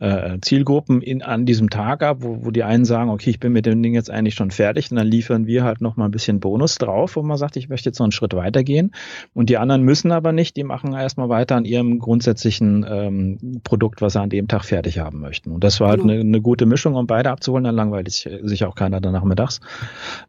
äh, 0.00 0.38
Zielgruppen 0.40 1.02
in, 1.02 1.22
an 1.22 1.46
diesem 1.46 1.70
Tag 1.70 2.02
ab, 2.02 2.18
wo, 2.20 2.44
wo 2.44 2.50
die 2.50 2.64
einen 2.64 2.84
sagen, 2.84 3.10
okay, 3.10 3.30
ich 3.30 3.38
bin 3.38 3.52
mit 3.52 3.66
dem 3.66 3.82
Ding 3.82 3.94
jetzt 3.94 4.10
eigentlich 4.10 4.34
schon 4.34 4.50
fertig 4.50 4.90
und 4.90 4.96
dann 4.96 5.06
liefern 5.06 5.46
wir 5.46 5.62
halt 5.62 5.80
noch 5.80 5.96
mal 5.96 6.06
ein 6.06 6.10
bisschen 6.10 6.40
Bonus 6.40 6.76
drauf, 6.76 7.16
wo 7.16 7.22
man 7.22 7.36
sagt, 7.36 7.56
ich 7.56 7.68
möchte 7.68 7.88
jetzt 7.88 7.98
noch 7.98 8.06
einen 8.06 8.12
Schritt 8.12 8.34
weitergehen 8.34 8.92
und 9.34 9.50
die 9.50 9.58
anderen 9.58 9.82
müssen 9.82 10.10
aber 10.10 10.32
nicht, 10.32 10.56
die 10.56 10.64
machen 10.64 10.94
erstmal 10.94 11.28
weiter 11.28 11.56
an 11.56 11.64
ihrem 11.64 11.98
grundsätzlichen 11.98 12.84
ähm, 12.88 13.60
Produkt, 13.62 14.00
was 14.00 14.14
sie 14.14 14.20
an 14.20 14.30
dem 14.30 14.48
Tag 14.48 14.64
fertig 14.64 14.98
haben 14.98 15.20
möchten. 15.20 15.52
Und 15.52 15.62
das 15.62 15.80
war 15.80 15.90
halt 15.90 16.00
genau. 16.00 16.14
eine, 16.14 16.22
eine 16.22 16.40
gute 16.40 16.66
Mischung, 16.66 16.94
um 16.94 17.06
beide 17.06 17.30
abzuholen, 17.30 17.64
dann 17.64 17.76
langweilt 17.76 18.10
sich 18.10 18.64
auch 18.64 18.74
keiner 18.74 19.00
danach 19.00 19.24
mittags. 19.24 19.60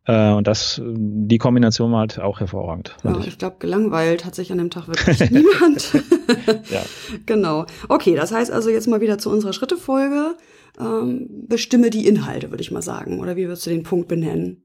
Äh, 0.05 0.31
und 0.31 0.47
das, 0.47 0.81
die 0.85 1.37
Kombination 1.37 1.91
war 1.91 1.99
halt 1.99 2.19
auch 2.19 2.39
hervorragend. 2.39 2.95
Ja, 3.03 3.17
ich, 3.19 3.27
ich 3.27 3.37
glaube, 3.37 3.55
gelangweilt 3.59 4.25
hat 4.25 4.35
sich 4.35 4.51
an 4.51 4.57
dem 4.57 4.69
Tag 4.69 4.87
wirklich 4.87 5.31
niemand. 5.31 5.93
ja. 6.69 6.83
Genau. 7.25 7.65
Okay, 7.89 8.15
das 8.15 8.31
heißt 8.31 8.51
also 8.51 8.69
jetzt 8.69 8.87
mal 8.87 9.01
wieder 9.01 9.17
zu 9.17 9.29
unserer 9.29 9.51
dritte 9.51 9.77
Folge. 9.77 10.35
Ähm, 10.79 11.27
bestimme 11.47 11.89
die 11.89 12.07
Inhalte, 12.07 12.49
würde 12.49 12.61
ich 12.61 12.71
mal 12.71 12.81
sagen. 12.81 13.19
Oder 13.19 13.35
wie 13.35 13.45
würdest 13.47 13.65
du 13.65 13.69
den 13.69 13.83
Punkt 13.83 14.07
benennen? 14.07 14.63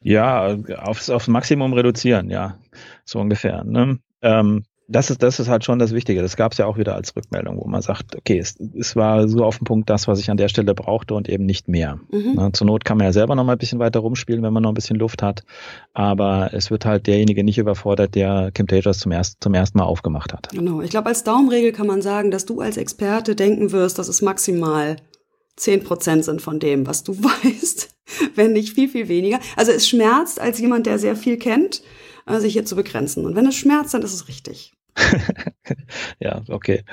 Ja, 0.00 0.56
aufs, 0.82 1.08
aufs 1.08 1.28
Maximum 1.28 1.72
reduzieren, 1.72 2.28
ja, 2.28 2.58
so 3.04 3.20
ungefähr. 3.20 3.64
Ne? 3.64 3.98
Ähm, 4.20 4.64
das 4.86 5.10
ist, 5.10 5.22
das 5.22 5.40
ist 5.40 5.48
halt 5.48 5.64
schon 5.64 5.78
das 5.78 5.92
Wichtige. 5.92 6.20
Das 6.20 6.36
gab 6.36 6.52
es 6.52 6.58
ja 6.58 6.66
auch 6.66 6.76
wieder 6.76 6.94
als 6.94 7.16
Rückmeldung, 7.16 7.58
wo 7.58 7.66
man 7.66 7.80
sagt, 7.80 8.16
okay, 8.16 8.38
es, 8.38 8.56
es 8.78 8.96
war 8.96 9.28
so 9.28 9.44
auf 9.44 9.58
den 9.58 9.64
Punkt 9.64 9.88
das, 9.88 10.06
was 10.08 10.20
ich 10.20 10.30
an 10.30 10.36
der 10.36 10.48
Stelle 10.48 10.74
brauchte 10.74 11.14
und 11.14 11.28
eben 11.28 11.46
nicht 11.46 11.68
mehr. 11.68 11.98
Mhm. 12.10 12.32
Na, 12.34 12.52
zur 12.52 12.66
Not 12.66 12.84
kann 12.84 12.98
man 12.98 13.06
ja 13.06 13.12
selber 13.12 13.34
noch 13.34 13.44
mal 13.44 13.52
ein 13.52 13.58
bisschen 13.58 13.78
weiter 13.78 14.00
rumspielen, 14.00 14.42
wenn 14.42 14.52
man 14.52 14.62
noch 14.62 14.70
ein 14.70 14.74
bisschen 14.74 14.96
Luft 14.96 15.22
hat. 15.22 15.44
Aber 15.94 16.50
es 16.52 16.70
wird 16.70 16.84
halt 16.84 17.06
derjenige 17.06 17.44
nicht 17.44 17.58
überfordert, 17.58 18.14
der 18.14 18.50
Camtasias 18.52 18.98
zum, 18.98 19.12
erst, 19.12 19.38
zum 19.40 19.54
ersten 19.54 19.78
Mal 19.78 19.84
aufgemacht 19.84 20.32
hat. 20.32 20.48
Genau. 20.50 20.82
Ich 20.82 20.90
glaube, 20.90 21.08
als 21.08 21.24
Daumenregel 21.24 21.72
kann 21.72 21.86
man 21.86 22.02
sagen, 22.02 22.30
dass 22.30 22.44
du 22.44 22.60
als 22.60 22.76
Experte 22.76 23.34
denken 23.34 23.72
wirst, 23.72 23.98
dass 23.98 24.08
es 24.08 24.20
maximal 24.20 24.96
zehn 25.56 25.82
Prozent 25.82 26.24
sind 26.24 26.42
von 26.42 26.58
dem, 26.58 26.86
was 26.86 27.04
du 27.04 27.14
weißt, 27.22 27.88
wenn 28.34 28.52
nicht 28.52 28.74
viel, 28.74 28.88
viel 28.88 29.08
weniger. 29.08 29.38
Also 29.56 29.72
es 29.72 29.88
schmerzt 29.88 30.40
als 30.40 30.58
jemand, 30.58 30.86
der 30.86 30.98
sehr 30.98 31.16
viel 31.16 31.38
kennt, 31.38 31.82
sich 32.26 32.52
hier 32.52 32.64
zu 32.64 32.76
begrenzen. 32.76 33.24
Und 33.24 33.36
wenn 33.36 33.46
es 33.46 33.54
schmerzt, 33.54 33.94
dann 33.94 34.02
ist 34.02 34.14
es 34.14 34.28
richtig. 34.28 34.72
ja, 36.20 36.42
okay. 36.48 36.84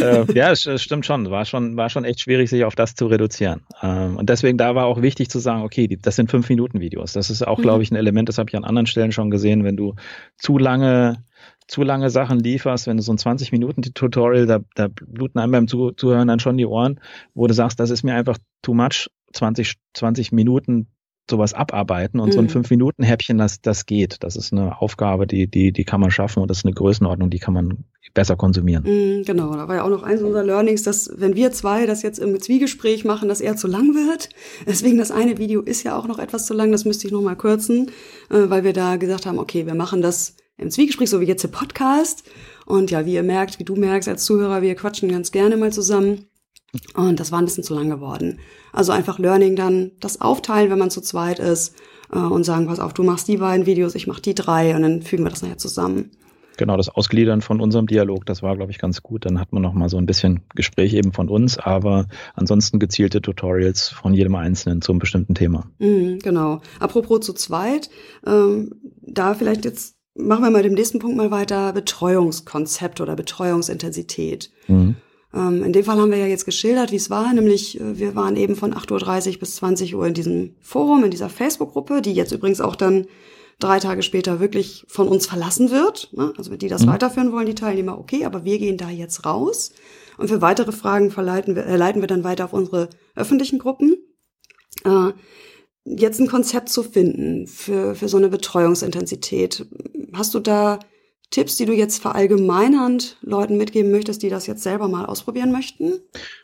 äh, 0.00 0.32
ja, 0.32 0.50
es, 0.50 0.66
es, 0.66 0.82
stimmt 0.82 1.04
schon. 1.04 1.30
War 1.30 1.44
schon, 1.44 1.76
war 1.76 1.90
schon 1.90 2.04
echt 2.04 2.20
schwierig, 2.20 2.48
sich 2.48 2.64
auf 2.64 2.74
das 2.74 2.94
zu 2.94 3.06
reduzieren. 3.06 3.62
Ähm, 3.82 4.16
und 4.16 4.30
deswegen 4.30 4.56
da 4.56 4.74
war 4.74 4.86
auch 4.86 5.02
wichtig 5.02 5.28
zu 5.28 5.38
sagen, 5.38 5.62
okay, 5.62 5.86
die, 5.86 5.98
das 5.98 6.16
sind 6.16 6.30
fünf 6.30 6.48
Minuten 6.48 6.80
Videos. 6.80 7.12
Das 7.12 7.30
ist 7.30 7.46
auch, 7.46 7.58
mhm. 7.58 7.62
glaube 7.62 7.82
ich, 7.82 7.90
ein 7.90 7.96
Element, 7.96 8.28
das 8.28 8.38
habe 8.38 8.48
ich 8.48 8.56
an 8.56 8.64
anderen 8.64 8.86
Stellen 8.86 9.12
schon 9.12 9.30
gesehen, 9.30 9.64
wenn 9.64 9.76
du 9.76 9.94
zu 10.38 10.58
lange 10.58 11.24
zu 11.68 11.84
lange 11.84 12.10
Sachen 12.10 12.40
lieferst, 12.40 12.88
wenn 12.88 12.96
du 12.96 13.02
so 13.02 13.12
ein 13.12 13.18
20 13.18 13.52
Minuten 13.52 13.82
Tutorial, 13.82 14.46
da, 14.46 14.58
da 14.74 14.88
bluten 14.88 15.38
einem 15.38 15.52
beim 15.52 15.68
Zuhören 15.68 16.26
dann 16.26 16.40
schon 16.40 16.56
die 16.56 16.66
Ohren, 16.66 16.98
wo 17.32 17.46
du 17.46 17.54
sagst, 17.54 17.78
das 17.78 17.90
ist 17.90 18.02
mir 18.02 18.14
einfach 18.14 18.38
too 18.60 18.74
much, 18.74 19.08
20, 19.34 19.76
20 19.94 20.32
Minuten 20.32 20.88
sowas 21.30 21.54
abarbeiten 21.54 22.20
und 22.20 22.28
mhm. 22.28 22.32
so 22.32 22.38
ein 22.40 22.44
mhm. 22.44 22.50
fünf 22.50 22.70
Minuten 22.70 23.02
Häppchen, 23.02 23.38
das 23.38 23.60
das 23.60 23.86
geht. 23.86 24.18
Das 24.20 24.36
ist 24.36 24.52
eine 24.52 24.80
Aufgabe, 24.80 25.26
die 25.26 25.46
die 25.46 25.72
die 25.72 25.84
kann 25.84 26.00
man 26.00 26.10
schaffen 26.10 26.40
und 26.40 26.48
das 26.48 26.58
ist 26.58 26.64
eine 26.66 26.74
Größenordnung, 26.74 27.30
die 27.30 27.38
kann 27.38 27.54
man 27.54 27.84
besser 28.12 28.36
konsumieren. 28.36 28.84
Mhm, 28.84 29.24
genau, 29.24 29.54
da 29.54 29.68
war 29.68 29.76
ja 29.76 29.84
auch 29.84 29.90
noch 29.90 30.02
eins 30.02 30.22
unserer 30.22 30.44
Learnings, 30.44 30.82
dass 30.82 31.10
wenn 31.16 31.36
wir 31.36 31.52
zwei 31.52 31.86
das 31.86 32.02
jetzt 32.02 32.18
im 32.18 32.40
Zwiegespräch 32.40 33.04
machen, 33.04 33.28
dass 33.28 33.40
eher 33.40 33.56
zu 33.56 33.68
lang 33.68 33.94
wird. 33.94 34.28
Deswegen 34.66 34.98
das 34.98 35.10
eine 35.10 35.38
Video 35.38 35.60
ist 35.62 35.82
ja 35.84 35.96
auch 35.96 36.06
noch 36.06 36.18
etwas 36.18 36.46
zu 36.46 36.54
lang, 36.54 36.72
das 36.72 36.84
müsste 36.84 37.06
ich 37.06 37.12
noch 37.12 37.22
mal 37.22 37.36
kürzen, 37.36 37.90
äh, 38.30 38.48
weil 38.48 38.64
wir 38.64 38.72
da 38.72 38.96
gesagt 38.96 39.26
haben, 39.26 39.38
okay, 39.38 39.66
wir 39.66 39.74
machen 39.74 40.02
das 40.02 40.36
im 40.56 40.70
Zwiegespräch, 40.70 41.08
so 41.08 41.20
wie 41.20 41.26
jetzt 41.26 41.42
der 41.42 41.48
Podcast. 41.48 42.24
Und 42.66 42.90
ja, 42.90 43.04
wie 43.06 43.14
ihr 43.14 43.22
merkt, 43.22 43.58
wie 43.58 43.64
du 43.64 43.74
merkst 43.74 44.08
als 44.08 44.24
Zuhörer, 44.24 44.62
wir 44.62 44.74
quatschen 44.74 45.08
ganz 45.08 45.32
gerne 45.32 45.56
mal 45.56 45.72
zusammen. 45.72 46.26
Und 46.94 47.18
das 47.18 47.32
war 47.32 47.40
ein 47.40 47.44
bisschen 47.44 47.64
zu 47.64 47.74
lang 47.74 47.90
geworden. 47.90 48.38
Also 48.72 48.92
einfach 48.92 49.18
Learning 49.18 49.56
dann, 49.56 49.92
das 50.00 50.20
aufteilen, 50.20 50.70
wenn 50.70 50.78
man 50.78 50.90
zu 50.90 51.00
zweit 51.00 51.38
ist 51.38 51.74
äh, 52.12 52.18
und 52.18 52.44
sagen, 52.44 52.66
pass 52.66 52.78
auf, 52.78 52.94
du 52.94 53.02
machst 53.02 53.28
die 53.28 53.38
beiden 53.38 53.66
Videos, 53.66 53.94
ich 53.94 54.06
mach 54.06 54.20
die 54.20 54.34
drei 54.34 54.74
und 54.74 54.82
dann 54.82 55.02
fügen 55.02 55.24
wir 55.24 55.30
das 55.30 55.42
nachher 55.42 55.58
zusammen. 55.58 56.10
Genau, 56.56 56.76
das 56.76 56.90
Ausgliedern 56.90 57.40
von 57.40 57.58
unserem 57.58 57.86
Dialog, 57.86 58.26
das 58.26 58.42
war, 58.42 58.54
glaube 58.54 58.70
ich, 58.70 58.78
ganz 58.78 59.02
gut. 59.02 59.24
Dann 59.24 59.40
hat 59.40 59.50
man 59.50 59.62
noch 59.62 59.72
mal 59.72 59.88
so 59.88 59.96
ein 59.96 60.04
bisschen 60.04 60.42
Gespräch 60.54 60.92
eben 60.92 61.12
von 61.14 61.30
uns, 61.30 61.56
aber 61.56 62.06
ansonsten 62.34 62.78
gezielte 62.78 63.22
Tutorials 63.22 63.88
von 63.88 64.12
jedem 64.12 64.34
Einzelnen 64.34 64.82
zum 64.82 64.98
bestimmten 64.98 65.34
Thema. 65.34 65.70
Mhm, 65.78 66.18
genau. 66.18 66.60
Apropos 66.78 67.20
zu 67.20 67.32
zweit, 67.32 67.88
ähm, 68.26 68.74
da 69.00 69.32
vielleicht 69.32 69.64
jetzt 69.64 69.96
machen 70.14 70.44
wir 70.44 70.50
mal 70.50 70.62
dem 70.62 70.74
nächsten 70.74 70.98
Punkt 70.98 71.16
mal 71.16 71.30
weiter, 71.30 71.72
Betreuungskonzept 71.72 73.00
oder 73.00 73.16
Betreuungsintensität. 73.16 74.50
Mhm. 74.68 74.96
Ähm, 75.32 75.62
in 75.62 75.72
dem 75.72 75.84
Fall 75.84 75.98
haben 75.98 76.10
wir 76.10 76.18
ja 76.18 76.26
jetzt 76.26 76.44
geschildert, 76.44 76.92
wie 76.92 76.96
es 76.96 77.10
war, 77.10 77.32
nämlich 77.32 77.80
äh, 77.80 77.98
wir 77.98 78.14
waren 78.14 78.36
eben 78.36 78.56
von 78.56 78.74
8.30 78.74 79.34
Uhr 79.34 79.38
bis 79.38 79.56
20 79.56 79.94
Uhr 79.94 80.06
in 80.06 80.14
diesem 80.14 80.56
Forum, 80.60 81.04
in 81.04 81.10
dieser 81.10 81.28
Facebook-Gruppe, 81.28 82.02
die 82.02 82.12
jetzt 82.12 82.32
übrigens 82.32 82.60
auch 82.60 82.76
dann 82.76 83.06
drei 83.60 83.78
Tage 83.78 84.02
später 84.02 84.40
wirklich 84.40 84.84
von 84.88 85.06
uns 85.06 85.26
verlassen 85.26 85.70
wird. 85.70 86.10
Ne? 86.12 86.32
Also 86.36 86.50
wenn 86.50 86.58
die 86.58 86.68
das 86.68 86.84
mhm. 86.84 86.90
weiterführen 86.90 87.32
wollen, 87.32 87.46
die 87.46 87.54
Teilnehmer, 87.54 87.98
okay, 87.98 88.24
aber 88.24 88.44
wir 88.44 88.58
gehen 88.58 88.76
da 88.76 88.90
jetzt 88.90 89.24
raus. 89.24 89.72
Und 90.18 90.28
für 90.28 90.40
weitere 90.40 90.72
Fragen 90.72 91.10
verleiten 91.10 91.54
wir, 91.54 91.66
äh, 91.66 91.76
leiten 91.76 92.02
wir 92.02 92.08
dann 92.08 92.24
weiter 92.24 92.46
auf 92.46 92.52
unsere 92.52 92.88
öffentlichen 93.14 93.58
Gruppen. 93.58 93.96
Äh, 94.84 95.12
jetzt 95.84 96.20
ein 96.20 96.26
Konzept 96.26 96.68
zu 96.70 96.82
finden 96.82 97.46
für, 97.46 97.94
für 97.94 98.08
so 98.08 98.16
eine 98.16 98.28
Betreuungsintensität. 98.28 99.66
Hast 100.12 100.34
du 100.34 100.40
da 100.40 100.78
Tipps, 101.30 101.56
die 101.56 101.64
du 101.64 101.72
jetzt 101.72 102.02
verallgemeinernd 102.02 103.16
Leuten 103.22 103.56
mitgeben 103.56 103.90
möchtest, 103.90 104.22
die 104.22 104.28
das 104.28 104.46
jetzt 104.46 104.62
selber 104.62 104.88
mal 104.88 105.06
ausprobieren 105.06 105.52
möchten? 105.52 106.00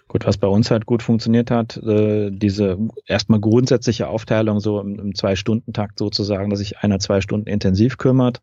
Gut, 0.08 0.24
was 0.24 0.38
bei 0.38 0.46
uns 0.46 0.70
halt 0.70 0.86
gut 0.86 1.02
funktioniert 1.02 1.50
hat, 1.50 1.76
äh, 1.78 2.30
diese 2.30 2.78
erstmal 3.06 3.40
grundsätzliche 3.40 4.06
Aufteilung 4.06 4.60
so 4.60 4.80
im, 4.80 5.00
im 5.00 5.14
Zwei-Stunden-Takt 5.16 5.98
sozusagen, 5.98 6.48
dass 6.48 6.60
sich 6.60 6.78
einer 6.78 7.00
zwei 7.00 7.20
Stunden 7.20 7.48
intensiv 7.48 7.98
kümmert, 7.98 8.40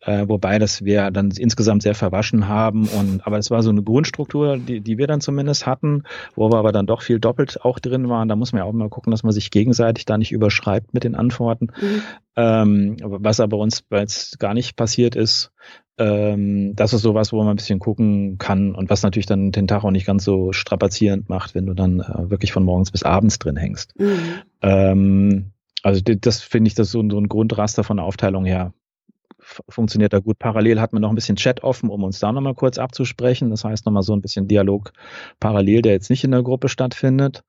äh, 0.00 0.28
wobei 0.28 0.58
das 0.58 0.84
wir 0.84 1.10
dann 1.10 1.30
insgesamt 1.30 1.82
sehr 1.82 1.94
verwaschen 1.94 2.46
haben 2.46 2.86
und 2.88 3.26
aber 3.26 3.38
es 3.38 3.50
war 3.50 3.62
so 3.62 3.70
eine 3.70 3.82
Grundstruktur, 3.82 4.58
die, 4.58 4.82
die 4.82 4.98
wir 4.98 5.06
dann 5.06 5.22
zumindest 5.22 5.64
hatten, 5.64 6.02
wo 6.34 6.50
wir 6.50 6.58
aber 6.58 6.72
dann 6.72 6.86
doch 6.86 7.00
viel 7.00 7.18
doppelt 7.18 7.64
auch 7.64 7.78
drin 7.78 8.10
waren. 8.10 8.28
Da 8.28 8.36
muss 8.36 8.52
man 8.52 8.60
ja 8.60 8.64
auch 8.64 8.72
mal 8.72 8.90
gucken, 8.90 9.10
dass 9.10 9.22
man 9.22 9.32
sich 9.32 9.50
gegenseitig 9.50 10.04
da 10.04 10.18
nicht 10.18 10.32
überschreibt 10.32 10.92
mit 10.92 11.04
den 11.04 11.14
Antworten. 11.14 11.68
Mhm. 11.80 12.02
Ähm, 12.36 12.96
was 13.00 13.40
aber 13.40 13.56
bei 13.56 13.62
uns 13.62 13.82
jetzt 13.90 14.38
gar 14.38 14.52
nicht 14.52 14.76
passiert 14.76 15.16
ist, 15.16 15.52
ähm, 15.98 16.74
das 16.76 16.92
ist 16.92 17.02
sowas, 17.02 17.32
wo 17.32 17.38
man 17.38 17.48
ein 17.48 17.56
bisschen 17.56 17.80
gucken 17.80 18.38
kann 18.38 18.74
und 18.74 18.88
was 18.90 19.02
natürlich 19.02 19.26
dann 19.26 19.52
den 19.52 19.66
Tag 19.66 19.84
auch 19.84 19.90
nicht 19.90 20.06
ganz 20.06 20.24
so 20.24 20.52
strapazierend 20.52 21.28
macht, 21.28 21.54
wenn 21.54 21.66
du 21.66 21.74
dann 21.74 22.00
äh, 22.00 22.30
wirklich 22.30 22.52
von 22.52 22.64
morgens 22.64 22.90
bis 22.90 23.02
abends 23.02 23.38
drin 23.38 23.56
hängst. 23.56 23.98
Mhm. 23.98 24.18
Ähm, 24.62 25.52
also 25.82 26.00
das 26.02 26.40
finde 26.40 26.68
ich, 26.68 26.74
das 26.74 26.90
so, 26.90 27.02
so 27.08 27.18
ein 27.18 27.28
Grundraster 27.28 27.84
von 27.84 27.98
der 27.98 28.06
Aufteilung 28.06 28.44
her 28.44 28.72
funktioniert 29.68 30.12
da 30.12 30.18
gut. 30.18 30.38
Parallel 30.38 30.80
hat 30.80 30.92
man 30.92 31.02
noch 31.02 31.10
ein 31.10 31.14
bisschen 31.14 31.36
Chat 31.36 31.62
offen, 31.62 31.90
um 31.90 32.04
uns 32.04 32.18
da 32.18 32.32
nochmal 32.32 32.54
kurz 32.54 32.78
abzusprechen. 32.78 33.50
Das 33.50 33.64
heißt 33.64 33.86
nochmal 33.86 34.02
so 34.02 34.12
ein 34.12 34.20
bisschen 34.20 34.48
Dialog 34.48 34.92
parallel, 35.40 35.82
der 35.82 35.92
jetzt 35.92 36.10
nicht 36.10 36.24
in 36.24 36.32
der 36.32 36.42
Gruppe 36.42 36.68
stattfindet. 36.68 37.44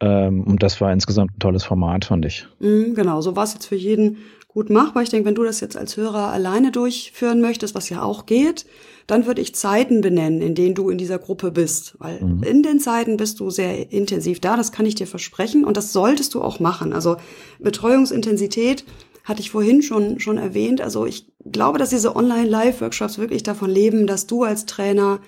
Ähm, 0.00 0.44
und 0.44 0.62
das 0.62 0.80
war 0.80 0.92
insgesamt 0.92 1.36
ein 1.36 1.38
tolles 1.38 1.64
Format, 1.64 2.04
fand 2.04 2.24
ich. 2.24 2.46
Mhm, 2.60 2.94
genau, 2.94 3.20
so 3.20 3.36
war 3.36 3.44
es 3.44 3.54
jetzt 3.54 3.66
für 3.66 3.76
jeden 3.76 4.18
gut 4.48 4.70
machbar. 4.70 5.02
Ich 5.02 5.10
denke, 5.10 5.26
wenn 5.26 5.34
du 5.34 5.42
das 5.42 5.60
jetzt 5.60 5.76
als 5.76 5.96
Hörer 5.96 6.30
alleine 6.30 6.70
durchführen 6.70 7.40
möchtest, 7.40 7.74
was 7.74 7.90
ja 7.90 8.02
auch 8.02 8.24
geht, 8.24 8.66
dann 9.06 9.26
würde 9.26 9.40
ich 9.40 9.54
Zeiten 9.54 10.00
benennen, 10.00 10.40
in 10.40 10.54
denen 10.54 10.74
du 10.74 10.90
in 10.90 10.96
dieser 10.96 11.18
Gruppe 11.18 11.50
bist. 11.50 11.96
Weil 11.98 12.22
mhm. 12.22 12.42
in 12.44 12.62
den 12.62 12.78
Zeiten 12.78 13.16
bist 13.16 13.40
du 13.40 13.50
sehr 13.50 13.92
intensiv 13.92 14.40
da, 14.40 14.56
das 14.56 14.72
kann 14.72 14.86
ich 14.86 14.94
dir 14.94 15.08
versprechen. 15.08 15.64
Und 15.64 15.76
das 15.76 15.92
solltest 15.92 16.34
du 16.34 16.42
auch 16.42 16.60
machen. 16.60 16.92
Also 16.92 17.16
Betreuungsintensität 17.58 18.84
hatte 19.24 19.40
ich 19.40 19.50
vorhin 19.50 19.82
schon, 19.82 20.20
schon 20.20 20.38
erwähnt. 20.38 20.80
Also 20.80 21.04
ich 21.04 21.32
glaube, 21.44 21.78
dass 21.78 21.90
diese 21.90 22.14
Online-Live-Workshops 22.14 23.18
wirklich 23.18 23.42
davon 23.42 23.70
leben, 23.70 24.06
dass 24.06 24.26
du 24.26 24.44
als 24.44 24.66
Trainer 24.66 25.20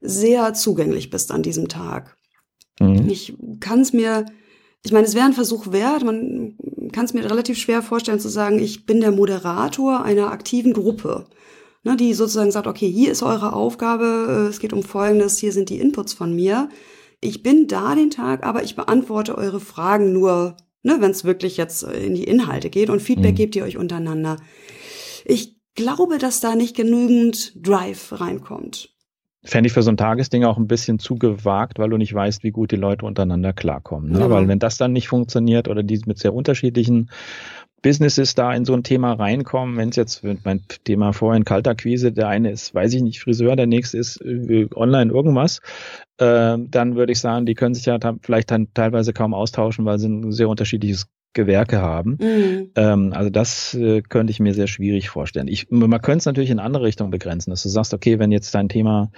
sehr 0.00 0.52
zugänglich 0.52 1.08
bist 1.08 1.32
an 1.32 1.42
diesem 1.42 1.68
Tag. 1.68 2.16
Mhm. 2.80 3.08
Ich 3.08 3.34
kann 3.60 3.80
es 3.80 3.92
mir, 3.92 4.26
ich 4.84 4.92
meine, 4.92 5.06
es 5.06 5.14
wäre 5.14 5.26
ein 5.26 5.32
Versuch 5.32 5.72
wert. 5.72 6.04
Man 6.04 6.56
kann 6.92 7.04
es 7.04 7.14
mir 7.14 7.24
relativ 7.24 7.58
schwer 7.58 7.82
vorstellen 7.82 8.20
zu 8.20 8.28
sagen, 8.28 8.58
ich 8.58 8.86
bin 8.86 9.00
der 9.00 9.12
Moderator 9.12 10.04
einer 10.04 10.30
aktiven 10.30 10.72
Gruppe, 10.72 11.26
ne, 11.82 11.96
die 11.96 12.14
sozusagen 12.14 12.50
sagt, 12.50 12.66
okay, 12.66 12.90
hier 12.90 13.12
ist 13.12 13.22
eure 13.22 13.52
Aufgabe, 13.52 14.46
äh, 14.46 14.48
es 14.48 14.60
geht 14.60 14.72
um 14.72 14.82
Folgendes, 14.82 15.38
hier 15.38 15.52
sind 15.52 15.70
die 15.70 15.80
Inputs 15.80 16.14
von 16.14 16.34
mir. 16.34 16.68
Ich 17.20 17.42
bin 17.42 17.68
da 17.68 17.94
den 17.94 18.10
Tag, 18.10 18.44
aber 18.44 18.62
ich 18.62 18.76
beantworte 18.76 19.38
eure 19.38 19.60
Fragen 19.60 20.12
nur, 20.12 20.56
ne, 20.82 20.96
wenn 21.00 21.10
es 21.10 21.24
wirklich 21.24 21.56
jetzt 21.56 21.82
in 21.82 22.14
die 22.14 22.24
Inhalte 22.24 22.70
geht 22.70 22.90
und 22.90 23.00
Feedback 23.00 23.32
mhm. 23.32 23.36
gebt 23.36 23.56
ihr 23.56 23.64
euch 23.64 23.78
untereinander. 23.78 24.36
Ich 25.24 25.56
glaube, 25.74 26.18
dass 26.18 26.40
da 26.40 26.54
nicht 26.54 26.76
genügend 26.76 27.54
Drive 27.56 28.20
reinkommt. 28.20 28.93
Fände 29.44 29.66
ich 29.66 29.72
für 29.72 29.82
so 29.82 29.90
ein 29.90 29.96
Tagesding 29.96 30.44
auch 30.44 30.56
ein 30.56 30.66
bisschen 30.66 30.98
zu 30.98 31.16
gewagt, 31.16 31.78
weil 31.78 31.90
du 31.90 31.98
nicht 31.98 32.14
weißt, 32.14 32.42
wie 32.44 32.50
gut 32.50 32.72
die 32.72 32.76
Leute 32.76 33.04
untereinander 33.04 33.52
klarkommen. 33.52 34.12
Ne? 34.12 34.20
Ja. 34.20 34.30
Weil 34.30 34.48
wenn 34.48 34.58
das 34.58 34.78
dann 34.78 34.92
nicht 34.92 35.08
funktioniert 35.08 35.68
oder 35.68 35.82
die 35.82 36.00
mit 36.06 36.18
sehr 36.18 36.34
unterschiedlichen 36.34 37.10
Businesses 37.84 38.34
da 38.34 38.54
in 38.54 38.64
so 38.64 38.72
ein 38.72 38.82
Thema 38.82 39.12
reinkommen, 39.12 39.76
wenn 39.76 39.90
es 39.90 39.96
jetzt, 39.96 40.24
mein 40.44 40.62
Thema 40.84 41.12
vorhin 41.12 41.44
Kaltakquise, 41.44 42.12
der 42.12 42.28
eine 42.28 42.50
ist, 42.50 42.74
weiß 42.74 42.94
ich 42.94 43.02
nicht, 43.02 43.20
Friseur, 43.20 43.56
der 43.56 43.66
nächste 43.66 43.98
ist 43.98 44.22
äh, 44.22 44.66
online 44.74 45.12
irgendwas, 45.12 45.60
äh, 46.16 46.56
dann 46.58 46.96
würde 46.96 47.12
ich 47.12 47.20
sagen, 47.20 47.44
die 47.44 47.54
können 47.54 47.74
sich 47.74 47.84
ja 47.84 47.98
vielleicht 48.22 48.50
dann 48.50 48.68
teilweise 48.72 49.12
kaum 49.12 49.34
austauschen, 49.34 49.84
weil 49.84 49.98
sie 49.98 50.08
ein 50.08 50.32
sehr 50.32 50.48
unterschiedliches 50.48 51.08
Gewerke 51.34 51.80
haben. 51.80 52.18
Mhm. 52.20 52.70
Ähm, 52.76 53.12
also 53.12 53.30
das 53.30 53.74
äh, 53.74 54.02
könnte 54.02 54.30
ich 54.30 54.40
mir 54.40 54.54
sehr 54.54 54.66
schwierig 54.66 55.10
vorstellen. 55.10 55.48
Ich, 55.48 55.70
man 55.70 56.00
könnte 56.00 56.18
es 56.18 56.26
natürlich 56.26 56.50
in 56.50 56.58
andere 56.58 56.84
Richtungen 56.84 57.10
begrenzen, 57.10 57.50
dass 57.50 57.62
du 57.62 57.68
sagst, 57.68 57.92
okay, 57.92 58.18
wenn 58.18 58.32
jetzt 58.32 58.54
dein 58.54 58.68
Thema 58.68 59.10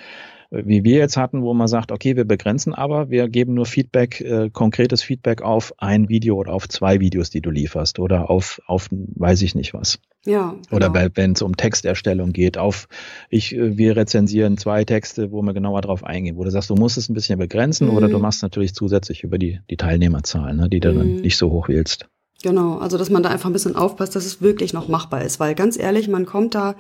wie 0.51 0.85
wir 0.85 0.99
jetzt 0.99 1.17
hatten, 1.17 1.43
wo 1.43 1.55
man 1.55 1.69
sagt, 1.69 1.93
okay, 1.93 2.17
wir 2.17 2.25
begrenzen 2.25 2.75
aber, 2.75 3.11
wir 3.11 3.29
geben 3.29 3.55
nur 3.55 3.67
Feedback, 3.67 4.21
äh, 4.21 4.51
konkretes 4.51 5.03
Feedback 5.03 5.43
auf 5.43 5.75
ein 5.79 6.09
Video 6.09 6.37
oder 6.37 6.53
auf 6.53 6.69
zwei 6.69 7.01
Videos, 7.01 7.31
die 7.31 7.41
du 7.41 7.51
lieferst 7.51 7.99
oder 7.99 8.31
auf, 8.31 8.61
auf 8.67 8.89
weiß 8.91 9.43
ich 9.43 9.55
nicht 9.55 9.75
was. 9.75 9.99
Ja. 10.25 10.57
Oder 10.71 10.91
genau. 10.91 11.09
wenn 11.15 11.33
es 11.33 11.43
um 11.43 11.57
Texterstellung 11.57 12.33
geht, 12.33 12.59
auf 12.59 12.89
ich, 13.31 13.55
äh, 13.55 13.77
wir 13.77 13.97
rezensieren 13.97 14.59
zwei 14.59 14.85
Texte, 14.85 15.33
wo 15.33 15.43
wir 15.43 15.55
genauer 15.55 15.81
drauf 15.83 16.05
eingehen, 16.05 16.37
wo 16.37 16.45
du 16.45 16.51
sagst, 16.51 16.71
du 16.71 16.75
musst 16.75 16.99
es 16.99 17.09
ein 17.09 17.15
bisschen 17.15 17.39
begrenzen 17.39 17.89
mhm. 17.89 17.97
oder 17.97 18.09
du 18.09 18.19
machst 18.19 18.43
natürlich 18.43 18.75
zusätzlich 18.75 19.23
über 19.23 19.39
die, 19.39 19.61
die 19.71 19.77
Teilnehmerzahlen, 19.77 20.57
ne, 20.57 20.69
die 20.69 20.81
du 20.81 20.93
mhm. 20.93 20.99
dann 20.99 21.15
nicht 21.17 21.37
so 21.37 21.51
hoch 21.51 21.69
wählst. 21.69 22.09
Genau, 22.43 22.79
also 22.79 22.99
dass 22.99 23.11
man 23.11 23.23
da 23.23 23.31
einfach 23.31 23.49
ein 23.49 23.53
bisschen 23.53 23.77
aufpasst, 23.77 24.15
dass 24.15 24.27
es 24.27 24.43
wirklich 24.43 24.73
noch 24.73 24.89
machbar 24.89 25.23
ist, 25.23 25.41
weil 25.41 25.55
ganz 25.55 25.79
ehrlich, 25.79 26.07
man 26.07 26.27
kommt 26.27 26.55
da 26.55 26.75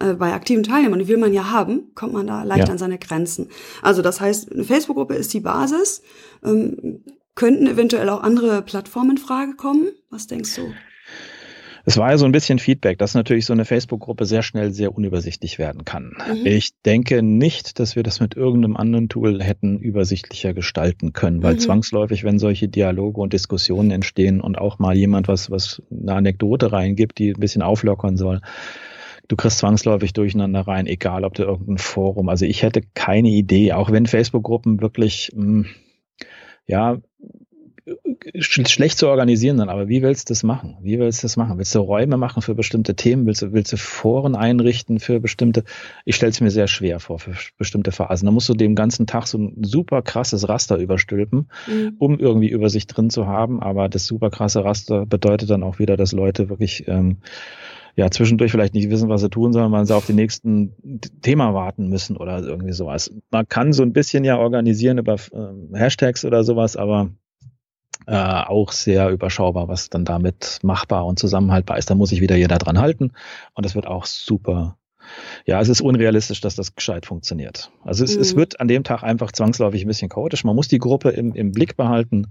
äh, 0.00 0.14
bei 0.14 0.32
aktiven 0.32 0.62
Teilnehmern, 0.62 0.98
die 0.98 1.08
will 1.08 1.16
man 1.16 1.32
ja 1.32 1.50
haben, 1.50 1.92
kommt 1.94 2.12
man 2.12 2.26
da 2.26 2.42
leicht 2.42 2.68
ja. 2.68 2.72
an 2.72 2.78
seine 2.78 2.98
Grenzen. 2.98 3.48
Also 3.82 4.02
das 4.02 4.20
heißt, 4.20 4.52
eine 4.52 4.64
Facebook-Gruppe 4.64 5.14
ist 5.14 5.32
die 5.34 5.40
Basis. 5.40 6.02
Ähm, 6.44 7.02
könnten 7.34 7.66
eventuell 7.66 8.08
auch 8.08 8.22
andere 8.22 8.62
Plattformen 8.62 9.12
in 9.12 9.18
Frage 9.18 9.54
kommen? 9.56 9.88
Was 10.10 10.26
denkst 10.26 10.54
du? 10.56 10.72
Es 11.88 11.96
war 11.96 12.10
ja 12.10 12.18
so 12.18 12.24
ein 12.24 12.32
bisschen 12.32 12.58
Feedback, 12.58 12.98
dass 12.98 13.14
natürlich 13.14 13.46
so 13.46 13.52
eine 13.52 13.64
Facebook-Gruppe 13.64 14.24
sehr 14.24 14.42
schnell 14.42 14.72
sehr 14.72 14.92
unübersichtlich 14.92 15.60
werden 15.60 15.84
kann. 15.84 16.16
Mhm. 16.28 16.44
Ich 16.44 16.70
denke 16.84 17.22
nicht, 17.22 17.78
dass 17.78 17.94
wir 17.94 18.02
das 18.02 18.18
mit 18.18 18.34
irgendeinem 18.34 18.76
anderen 18.76 19.08
Tool 19.08 19.40
hätten 19.40 19.78
übersichtlicher 19.78 20.52
gestalten 20.52 21.12
können, 21.12 21.44
weil 21.44 21.54
mhm. 21.54 21.60
zwangsläufig, 21.60 22.24
wenn 22.24 22.40
solche 22.40 22.66
Dialoge 22.66 23.20
und 23.20 23.32
Diskussionen 23.32 23.92
entstehen 23.92 24.40
und 24.40 24.58
auch 24.58 24.80
mal 24.80 24.96
jemand 24.96 25.28
was, 25.28 25.48
was 25.48 25.80
eine 25.88 26.14
Anekdote 26.14 26.72
reingibt, 26.72 27.18
die 27.18 27.30
ein 27.30 27.40
bisschen 27.40 27.62
auflockern 27.62 28.16
soll, 28.16 28.40
du 29.28 29.36
kriegst 29.36 29.58
zwangsläufig 29.58 30.12
durcheinander 30.12 30.60
rein, 30.60 30.86
egal 30.86 31.24
ob 31.24 31.34
du 31.34 31.44
irgendein 31.44 31.78
Forum. 31.78 32.28
Also 32.28 32.44
ich 32.44 32.62
hätte 32.62 32.82
keine 32.94 33.28
Idee, 33.28 33.72
auch 33.72 33.90
wenn 33.90 34.06
Facebook-Gruppen 34.06 34.80
wirklich, 34.80 35.32
mh, 35.34 35.42
hm, 35.42 35.66
ja, 36.66 36.98
schlecht 38.40 38.98
zu 38.98 39.06
organisieren 39.06 39.58
dann, 39.58 39.68
aber 39.68 39.88
wie 39.88 40.02
willst 40.02 40.28
du 40.28 40.32
das 40.32 40.42
machen? 40.42 40.76
Wie 40.82 40.98
willst 40.98 41.22
du 41.22 41.26
das 41.26 41.36
machen? 41.36 41.56
Willst 41.58 41.74
du 41.74 41.78
Räume 41.78 42.16
machen 42.16 42.42
für 42.42 42.56
bestimmte 42.56 42.96
Themen? 42.96 43.26
Willst 43.26 43.42
du, 43.42 43.52
willst 43.52 43.72
du 43.72 43.76
Foren 43.76 44.34
einrichten 44.34 44.98
für 44.98 45.20
bestimmte? 45.20 45.62
Ich 46.04 46.16
stelle 46.16 46.30
es 46.30 46.40
mir 46.40 46.50
sehr 46.50 46.66
schwer 46.66 46.98
vor, 46.98 47.20
für 47.20 47.32
bestimmte 47.58 47.92
Phasen. 47.92 48.26
Da 48.26 48.32
musst 48.32 48.48
du 48.48 48.54
dem 48.54 48.74
ganzen 48.74 49.06
Tag 49.06 49.28
so 49.28 49.38
ein 49.38 49.62
super 49.62 50.02
krasses 50.02 50.48
Raster 50.48 50.78
überstülpen, 50.78 51.48
mhm. 51.68 51.94
um 51.98 52.18
irgendwie 52.18 52.48
Übersicht 52.48 52.96
drin 52.96 53.10
zu 53.10 53.26
haben. 53.26 53.62
Aber 53.62 53.88
das 53.88 54.06
super 54.06 54.30
krasse 54.30 54.64
Raster 54.64 55.06
bedeutet 55.06 55.50
dann 55.50 55.62
auch 55.62 55.78
wieder, 55.78 55.96
dass 55.96 56.10
Leute 56.10 56.48
wirklich 56.48 56.88
ähm, 56.88 57.18
ja 57.96 58.10
zwischendurch 58.10 58.52
vielleicht 58.52 58.74
nicht 58.74 58.90
wissen, 58.90 59.08
was 59.08 59.22
sie 59.22 59.30
tun, 59.30 59.52
sondern 59.52 59.72
weil 59.72 59.86
sie 59.86 59.96
auf 59.96 60.06
den 60.06 60.16
nächsten 60.16 61.00
Thema 61.22 61.54
warten 61.54 61.88
müssen 61.88 62.16
oder 62.16 62.42
irgendwie 62.42 62.72
sowas. 62.72 63.12
Man 63.30 63.48
kann 63.48 63.72
so 63.72 63.82
ein 63.82 63.92
bisschen 63.92 64.22
ja 64.22 64.38
organisieren 64.38 64.98
über 64.98 65.14
äh, 65.14 65.78
Hashtags 65.78 66.24
oder 66.24 66.44
sowas, 66.44 66.76
aber 66.76 67.10
äh, 68.06 68.14
auch 68.14 68.72
sehr 68.72 69.08
überschaubar, 69.08 69.68
was 69.68 69.88
dann 69.88 70.04
damit 70.04 70.58
machbar 70.62 71.06
und 71.06 71.18
zusammenhaltbar 71.18 71.78
ist. 71.78 71.90
Da 71.90 71.94
muss 71.94 72.10
sich 72.10 72.20
wieder 72.20 72.36
jeder 72.36 72.58
dran 72.58 72.78
halten 72.78 73.12
und 73.54 73.66
das 73.66 73.74
wird 73.74 73.86
auch 73.86 74.04
super. 74.04 74.76
Ja, 75.44 75.60
es 75.60 75.68
ist 75.68 75.80
unrealistisch, 75.80 76.40
dass 76.40 76.56
das 76.56 76.74
gescheit 76.74 77.06
funktioniert. 77.06 77.70
Also 77.84 78.04
es, 78.04 78.14
mhm. 78.16 78.22
es 78.22 78.36
wird 78.36 78.60
an 78.60 78.68
dem 78.68 78.84
Tag 78.84 79.02
einfach 79.02 79.32
zwangsläufig 79.32 79.84
ein 79.84 79.88
bisschen 79.88 80.08
chaotisch. 80.08 80.44
Man 80.44 80.56
muss 80.56 80.68
die 80.68 80.78
Gruppe 80.78 81.10
im, 81.10 81.34
im 81.34 81.52
Blick 81.52 81.76
behalten. 81.76 82.28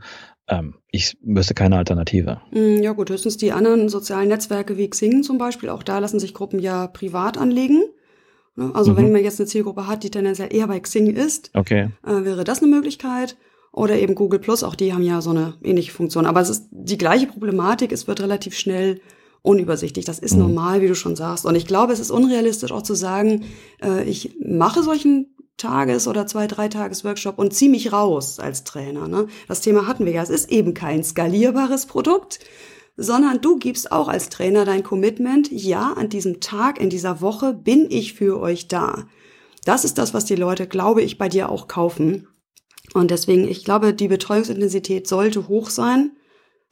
Ähm, 0.47 0.75
ich 0.91 1.17
wüsste 1.21 1.53
keine 1.53 1.77
Alternative. 1.77 2.41
Mhm, 2.51 2.81
ja 2.81 2.93
gut, 2.93 3.09
höchstens 3.09 3.37
die 3.37 3.51
anderen 3.51 3.89
sozialen 3.89 4.29
Netzwerke 4.29 4.77
wie 4.77 4.89
Xing 4.89 5.23
zum 5.23 5.37
Beispiel. 5.37 5.69
Auch 5.69 5.83
da 5.83 5.99
lassen 5.99 6.19
sich 6.19 6.33
Gruppen 6.33 6.59
ja 6.59 6.87
privat 6.87 7.37
anlegen. 7.37 7.83
Ne? 8.55 8.71
Also 8.73 8.91
mhm. 8.91 8.97
wenn 8.97 9.11
man 9.11 9.23
jetzt 9.23 9.39
eine 9.39 9.47
Zielgruppe 9.47 9.87
hat, 9.87 10.03
die 10.03 10.11
tendenziell 10.11 10.53
eher 10.53 10.67
bei 10.67 10.79
Xing 10.79 11.07
ist, 11.07 11.51
okay. 11.53 11.89
äh, 12.05 12.23
wäre 12.23 12.43
das 12.43 12.61
eine 12.61 12.71
Möglichkeit. 12.71 13.37
Oder 13.71 13.99
eben 13.99 14.15
Google 14.15 14.39
Plus, 14.39 14.63
auch 14.63 14.75
die 14.75 14.93
haben 14.93 15.03
ja 15.03 15.19
so 15.19 15.31
eine 15.31 15.55
ähnliche 15.61 15.91
Funktion. 15.91 16.25
Aber 16.25 16.39
es 16.39 16.49
ist 16.49 16.69
die 16.71 16.97
gleiche 16.97 17.27
Problematik, 17.27 17.91
es 17.91 18.07
wird 18.07 18.21
relativ 18.21 18.57
schnell 18.57 19.01
unübersichtlich. 19.45 20.05
Das 20.05 20.19
ist 20.19 20.33
mhm. 20.33 20.39
normal, 20.39 20.81
wie 20.81 20.87
du 20.87 20.95
schon 20.95 21.15
sagst. 21.15 21.45
Und 21.45 21.55
ich 21.55 21.67
glaube, 21.67 21.93
es 21.93 21.99
ist 21.99 22.11
unrealistisch 22.11 22.71
auch 22.71 22.81
zu 22.81 22.95
sagen, 22.95 23.45
äh, 23.81 24.03
ich 24.03 24.35
mache 24.39 24.83
solchen 24.83 25.35
Tages- 25.57 26.07
oder 26.07 26.27
zwei, 26.27 26.47
drei 26.47 26.67
Tages-Workshop 26.67 27.39
und 27.39 27.53
ziehe 27.53 27.71
mich 27.71 27.93
raus 27.93 28.39
als 28.39 28.63
Trainer. 28.63 29.07
Ne? 29.07 29.27
Das 29.47 29.61
Thema 29.61 29.87
hatten 29.87 30.05
wir 30.05 30.13
ja. 30.13 30.23
Es 30.23 30.29
ist 30.29 30.51
eben 30.51 30.73
kein 30.73 31.03
skalierbares 31.03 31.85
Produkt, 31.85 32.39
sondern 32.97 33.41
du 33.41 33.57
gibst 33.57 33.91
auch 33.91 34.07
als 34.07 34.29
Trainer 34.29 34.65
dein 34.65 34.83
Commitment. 34.83 35.51
Ja, 35.51 35.93
an 35.93 36.09
diesem 36.09 36.41
Tag, 36.41 36.79
in 36.79 36.89
dieser 36.89 37.21
Woche 37.21 37.53
bin 37.53 37.87
ich 37.89 38.13
für 38.13 38.39
euch 38.39 38.67
da. 38.67 39.07
Das 39.63 39.85
ist 39.85 39.97
das, 39.97 40.13
was 40.13 40.25
die 40.25 40.35
Leute, 40.35 40.67
glaube 40.67 41.01
ich, 41.01 41.17
bei 41.17 41.29
dir 41.29 41.49
auch 41.49 41.67
kaufen. 41.67 42.27
Und 42.93 43.11
deswegen, 43.11 43.47
ich 43.47 43.63
glaube, 43.63 43.93
die 43.93 44.07
Betreuungsintensität 44.07 45.07
sollte 45.07 45.47
hoch 45.47 45.69
sein 45.69 46.11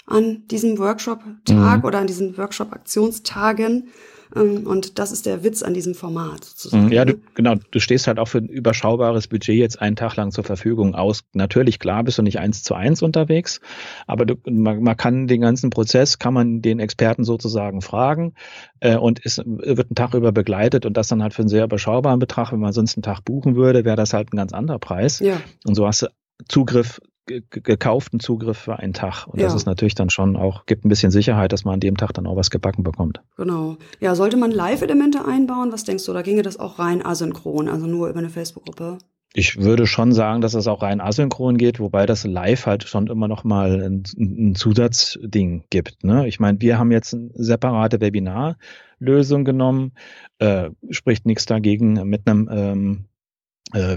an 0.05 0.43
diesem 0.47 0.77
Workshop-Tag 0.77 1.79
mhm. 1.79 1.85
oder 1.85 1.99
an 1.99 2.07
diesen 2.07 2.37
Workshop-Aktionstagen. 2.37 3.89
Ähm, 4.35 4.65
und 4.65 4.99
das 4.99 5.11
ist 5.11 5.25
der 5.25 5.43
Witz 5.43 5.63
an 5.63 5.73
diesem 5.73 5.95
Format. 5.95 6.43
Sozusagen. 6.43 6.91
Ja, 6.91 7.05
du, 7.05 7.15
genau. 7.35 7.55
Du 7.71 7.79
stehst 7.79 8.07
halt 8.07 8.19
auch 8.19 8.27
für 8.27 8.39
ein 8.39 8.47
überschaubares 8.47 9.27
Budget 9.27 9.55
jetzt 9.55 9.81
einen 9.81 9.95
Tag 9.95 10.15
lang 10.15 10.31
zur 10.31 10.43
Verfügung 10.43 10.95
aus. 10.95 11.23
Natürlich, 11.33 11.79
klar, 11.79 12.03
bist 12.03 12.17
du 12.17 12.21
nicht 12.21 12.39
eins 12.39 12.63
zu 12.63 12.73
eins 12.73 13.01
unterwegs, 13.01 13.61
aber 14.07 14.25
du, 14.25 14.35
man, 14.49 14.81
man 14.81 14.97
kann 14.97 15.27
den 15.27 15.41
ganzen 15.41 15.69
Prozess, 15.69 16.19
kann 16.19 16.33
man 16.33 16.61
den 16.61 16.79
Experten 16.79 17.23
sozusagen 17.23 17.81
fragen 17.81 18.33
äh, 18.79 18.97
und 18.97 19.21
es 19.23 19.37
wird 19.37 19.91
ein 19.91 19.95
Tag 19.95 20.13
über 20.13 20.31
begleitet 20.31 20.85
und 20.85 20.97
das 20.97 21.07
dann 21.07 21.21
halt 21.21 21.33
für 21.33 21.43
einen 21.43 21.49
sehr 21.49 21.65
überschaubaren 21.65 22.19
Betrag. 22.19 22.51
Wenn 22.51 22.59
man 22.59 22.73
sonst 22.73 22.97
einen 22.97 23.03
Tag 23.03 23.21
buchen 23.23 23.55
würde, 23.55 23.85
wäre 23.85 23.97
das 23.97 24.13
halt 24.13 24.33
ein 24.33 24.37
ganz 24.37 24.53
anderer 24.53 24.79
Preis. 24.79 25.19
Ja. 25.19 25.39
Und 25.65 25.75
so 25.75 25.87
hast 25.87 26.03
du 26.03 26.07
Zugriff 26.47 26.99
gekauften 27.25 28.19
Zugriff 28.19 28.57
für 28.57 28.79
einen 28.79 28.93
Tag. 28.93 29.27
Und 29.27 29.39
ja. 29.39 29.45
das 29.45 29.55
ist 29.55 29.65
natürlich 29.65 29.95
dann 29.95 30.09
schon 30.09 30.35
auch, 30.35 30.65
gibt 30.65 30.85
ein 30.85 30.89
bisschen 30.89 31.11
Sicherheit, 31.11 31.53
dass 31.53 31.63
man 31.63 31.75
an 31.75 31.79
dem 31.79 31.97
Tag 31.97 32.13
dann 32.13 32.27
auch 32.27 32.35
was 32.35 32.49
gebacken 32.49 32.83
bekommt. 32.83 33.21
Genau. 33.37 33.77
Ja, 33.99 34.15
sollte 34.15 34.37
man 34.37 34.51
Live-Elemente 34.51 35.25
einbauen? 35.25 35.71
Was 35.71 35.83
denkst 35.83 36.05
du, 36.05 36.13
da 36.13 36.21
ginge 36.21 36.41
das 36.41 36.59
auch 36.59 36.79
rein 36.79 37.05
asynchron, 37.05 37.69
also 37.69 37.87
nur 37.87 38.09
über 38.09 38.19
eine 38.19 38.29
Facebook-Gruppe? 38.29 38.97
Ich 39.35 39.59
würde 39.59 39.87
schon 39.87 40.11
sagen, 40.11 40.41
dass 40.41 40.53
es 40.53 40.67
auch 40.67 40.83
rein 40.83 41.01
asynchron 41.01 41.57
geht, 41.57 41.79
wobei 41.79 42.05
das 42.05 42.23
live 42.23 42.67
halt 42.67 42.83
schon 42.83 43.07
immer 43.07 43.27
noch 43.27 43.43
mal 43.43 43.81
ein, 43.81 44.03
ein 44.15 44.53
Zusatzding 44.53 45.63
gibt. 45.71 46.03
Ne? 46.03 46.27
Ich 46.27 46.39
meine, 46.39 46.61
wir 46.61 46.77
haben 46.77 46.91
jetzt 46.91 47.15
eine 47.15 47.31
separate 47.33 47.99
Webinarlösung 47.99 49.43
genommen, 49.43 49.93
äh, 50.37 50.69
spricht 50.91 51.25
nichts 51.25 51.47
dagegen, 51.47 51.93
mit 52.07 52.27
einem 52.27 52.47
ähm, 52.51 53.05
äh, 53.05 53.12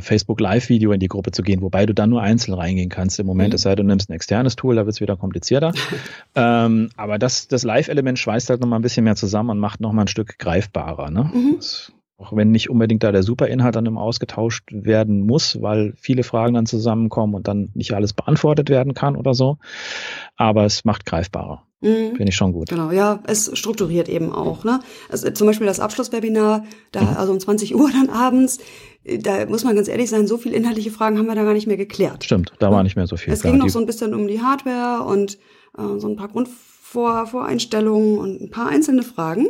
Facebook 0.00 0.40
Live-Video 0.40 0.92
in 0.92 1.00
die 1.00 1.08
Gruppe 1.08 1.30
zu 1.30 1.42
gehen, 1.42 1.60
wobei 1.60 1.86
du 1.86 1.94
dann 1.94 2.10
nur 2.10 2.22
einzeln 2.22 2.54
reingehen 2.54 2.88
kannst 2.88 3.18
im 3.18 3.26
Moment, 3.26 3.50
mhm. 3.50 3.56
es 3.56 3.62
sei 3.62 3.74
denn, 3.74 3.86
du 3.86 3.92
nimmst 3.92 4.08
ein 4.08 4.14
externes 4.14 4.56
Tool, 4.56 4.76
da 4.76 4.86
wird 4.86 4.94
es 4.94 5.00
wieder 5.00 5.16
komplizierter. 5.16 5.72
ähm, 6.34 6.90
aber 6.96 7.18
das, 7.18 7.48
das 7.48 7.62
Live-Element 7.62 8.18
schweißt 8.18 8.50
halt 8.50 8.60
nochmal 8.60 8.78
ein 8.78 8.82
bisschen 8.82 9.04
mehr 9.04 9.16
zusammen 9.16 9.50
und 9.50 9.58
macht 9.58 9.80
nochmal 9.80 10.04
ein 10.04 10.08
Stück 10.08 10.38
greifbarer. 10.38 11.10
Ne? 11.10 11.30
Mhm. 11.32 11.54
Das, 11.56 11.92
auch 12.18 12.34
wenn 12.34 12.50
nicht 12.50 12.70
unbedingt 12.70 13.02
da 13.02 13.12
der 13.12 13.22
Superinhalt 13.22 13.76
dann 13.76 13.86
immer 13.86 14.00
ausgetauscht 14.00 14.64
werden 14.70 15.26
muss, 15.26 15.60
weil 15.60 15.92
viele 15.96 16.22
Fragen 16.22 16.54
dann 16.54 16.66
zusammenkommen 16.66 17.34
und 17.34 17.46
dann 17.46 17.70
nicht 17.74 17.92
alles 17.92 18.14
beantwortet 18.14 18.70
werden 18.70 18.94
kann 18.94 19.16
oder 19.16 19.34
so. 19.34 19.58
Aber 20.36 20.64
es 20.64 20.84
macht 20.84 21.04
greifbarer. 21.04 21.62
Mhm. 21.82 22.16
Finde 22.16 22.28
ich 22.28 22.36
schon 22.36 22.52
gut. 22.52 22.70
Genau, 22.70 22.90
ja, 22.90 23.20
es 23.26 23.50
strukturiert 23.58 24.08
eben 24.08 24.32
auch. 24.32 24.64
Ne? 24.64 24.80
Also 25.10 25.30
zum 25.30 25.46
Beispiel 25.46 25.66
das 25.66 25.78
Abschlusswebinar, 25.78 26.64
da, 26.90 27.02
mhm. 27.02 27.16
also 27.16 27.32
um 27.32 27.40
20 27.40 27.74
Uhr 27.74 27.90
dann 27.92 28.08
abends, 28.08 28.60
da 29.04 29.44
muss 29.46 29.64
man 29.64 29.76
ganz 29.76 29.88
ehrlich 29.88 30.08
sein, 30.08 30.26
so 30.26 30.38
viele 30.38 30.56
inhaltliche 30.56 30.90
Fragen 30.90 31.18
haben 31.18 31.26
wir 31.26 31.34
da 31.34 31.44
gar 31.44 31.52
nicht 31.52 31.66
mehr 31.66 31.76
geklärt. 31.76 32.24
Stimmt, 32.24 32.52
da 32.58 32.70
war 32.70 32.82
nicht 32.82 32.96
mehr 32.96 33.06
so 33.06 33.16
viel. 33.16 33.32
Es 33.32 33.42
ging 33.42 33.58
noch 33.58 33.68
so 33.68 33.78
ein 33.78 33.86
bisschen 33.86 34.14
um 34.14 34.26
die 34.26 34.40
Hardware 34.40 35.04
und 35.04 35.34
äh, 35.76 35.98
so 35.98 36.08
ein 36.08 36.16
paar 36.16 36.28
Grundvoreinstellungen 36.28 38.18
und 38.18 38.40
ein 38.40 38.50
paar 38.50 38.68
einzelne 38.68 39.02
Fragen. 39.02 39.48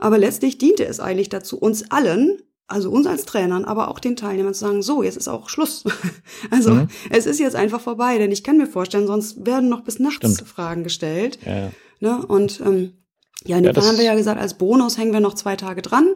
Aber 0.00 0.18
letztlich 0.18 0.58
diente 0.58 0.84
es 0.86 0.98
eigentlich 0.98 1.28
dazu, 1.28 1.58
uns 1.58 1.90
allen, 1.90 2.40
also 2.66 2.90
uns 2.90 3.06
als 3.06 3.26
Trainern, 3.26 3.64
aber 3.64 3.88
auch 3.88 3.98
den 4.00 4.16
Teilnehmern 4.16 4.54
zu 4.54 4.60
sagen, 4.60 4.82
so, 4.82 5.02
jetzt 5.02 5.16
ist 5.16 5.28
auch 5.28 5.48
Schluss. 5.48 5.84
also 6.50 6.74
mhm. 6.74 6.88
es 7.10 7.26
ist 7.26 7.38
jetzt 7.38 7.54
einfach 7.54 7.80
vorbei, 7.80 8.18
denn 8.18 8.32
ich 8.32 8.42
kann 8.42 8.56
mir 8.56 8.66
vorstellen, 8.66 9.06
sonst 9.06 9.44
werden 9.44 9.68
noch 9.68 9.82
bis 9.82 9.98
nachts 9.98 10.34
Stimmt. 10.34 10.48
Fragen 10.48 10.84
gestellt. 10.84 11.38
Ja. 11.44 11.70
Ne? 12.00 12.26
Und 12.26 12.60
ähm, 12.60 12.94
ja, 13.44 13.58
in 13.58 13.64
dem 13.64 13.74
ja, 13.74 13.82
haben 13.82 13.98
wir 13.98 14.04
ja 14.04 14.14
gesagt, 14.14 14.40
als 14.40 14.54
Bonus 14.54 14.96
hängen 14.98 15.12
wir 15.12 15.20
noch 15.20 15.34
zwei 15.34 15.56
Tage 15.56 15.82
dran. 15.82 16.14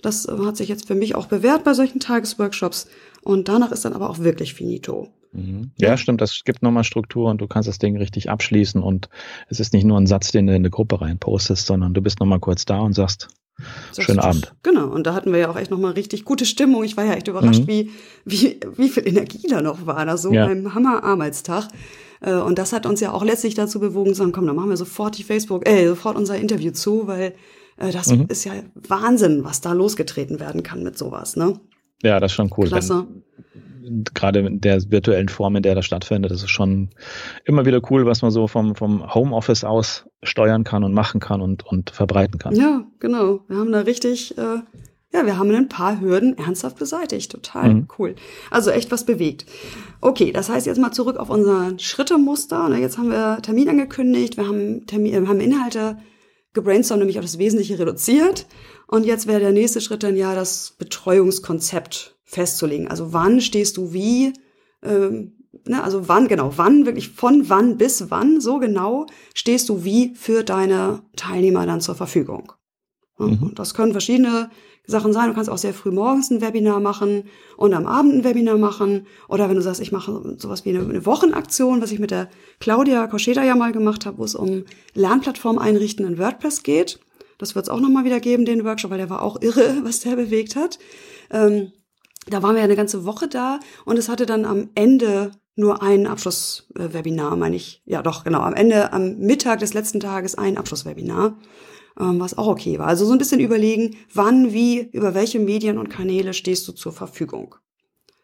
Das 0.00 0.28
hat 0.28 0.56
sich 0.56 0.68
jetzt 0.68 0.86
für 0.86 0.94
mich 0.94 1.16
auch 1.16 1.26
bewährt 1.26 1.64
bei 1.64 1.74
solchen 1.74 1.98
Tagesworkshops. 1.98 2.86
Und 3.22 3.48
danach 3.48 3.72
ist 3.72 3.84
dann 3.84 3.94
aber 3.94 4.10
auch 4.10 4.20
wirklich 4.20 4.54
finito. 4.54 5.12
Mhm. 5.32 5.72
Ja, 5.78 5.96
stimmt, 5.96 6.20
das 6.20 6.42
gibt 6.44 6.62
nochmal 6.62 6.84
Struktur 6.84 7.30
und 7.30 7.40
du 7.40 7.46
kannst 7.46 7.68
das 7.68 7.78
Ding 7.78 7.96
richtig 7.96 8.30
abschließen 8.30 8.82
und 8.82 9.08
es 9.48 9.60
ist 9.60 9.72
nicht 9.72 9.84
nur 9.84 9.98
ein 9.98 10.06
Satz, 10.06 10.32
den 10.32 10.46
du 10.46 10.52
in 10.52 10.62
eine 10.62 10.70
Gruppe 10.70 11.00
reinpostest, 11.00 11.66
sondern 11.66 11.94
du 11.94 12.00
bist 12.00 12.20
nochmal 12.20 12.40
kurz 12.40 12.64
da 12.64 12.80
und 12.80 12.94
sagst, 12.94 13.28
das 13.94 14.04
Schönen 14.04 14.20
Abend. 14.20 14.54
Genau, 14.62 14.86
und 14.86 15.06
da 15.06 15.14
hatten 15.14 15.32
wir 15.32 15.40
ja 15.40 15.50
auch 15.50 15.56
echt 15.56 15.70
nochmal 15.70 15.92
richtig 15.92 16.24
gute 16.24 16.46
Stimmung. 16.46 16.84
Ich 16.84 16.96
war 16.96 17.04
ja 17.04 17.14
echt 17.14 17.26
überrascht, 17.26 17.62
mhm. 17.62 17.66
wie, 17.66 17.90
wie, 18.24 18.60
wie 18.76 18.88
viel 18.88 19.06
Energie 19.06 19.48
da 19.48 19.62
noch 19.62 19.84
war, 19.84 20.06
da 20.06 20.16
so 20.16 20.32
ja. 20.32 20.46
beim 20.46 20.74
Hammer-Arbeitstag. 20.74 21.68
Äh, 22.20 22.34
und 22.34 22.58
das 22.58 22.72
hat 22.72 22.86
uns 22.86 23.00
ja 23.00 23.12
auch 23.12 23.24
letztlich 23.24 23.54
dazu 23.54 23.80
bewogen, 23.80 24.10
zu 24.10 24.18
sagen, 24.18 24.32
komm, 24.32 24.46
dann 24.46 24.54
machen 24.54 24.70
wir 24.70 24.76
sofort 24.76 25.18
die 25.18 25.24
Facebook, 25.24 25.68
äh, 25.68 25.88
sofort 25.88 26.16
unser 26.16 26.36
Interview 26.36 26.70
zu, 26.70 27.08
weil 27.08 27.34
äh, 27.78 27.90
das 27.90 28.08
mhm. 28.08 28.26
ist 28.28 28.44
ja 28.44 28.52
Wahnsinn, 28.74 29.42
was 29.42 29.60
da 29.60 29.72
losgetreten 29.72 30.38
werden 30.38 30.62
kann 30.62 30.84
mit 30.84 30.96
sowas, 30.96 31.36
ne? 31.36 31.58
Ja, 32.02 32.20
das 32.20 32.30
ist 32.30 32.36
schon 32.36 32.52
cool. 32.56 32.68
Klasse. 32.68 33.08
Wenn, 33.08 33.24
gerade 34.14 34.40
in 34.40 34.60
der 34.60 34.90
virtuellen 34.90 35.28
Form, 35.28 35.56
in 35.56 35.62
der 35.62 35.74
das 35.74 35.84
stattfindet, 35.84 36.30
das 36.30 36.42
ist 36.42 36.50
schon 36.50 36.90
immer 37.44 37.66
wieder 37.66 37.80
cool, 37.90 38.06
was 38.06 38.22
man 38.22 38.30
so 38.30 38.46
vom, 38.46 38.74
vom 38.74 39.14
Homeoffice 39.14 39.64
aus 39.64 40.06
steuern 40.22 40.64
kann 40.64 40.84
und 40.84 40.92
machen 40.92 41.20
kann 41.20 41.40
und, 41.40 41.66
und 41.66 41.90
verbreiten 41.90 42.38
kann. 42.38 42.54
Ja, 42.54 42.84
genau. 42.98 43.40
Wir 43.48 43.58
haben 43.58 43.72
da 43.72 43.80
richtig, 43.80 44.36
äh, 44.38 44.60
ja, 45.12 45.24
wir 45.24 45.38
haben 45.38 45.54
ein 45.54 45.68
paar 45.68 46.00
Hürden 46.00 46.36
ernsthaft 46.36 46.78
beseitigt. 46.78 47.32
Total 47.32 47.74
mhm. 47.74 47.88
cool. 47.98 48.14
Also 48.50 48.70
echt 48.70 48.90
was 48.90 49.04
bewegt. 49.04 49.46
Okay, 50.00 50.32
das 50.32 50.48
heißt 50.48 50.66
jetzt 50.66 50.78
mal 50.78 50.92
zurück 50.92 51.16
auf 51.16 51.30
unser 51.30 51.78
Schrittemuster. 51.78 52.76
Jetzt 52.76 52.98
haben 52.98 53.10
wir 53.10 53.38
Termin 53.42 53.68
angekündigt, 53.68 54.36
wir 54.36 54.46
haben, 54.46 54.86
Termin, 54.86 55.12
wir 55.12 55.28
haben 55.28 55.40
Inhalte 55.40 55.98
gebrainstormt, 56.54 57.00
nämlich 57.00 57.18
auf 57.18 57.24
das 57.24 57.38
Wesentliche 57.38 57.78
reduziert. 57.78 58.46
Und 58.86 59.04
jetzt 59.04 59.26
wäre 59.26 59.40
der 59.40 59.52
nächste 59.52 59.80
Schritt 59.80 60.02
dann 60.02 60.16
ja, 60.16 60.34
das 60.34 60.74
Betreuungskonzept 60.78 62.16
festzulegen. 62.24 62.88
Also 62.88 63.12
wann 63.12 63.40
stehst 63.40 63.76
du 63.76 63.92
wie, 63.92 64.32
ähm, 64.82 65.32
ne, 65.64 65.82
also 65.82 66.08
wann, 66.08 66.28
genau, 66.28 66.52
wann, 66.56 66.86
wirklich 66.86 67.10
von 67.10 67.48
wann 67.48 67.76
bis 67.76 68.10
wann, 68.10 68.40
so 68.40 68.58
genau 68.58 69.06
stehst 69.34 69.68
du 69.68 69.84
wie 69.84 70.14
für 70.14 70.42
deine 70.42 71.02
Teilnehmer 71.16 71.66
dann 71.66 71.80
zur 71.80 71.94
Verfügung. 71.94 72.52
Mhm. 73.18 73.52
Das 73.54 73.74
können 73.74 73.92
verschiedene 73.92 74.50
Sachen 74.86 75.12
sein. 75.12 75.28
Du 75.28 75.34
kannst 75.34 75.50
auch 75.50 75.58
sehr 75.58 75.74
früh 75.74 75.90
morgens 75.90 76.30
ein 76.30 76.40
Webinar 76.40 76.80
machen 76.80 77.24
und 77.56 77.74
am 77.74 77.86
Abend 77.86 78.14
ein 78.14 78.24
Webinar 78.24 78.56
machen. 78.56 79.06
Oder 79.28 79.48
wenn 79.48 79.56
du 79.56 79.62
sagst, 79.62 79.80
ich 79.80 79.92
mache 79.92 80.36
sowas 80.38 80.64
wie 80.64 80.70
eine, 80.70 80.80
eine 80.80 81.04
Wochenaktion, 81.04 81.82
was 81.82 81.92
ich 81.92 81.98
mit 81.98 82.10
der 82.10 82.28
Claudia 82.58 83.06
Koscheda 83.06 83.42
ja 83.44 83.54
mal 83.54 83.72
gemacht 83.72 84.06
habe, 84.06 84.18
wo 84.18 84.24
es 84.24 84.34
um 84.34 84.64
Lernplattform 84.94 85.58
einrichten 85.58 86.06
in 86.06 86.18
WordPress 86.18 86.62
geht. 86.62 87.00
Das 87.36 87.54
wird 87.54 87.66
es 87.66 87.68
auch 87.68 87.80
nochmal 87.80 88.04
wieder 88.04 88.18
geben, 88.18 88.44
den 88.44 88.64
Workshop, 88.64 88.90
weil 88.90 88.98
der 88.98 89.10
war 89.10 89.22
auch 89.22 89.40
irre, 89.40 89.80
was 89.82 90.00
der 90.00 90.16
bewegt 90.16 90.56
hat. 90.56 90.78
Ähm, 91.30 91.72
da 92.26 92.42
waren 92.42 92.54
wir 92.54 92.60
ja 92.60 92.64
eine 92.64 92.76
ganze 92.76 93.04
Woche 93.04 93.28
da 93.28 93.60
und 93.84 93.98
es 93.98 94.08
hatte 94.08 94.26
dann 94.26 94.44
am 94.44 94.70
Ende 94.74 95.30
nur 95.54 95.82
ein 95.82 96.06
Abschlusswebinar, 96.06 97.36
meine 97.36 97.56
ich. 97.56 97.82
Ja, 97.84 98.02
doch, 98.02 98.22
genau. 98.22 98.40
Am 98.40 98.54
Ende, 98.54 98.92
am 98.92 99.18
Mittag 99.18 99.58
des 99.58 99.74
letzten 99.74 99.98
Tages 99.98 100.36
ein 100.36 100.56
Abschlusswebinar 100.56 101.36
was 101.98 102.38
auch 102.38 102.46
okay 102.46 102.78
war. 102.78 102.86
Also 102.86 103.04
so 103.04 103.12
ein 103.12 103.18
bisschen 103.18 103.40
überlegen, 103.40 103.96
wann, 104.12 104.52
wie, 104.52 104.88
über 104.92 105.14
welche 105.14 105.38
Medien 105.38 105.78
und 105.78 105.88
Kanäle 105.88 106.32
stehst 106.32 106.66
du 106.68 106.72
zur 106.72 106.92
Verfügung. 106.92 107.56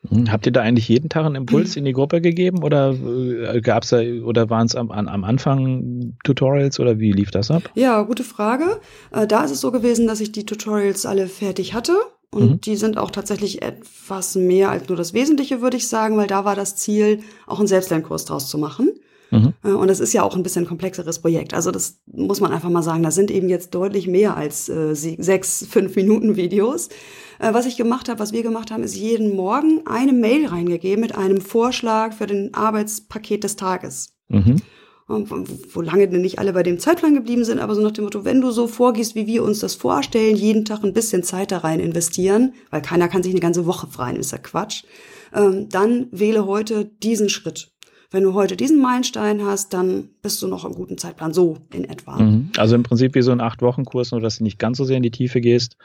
Hm, 0.08 0.30
habt 0.30 0.46
ihr 0.46 0.52
da 0.52 0.60
eigentlich 0.60 0.88
jeden 0.88 1.08
Tag 1.08 1.24
einen 1.24 1.34
Impuls 1.34 1.76
in 1.76 1.84
die 1.84 1.92
Gruppe 1.92 2.20
gegeben 2.20 2.62
oder 2.62 2.94
äh, 2.94 3.60
gab's 3.60 3.88
da 3.88 4.00
oder 4.00 4.50
waren 4.50 4.66
es 4.66 4.74
am, 4.74 4.90
am 4.90 5.24
Anfang 5.24 6.16
Tutorials 6.24 6.78
oder 6.78 6.98
wie 6.98 7.12
lief 7.12 7.30
das 7.30 7.50
ab? 7.50 7.70
Ja, 7.74 8.02
gute 8.02 8.24
Frage. 8.24 8.80
Äh, 9.12 9.26
da 9.26 9.44
ist 9.44 9.50
es 9.50 9.60
so 9.60 9.70
gewesen, 9.70 10.06
dass 10.06 10.20
ich 10.20 10.32
die 10.32 10.44
Tutorials 10.44 11.06
alle 11.06 11.26
fertig 11.26 11.72
hatte 11.72 11.96
und 12.30 12.50
mhm. 12.50 12.60
die 12.60 12.76
sind 12.76 12.98
auch 12.98 13.10
tatsächlich 13.10 13.62
etwas 13.62 14.34
mehr 14.34 14.70
als 14.70 14.88
nur 14.88 14.98
das 14.98 15.14
Wesentliche, 15.14 15.62
würde 15.62 15.78
ich 15.78 15.88
sagen, 15.88 16.16
weil 16.16 16.26
da 16.26 16.44
war 16.44 16.56
das 16.56 16.76
Ziel, 16.76 17.20
auch 17.46 17.58
einen 17.58 17.68
Selbstlernkurs 17.68 18.26
draus 18.26 18.48
zu 18.48 18.58
machen. 18.58 18.90
Mhm. 19.34 19.54
Äh, 19.64 19.72
und 19.72 19.88
das 19.88 20.00
ist 20.00 20.12
ja 20.12 20.22
auch 20.22 20.36
ein 20.36 20.42
bisschen 20.42 20.66
komplexeres 20.66 21.18
Projekt. 21.18 21.54
Also 21.54 21.70
das 21.70 21.98
muss 22.06 22.40
man 22.40 22.52
einfach 22.52 22.70
mal 22.70 22.82
sagen. 22.82 23.02
Da 23.02 23.10
sind 23.10 23.30
eben 23.30 23.48
jetzt 23.48 23.74
deutlich 23.74 24.06
mehr 24.06 24.36
als 24.36 24.68
äh, 24.68 24.94
sechs, 24.94 25.66
fünf 25.68 25.96
Minuten 25.96 26.36
Videos. 26.36 26.88
Äh, 27.40 27.52
was 27.52 27.66
ich 27.66 27.76
gemacht 27.76 28.08
habe, 28.08 28.20
was 28.20 28.32
wir 28.32 28.42
gemacht 28.42 28.70
haben, 28.70 28.84
ist 28.84 28.94
jeden 28.94 29.34
Morgen 29.34 29.82
eine 29.86 30.12
Mail 30.12 30.46
reingegeben 30.46 31.00
mit 31.00 31.16
einem 31.16 31.40
Vorschlag 31.40 32.14
für 32.14 32.26
den 32.26 32.54
Arbeitspaket 32.54 33.44
des 33.44 33.56
Tages. 33.56 34.14
Mhm. 34.28 34.56
Wo 35.06 35.82
lange 35.82 36.08
denn 36.08 36.22
nicht 36.22 36.38
alle 36.38 36.54
bei 36.54 36.62
dem 36.62 36.78
Zeitplan 36.78 37.12
geblieben 37.12 37.44
sind, 37.44 37.58
aber 37.58 37.74
so 37.74 37.82
nach 37.82 37.90
dem 37.90 38.04
Motto, 38.04 38.24
wenn 38.24 38.40
du 38.40 38.50
so 38.52 38.66
vorgehst, 38.66 39.14
wie 39.14 39.26
wir 39.26 39.44
uns 39.44 39.58
das 39.58 39.74
vorstellen, 39.74 40.34
jeden 40.34 40.64
Tag 40.64 40.82
ein 40.82 40.94
bisschen 40.94 41.22
Zeit 41.22 41.52
da 41.52 41.58
rein 41.58 41.78
investieren, 41.78 42.54
weil 42.70 42.80
keiner 42.80 43.08
kann 43.08 43.22
sich 43.22 43.32
eine 43.32 43.40
ganze 43.40 43.66
Woche 43.66 43.86
freien, 43.86 44.16
ist 44.16 44.32
ja 44.32 44.38
Quatsch, 44.38 44.84
ähm, 45.34 45.68
dann 45.68 46.06
wähle 46.10 46.46
heute 46.46 46.86
diesen 46.86 47.28
Schritt 47.28 47.73
wenn 48.14 48.22
du 48.22 48.32
heute 48.32 48.56
diesen 48.56 48.80
Meilenstein 48.80 49.44
hast, 49.44 49.74
dann 49.74 50.08
bist 50.22 50.40
du 50.40 50.46
noch 50.46 50.64
im 50.64 50.72
guten 50.72 50.96
Zeitplan, 50.96 51.34
so 51.34 51.58
in 51.72 51.84
etwa. 51.84 52.16
Mhm. 52.16 52.50
Also 52.56 52.76
im 52.76 52.84
Prinzip 52.84 53.14
wie 53.16 53.22
so 53.22 53.32
ein 53.32 53.40
Acht-Wochen-Kurs, 53.40 54.12
nur 54.12 54.20
dass 54.20 54.38
du 54.38 54.44
nicht 54.44 54.58
ganz 54.58 54.78
so 54.78 54.84
sehr 54.84 54.96
in 54.96 55.02
die 55.02 55.10
Tiefe 55.10 55.40
gehst, 55.40 55.76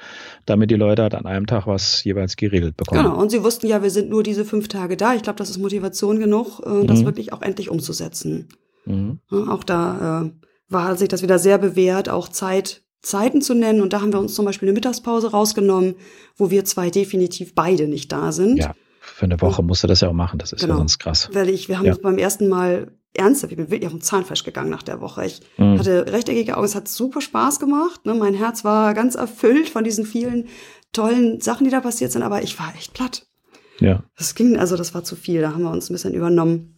damit 0.45 0.69
die 0.69 0.75
Leute 0.75 1.01
halt 1.01 1.15
an 1.15 1.25
einem 1.25 1.47
Tag 1.47 1.65
was 1.65 2.03
jeweils 2.03 2.35
geregelt 2.35 2.77
bekommen. 2.77 3.03
Genau, 3.03 3.19
und 3.19 3.31
sie 3.31 3.43
wussten 3.43 3.67
ja, 3.67 3.81
wir 3.81 3.89
sind 3.89 4.09
nur 4.09 4.21
diese 4.21 4.45
fünf 4.45 4.67
Tage 4.67 4.95
da. 4.95 5.15
Ich 5.15 5.23
glaube, 5.23 5.37
das 5.37 5.49
ist 5.49 5.57
Motivation 5.57 6.19
genug, 6.19 6.59
äh, 6.59 6.85
das 6.85 7.01
mhm. 7.01 7.05
wirklich 7.05 7.33
auch 7.33 7.41
endlich 7.41 7.69
umzusetzen. 7.69 8.47
Mhm. 8.85 9.19
auch 9.31 9.63
da 9.63 10.23
äh, 10.23 10.31
war 10.69 10.95
sich 10.95 11.09
das 11.09 11.21
wieder 11.21 11.37
sehr 11.37 11.57
bewährt, 11.57 12.09
auch 12.09 12.29
Zeit 12.29 12.81
Zeiten 13.01 13.41
zu 13.41 13.53
nennen. 13.53 13.81
Und 13.81 13.93
da 13.93 14.01
haben 14.01 14.13
wir 14.13 14.19
uns 14.19 14.35
zum 14.35 14.45
Beispiel 14.45 14.67
eine 14.67 14.73
Mittagspause 14.73 15.31
rausgenommen, 15.31 15.95
wo 16.37 16.51
wir 16.51 16.65
zwei 16.65 16.89
definitiv 16.89 17.55
beide 17.55 17.87
nicht 17.87 18.11
da 18.11 18.31
sind. 18.31 18.57
Ja 18.57 18.75
für 18.99 19.25
eine 19.25 19.41
Woche 19.41 19.63
musst 19.63 19.83
du 19.83 19.87
das 19.87 20.01
ja 20.01 20.09
auch 20.09 20.13
machen. 20.13 20.39
Das 20.39 20.51
ist 20.51 20.61
genau. 20.61 20.75
ja 20.75 20.77
sonst 20.79 20.99
krass. 20.99 21.29
Weil 21.33 21.49
ich, 21.49 21.69
wir 21.69 21.77
haben 21.79 21.85
ja. 21.85 21.95
beim 22.01 22.17
ersten 22.17 22.47
Mal 22.47 22.91
ernsthaft, 23.13 23.51
ich 23.51 23.57
bin 23.57 23.69
wirklich 23.69 23.87
auf 23.87 23.93
den 23.93 24.01
Zahnfleisch 24.01 24.43
gegangen 24.43 24.69
nach 24.69 24.83
der 24.83 25.01
Woche. 25.01 25.25
Ich 25.25 25.41
mhm. 25.57 25.79
hatte 25.79 26.11
rechteckige 26.11 26.57
Augen, 26.57 26.65
es 26.65 26.75
hat 26.75 26.87
super 26.87 27.21
Spaß 27.21 27.59
gemacht. 27.59 28.05
Ne? 28.05 28.13
Mein 28.13 28.33
Herz 28.33 28.63
war 28.63 28.93
ganz 28.93 29.15
erfüllt 29.15 29.69
von 29.69 29.83
diesen 29.83 30.05
vielen 30.05 30.47
tollen 30.93 31.41
Sachen, 31.41 31.65
die 31.65 31.71
da 31.71 31.81
passiert 31.81 32.11
sind, 32.11 32.23
aber 32.23 32.43
ich 32.43 32.57
war 32.59 32.73
echt 32.75 32.93
platt. 32.93 33.25
Ja. 33.79 34.03
Das 34.17 34.35
ging, 34.35 34.57
also 34.57 34.75
das 34.75 34.93
war 34.93 35.03
zu 35.03 35.15
viel, 35.15 35.41
da 35.41 35.53
haben 35.53 35.63
wir 35.63 35.71
uns 35.71 35.89
ein 35.89 35.93
bisschen 35.93 36.13
übernommen. 36.13 36.75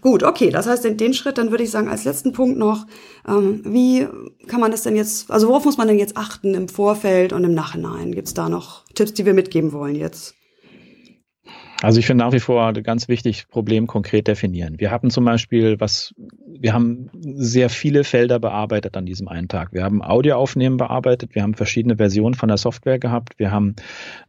Gut, 0.00 0.22
okay, 0.22 0.50
das 0.50 0.66
heißt, 0.66 0.84
den, 0.84 0.96
den 0.96 1.12
Schritt, 1.12 1.36
dann 1.36 1.50
würde 1.50 1.64
ich 1.64 1.70
sagen, 1.70 1.88
als 1.88 2.04
letzten 2.04 2.32
Punkt 2.32 2.58
noch, 2.58 2.86
ähm, 3.28 3.60
wie 3.64 4.08
kann 4.46 4.60
man 4.60 4.70
das 4.70 4.82
denn 4.82 4.96
jetzt, 4.96 5.30
also 5.30 5.48
worauf 5.48 5.64
muss 5.64 5.76
man 5.76 5.88
denn 5.88 5.98
jetzt 5.98 6.16
achten 6.16 6.54
im 6.54 6.68
Vorfeld 6.68 7.32
und 7.32 7.44
im 7.44 7.54
Nachhinein? 7.54 8.12
Gibt 8.12 8.28
es 8.28 8.34
da 8.34 8.48
noch 8.48 8.84
Tipps, 8.94 9.12
die 9.12 9.26
wir 9.26 9.34
mitgeben 9.34 9.72
wollen 9.72 9.96
jetzt? 9.96 10.34
Also 11.82 11.98
ich 11.98 12.06
finde 12.06 12.24
nach 12.24 12.32
wie 12.32 12.40
vor 12.40 12.72
ganz 12.74 13.08
wichtig, 13.08 13.48
Problem 13.48 13.86
konkret 13.86 14.28
definieren. 14.28 14.78
Wir 14.78 14.90
hatten 14.90 15.10
zum 15.10 15.24
Beispiel 15.24 15.80
was, 15.80 16.14
wir 16.46 16.74
haben 16.74 17.08
sehr 17.22 17.70
viele 17.70 18.04
Felder 18.04 18.38
bearbeitet 18.38 18.96
an 18.98 19.06
diesem 19.06 19.28
einen 19.28 19.48
Tag. 19.48 19.72
Wir 19.72 19.82
haben 19.82 20.02
Audioaufnehmen 20.02 20.76
bearbeitet, 20.76 21.34
wir 21.34 21.42
haben 21.42 21.54
verschiedene 21.54 21.96
Versionen 21.96 22.34
von 22.34 22.48
der 22.48 22.58
Software 22.58 22.98
gehabt, 22.98 23.38
wir 23.38 23.50
haben 23.50 23.76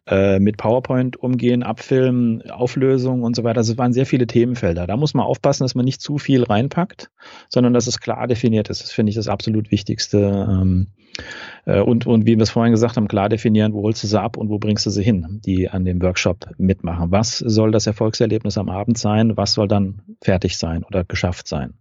äh, 0.07 0.39
mit 0.39 0.55
PowerPoint 0.55 1.17
umgehen, 1.17 1.61
abfilmen, 1.61 2.49
Auflösung 2.49 3.23
und 3.23 3.35
so 3.35 3.43
weiter. 3.43 3.57
Also 3.57 3.73
es 3.73 3.77
waren 3.77 3.91
sehr 3.91 4.05
viele 4.05 4.27
Themenfelder. 4.27 4.87
Da 4.87 4.95
muss 4.95 5.13
man 5.13 5.25
aufpassen, 5.25 5.65
dass 5.65 5.75
man 5.75 5.83
nicht 5.83 6.01
zu 6.01 6.19
viel 6.19 6.43
reinpackt, 6.43 7.11
sondern 7.49 7.73
dass 7.73 7.87
es 7.87 7.99
klar 7.99 8.27
definiert 8.27 8.69
ist. 8.69 8.81
Das 8.81 8.91
finde 8.91 9.09
ich 9.09 9.15
das 9.15 9.27
absolut 9.27 9.71
Wichtigste. 9.71 10.47
Ähm, 10.49 10.87
Äh, 10.97 11.00
und, 11.65 12.07
und 12.07 12.25
wie 12.25 12.37
wir 12.37 12.41
es 12.41 12.49
vorhin 12.49 12.71
gesagt 12.71 12.97
haben, 12.97 13.07
klar 13.07 13.29
definieren, 13.29 13.73
wo 13.73 13.83
holst 13.83 14.03
du 14.03 14.07
sie 14.07 14.19
ab 14.19 14.37
und 14.37 14.49
wo 14.49 14.57
bringst 14.57 14.85
du 14.85 14.89
sie 14.89 15.03
hin, 15.03 15.41
die 15.45 15.69
an 15.69 15.85
dem 15.85 16.01
Workshop 16.01 16.49
mitmachen. 16.57 17.11
Was 17.11 17.37
soll 17.37 17.71
das 17.71 17.87
Erfolgserlebnis 17.87 18.57
am 18.57 18.69
Abend 18.69 18.97
sein? 18.97 19.37
Was 19.37 19.53
soll 19.53 19.67
dann 19.67 20.01
fertig 20.23 20.57
sein 20.57 20.83
oder 20.83 21.03
geschafft 21.03 21.47
sein? 21.47 21.75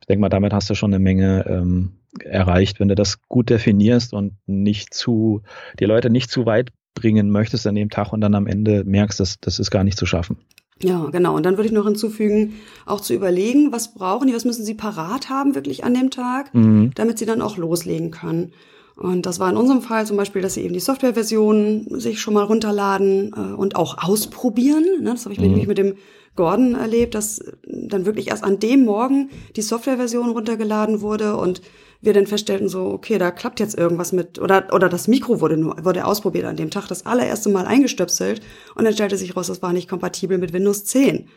Ich 0.00 0.06
denke 0.06 0.20
mal, 0.20 0.28
damit 0.28 0.52
hast 0.52 0.70
du 0.70 0.74
schon 0.74 0.92
eine 0.92 1.02
Menge 1.02 1.44
ähm, 1.46 1.92
erreicht, 2.20 2.80
wenn 2.80 2.88
du 2.88 2.94
das 2.94 3.22
gut 3.28 3.50
definierst 3.50 4.12
und 4.12 4.36
nicht 4.46 4.92
zu, 4.92 5.42
die 5.78 5.84
Leute 5.84 6.10
nicht 6.10 6.30
zu 6.30 6.46
weit 6.46 6.70
bringen 6.94 7.30
möchtest 7.30 7.66
an 7.66 7.74
dem 7.74 7.90
Tag 7.90 8.12
und 8.12 8.20
dann 8.20 8.34
am 8.34 8.46
Ende 8.46 8.84
merkst, 8.84 9.20
dass 9.20 9.40
das 9.40 9.58
ist 9.58 9.70
gar 9.70 9.84
nicht 9.84 9.98
zu 9.98 10.06
schaffen. 10.06 10.38
Ja, 10.82 11.08
genau. 11.10 11.36
Und 11.36 11.44
dann 11.44 11.56
würde 11.56 11.66
ich 11.66 11.72
noch 11.72 11.84
hinzufügen, 11.84 12.54
auch 12.86 13.00
zu 13.00 13.14
überlegen, 13.14 13.72
was 13.72 13.94
brauchen 13.94 14.26
die, 14.26 14.34
was 14.34 14.44
müssen 14.44 14.64
sie 14.64 14.74
parat 14.74 15.28
haben 15.28 15.54
wirklich 15.54 15.84
an 15.84 15.94
dem 15.94 16.10
Tag, 16.10 16.52
mhm. 16.54 16.90
damit 16.94 17.18
sie 17.18 17.26
dann 17.26 17.42
auch 17.42 17.56
loslegen 17.56 18.10
können. 18.10 18.52
Und 18.96 19.26
das 19.26 19.40
war 19.40 19.50
in 19.50 19.56
unserem 19.56 19.80
Fall 19.80 20.06
zum 20.06 20.16
Beispiel, 20.16 20.42
dass 20.42 20.54
sie 20.54 20.62
eben 20.62 20.74
die 20.74 20.80
Softwareversion 20.80 21.86
sich 21.98 22.20
schon 22.20 22.34
mal 22.34 22.44
runterladen 22.44 23.32
äh, 23.34 23.54
und 23.54 23.76
auch 23.76 23.96
ausprobieren. 23.98 24.84
Ne? 25.00 25.10
Das 25.10 25.24
habe 25.24 25.32
ich 25.32 25.40
mhm. 25.40 25.46
nämlich 25.48 25.66
mit 25.66 25.78
dem 25.78 25.94
Gordon 26.36 26.74
erlebt, 26.74 27.14
dass 27.14 27.42
dann 27.66 28.06
wirklich 28.06 28.28
erst 28.28 28.44
an 28.44 28.58
dem 28.58 28.84
Morgen 28.84 29.30
die 29.56 29.62
Softwareversion 29.62 30.30
runtergeladen 30.30 31.00
wurde 31.00 31.36
und 31.36 31.62
wir 32.02 32.12
dann 32.12 32.26
feststellten 32.26 32.68
so, 32.68 32.86
okay, 32.86 33.16
da 33.16 33.30
klappt 33.30 33.60
jetzt 33.60 33.78
irgendwas 33.78 34.12
mit, 34.12 34.40
oder, 34.40 34.66
oder 34.72 34.88
das 34.88 35.08
Mikro 35.08 35.40
wurde 35.40 35.56
nur, 35.56 35.76
wurde 35.84 36.04
ausprobiert 36.04 36.44
an 36.44 36.56
dem 36.56 36.70
Tag, 36.70 36.88
das 36.88 37.06
allererste 37.06 37.48
Mal 37.48 37.64
eingestöpselt 37.64 38.42
und 38.74 38.84
dann 38.84 38.92
stellte 38.92 39.16
sich 39.16 39.36
raus, 39.36 39.46
das 39.46 39.62
war 39.62 39.72
nicht 39.72 39.88
kompatibel 39.88 40.36
mit 40.38 40.52
Windows 40.52 40.84
10. 40.84 41.28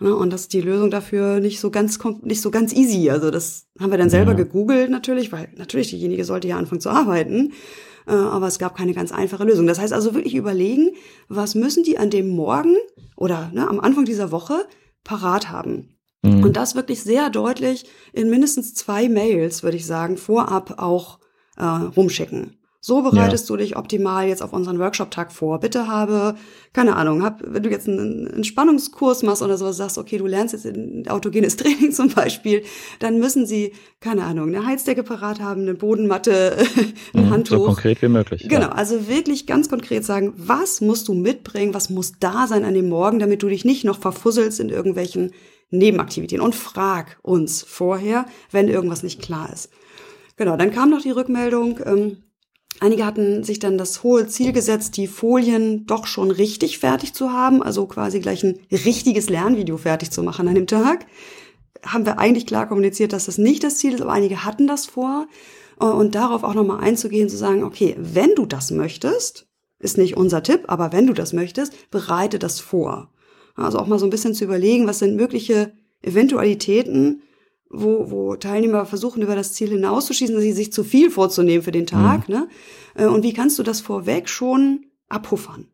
Ne? 0.00 0.16
Und 0.16 0.32
das 0.32 0.42
ist 0.42 0.52
die 0.54 0.62
Lösung 0.62 0.90
dafür 0.90 1.40
nicht 1.40 1.60
so 1.60 1.70
ganz, 1.70 1.98
nicht 2.22 2.40
so 2.40 2.50
ganz 2.50 2.72
easy. 2.72 3.10
Also 3.10 3.30
das 3.30 3.66
haben 3.78 3.90
wir 3.90 3.98
dann 3.98 4.10
selber 4.10 4.32
ja. 4.32 4.38
gegoogelt 4.38 4.90
natürlich, 4.90 5.30
weil 5.30 5.48
natürlich 5.56 5.90
diejenige 5.90 6.24
sollte 6.24 6.48
ja 6.48 6.56
anfangen 6.56 6.80
zu 6.80 6.90
arbeiten. 6.90 7.52
Äh, 8.06 8.12
aber 8.12 8.46
es 8.46 8.58
gab 8.58 8.76
keine 8.76 8.94
ganz 8.94 9.12
einfache 9.12 9.44
Lösung. 9.44 9.66
Das 9.66 9.78
heißt 9.78 9.92
also 9.92 10.14
wirklich 10.14 10.34
überlegen, 10.34 10.92
was 11.28 11.54
müssen 11.54 11.84
die 11.84 11.98
an 11.98 12.10
dem 12.10 12.28
Morgen 12.28 12.76
oder 13.16 13.50
ne, 13.52 13.68
am 13.68 13.80
Anfang 13.80 14.04
dieser 14.04 14.32
Woche 14.32 14.66
parat 15.04 15.50
haben. 15.50 15.93
Mhm. 16.24 16.42
Und 16.42 16.56
das 16.56 16.74
wirklich 16.74 17.02
sehr 17.02 17.30
deutlich 17.30 17.84
in 18.12 18.30
mindestens 18.30 18.74
zwei 18.74 19.08
Mails, 19.08 19.62
würde 19.62 19.76
ich 19.76 19.86
sagen, 19.86 20.16
vorab 20.16 20.82
auch 20.82 21.18
äh, 21.56 21.64
rumschicken. 21.64 22.56
So 22.86 23.00
bereitest 23.00 23.48
ja. 23.48 23.56
du 23.56 23.62
dich 23.62 23.78
optimal 23.78 24.28
jetzt 24.28 24.42
auf 24.42 24.52
unseren 24.52 24.78
Workshop-Tag 24.78 25.32
vor. 25.32 25.58
Bitte 25.58 25.88
habe, 25.88 26.34
keine 26.74 26.96
Ahnung, 26.96 27.22
hab, 27.22 27.40
wenn 27.42 27.62
du 27.62 27.70
jetzt 27.70 27.88
einen 27.88 28.26
Entspannungskurs 28.26 29.22
machst 29.22 29.40
oder 29.40 29.56
so, 29.56 29.72
sagst, 29.72 29.96
okay, 29.96 30.18
du 30.18 30.26
lernst 30.26 30.52
jetzt 30.52 30.66
ein 30.66 31.08
autogenes 31.08 31.56
Training 31.56 31.92
zum 31.92 32.10
Beispiel, 32.10 32.62
dann 32.98 33.18
müssen 33.18 33.46
sie, 33.46 33.72
keine 34.00 34.24
Ahnung, 34.24 34.54
eine 34.54 34.66
Heizdecke 34.66 35.02
parat 35.02 35.40
haben, 35.40 35.62
eine 35.62 35.72
Bodenmatte, 35.72 36.58
ein 37.14 37.24
mhm, 37.24 37.30
Handtuch. 37.30 37.56
So 37.56 37.64
konkret 37.64 38.02
wie 38.02 38.08
möglich. 38.08 38.46
Genau, 38.50 38.66
ja. 38.66 38.72
also 38.72 39.08
wirklich 39.08 39.46
ganz 39.46 39.70
konkret 39.70 40.04
sagen, 40.04 40.34
was 40.36 40.82
musst 40.82 41.08
du 41.08 41.14
mitbringen, 41.14 41.72
was 41.72 41.88
muss 41.88 42.18
da 42.20 42.46
sein 42.46 42.66
an 42.66 42.74
dem 42.74 42.90
Morgen, 42.90 43.18
damit 43.18 43.42
du 43.42 43.48
dich 43.48 43.64
nicht 43.64 43.84
noch 43.84 43.98
verfusselst 43.98 44.60
in 44.60 44.68
irgendwelchen 44.68 45.32
Nebenaktivitäten. 45.78 46.44
Und 46.44 46.54
frag 46.54 47.18
uns 47.22 47.62
vorher, 47.62 48.26
wenn 48.50 48.68
irgendwas 48.68 49.02
nicht 49.02 49.22
klar 49.22 49.52
ist. 49.52 49.70
Genau, 50.36 50.56
dann 50.56 50.72
kam 50.72 50.90
noch 50.90 51.02
die 51.02 51.10
Rückmeldung, 51.10 51.80
ähm, 51.84 52.24
Einige 52.80 53.06
hatten 53.06 53.44
sich 53.44 53.60
dann 53.60 53.78
das 53.78 54.02
hohe 54.02 54.26
Ziel 54.26 54.52
gesetzt, 54.52 54.96
die 54.96 55.06
Folien 55.06 55.86
doch 55.86 56.06
schon 56.06 56.30
richtig 56.30 56.78
fertig 56.80 57.14
zu 57.14 57.32
haben, 57.32 57.62
also 57.62 57.86
quasi 57.86 58.18
gleich 58.18 58.42
ein 58.42 58.58
richtiges 58.70 59.30
Lernvideo 59.30 59.76
fertig 59.76 60.10
zu 60.10 60.22
machen 60.22 60.48
an 60.48 60.56
dem 60.56 60.66
Tag. 60.66 61.06
Haben 61.86 62.04
wir 62.04 62.18
eigentlich 62.18 62.46
klar 62.46 62.66
kommuniziert, 62.68 63.12
dass 63.12 63.26
das 63.26 63.38
nicht 63.38 63.62
das 63.62 63.78
Ziel 63.78 63.94
ist, 63.94 64.00
aber 64.00 64.12
einige 64.12 64.44
hatten 64.44 64.66
das 64.66 64.86
vor. 64.86 65.28
Und 65.76 66.14
darauf 66.14 66.42
auch 66.42 66.54
nochmal 66.54 66.80
einzugehen, 66.80 67.28
zu 67.28 67.36
sagen, 67.36 67.62
okay, 67.62 67.94
wenn 67.98 68.34
du 68.34 68.44
das 68.46 68.70
möchtest, 68.70 69.46
ist 69.78 69.98
nicht 69.98 70.16
unser 70.16 70.42
Tipp, 70.42 70.64
aber 70.66 70.92
wenn 70.92 71.06
du 71.06 71.12
das 71.12 71.32
möchtest, 71.32 71.90
bereite 71.90 72.38
das 72.38 72.58
vor. 72.60 73.10
Also 73.54 73.78
auch 73.78 73.86
mal 73.86 73.98
so 73.98 74.06
ein 74.06 74.10
bisschen 74.10 74.34
zu 74.34 74.44
überlegen, 74.44 74.86
was 74.86 74.98
sind 74.98 75.16
mögliche 75.16 75.72
Eventualitäten, 76.02 77.22
wo, 77.70 78.10
wo 78.10 78.36
Teilnehmer 78.36 78.86
versuchen, 78.86 79.22
über 79.22 79.34
das 79.34 79.52
Ziel 79.52 79.70
hinauszuschießen, 79.70 80.40
sich 80.40 80.72
zu 80.72 80.84
viel 80.84 81.10
vorzunehmen 81.10 81.62
für 81.62 81.72
den 81.72 81.86
Tag. 81.86 82.28
Mhm. 82.28 82.34
Ne? 82.34 82.48
Äh, 82.94 83.06
und 83.06 83.22
wie 83.22 83.32
kannst 83.32 83.58
du 83.58 83.62
das 83.62 83.80
vorweg 83.80 84.28
schon 84.28 84.86
abpuffern? 85.08 85.68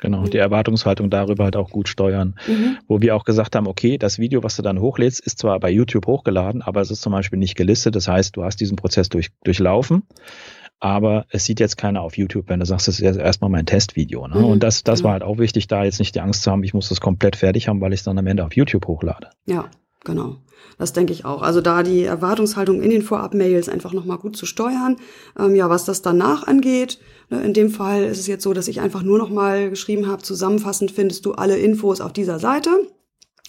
Genau, 0.00 0.24
die 0.24 0.38
Erwartungshaltung 0.38 1.10
darüber 1.10 1.44
halt 1.44 1.56
auch 1.56 1.70
gut 1.70 1.88
steuern. 1.88 2.36
Mhm. 2.46 2.78
Wo 2.86 3.00
wir 3.00 3.16
auch 3.16 3.24
gesagt 3.24 3.56
haben, 3.56 3.66
okay, 3.66 3.98
das 3.98 4.18
Video, 4.18 4.44
was 4.44 4.54
du 4.56 4.62
dann 4.62 4.80
hochlädst, 4.80 5.20
ist 5.20 5.40
zwar 5.40 5.58
bei 5.58 5.70
YouTube 5.70 6.06
hochgeladen, 6.06 6.62
aber 6.62 6.80
es 6.80 6.90
ist 6.90 7.02
zum 7.02 7.12
Beispiel 7.12 7.38
nicht 7.38 7.56
gelistet. 7.56 7.96
Das 7.96 8.06
heißt, 8.06 8.36
du 8.36 8.44
hast 8.44 8.60
diesen 8.60 8.76
Prozess 8.76 9.08
durch, 9.08 9.30
durchlaufen, 9.42 10.04
aber 10.80 11.26
es 11.30 11.44
sieht 11.44 11.60
jetzt 11.60 11.76
keiner 11.76 12.02
auf 12.02 12.16
YouTube, 12.16 12.48
wenn 12.48 12.60
du 12.60 12.66
sagst, 12.66 12.88
das 12.88 13.00
ist 13.00 13.16
erstmal 13.16 13.50
mein 13.50 13.66
Testvideo. 13.66 14.28
Ne? 14.28 14.38
Mhm. 14.38 14.44
Und 14.44 14.62
das, 14.62 14.84
das 14.84 15.02
war 15.02 15.12
halt 15.12 15.22
auch 15.22 15.38
wichtig, 15.38 15.66
da 15.66 15.84
jetzt 15.84 15.98
nicht 15.98 16.14
die 16.14 16.20
Angst 16.20 16.42
zu 16.42 16.50
haben, 16.50 16.62
ich 16.62 16.74
muss 16.74 16.88
das 16.88 17.00
komplett 17.00 17.36
fertig 17.36 17.68
haben, 17.68 17.80
weil 17.80 17.92
ich 17.92 18.00
es 18.00 18.04
dann 18.04 18.18
am 18.18 18.26
Ende 18.26 18.44
auf 18.44 18.54
YouTube 18.54 18.86
hochlade. 18.86 19.30
Ja, 19.46 19.68
genau. 20.04 20.36
Das 20.78 20.92
denke 20.92 21.12
ich 21.12 21.24
auch. 21.24 21.42
Also 21.42 21.60
da 21.60 21.82
die 21.82 22.04
Erwartungshaltung 22.04 22.80
in 22.82 22.90
den 22.90 23.02
Vorab-Mails 23.02 23.68
einfach 23.68 23.92
nochmal 23.92 24.18
gut 24.18 24.36
zu 24.36 24.46
steuern. 24.46 24.96
Ähm, 25.38 25.56
ja, 25.56 25.68
was 25.68 25.84
das 25.84 26.02
danach 26.02 26.46
angeht, 26.46 27.00
ne, 27.30 27.40
in 27.42 27.52
dem 27.52 27.70
Fall 27.70 28.04
ist 28.04 28.20
es 28.20 28.28
jetzt 28.28 28.44
so, 28.44 28.52
dass 28.52 28.68
ich 28.68 28.80
einfach 28.80 29.02
nur 29.02 29.18
nochmal 29.18 29.70
geschrieben 29.70 30.06
habe, 30.06 30.22
zusammenfassend 30.22 30.92
findest 30.92 31.26
du 31.26 31.32
alle 31.32 31.58
Infos 31.58 32.00
auf 32.00 32.12
dieser 32.12 32.38
Seite. 32.38 32.70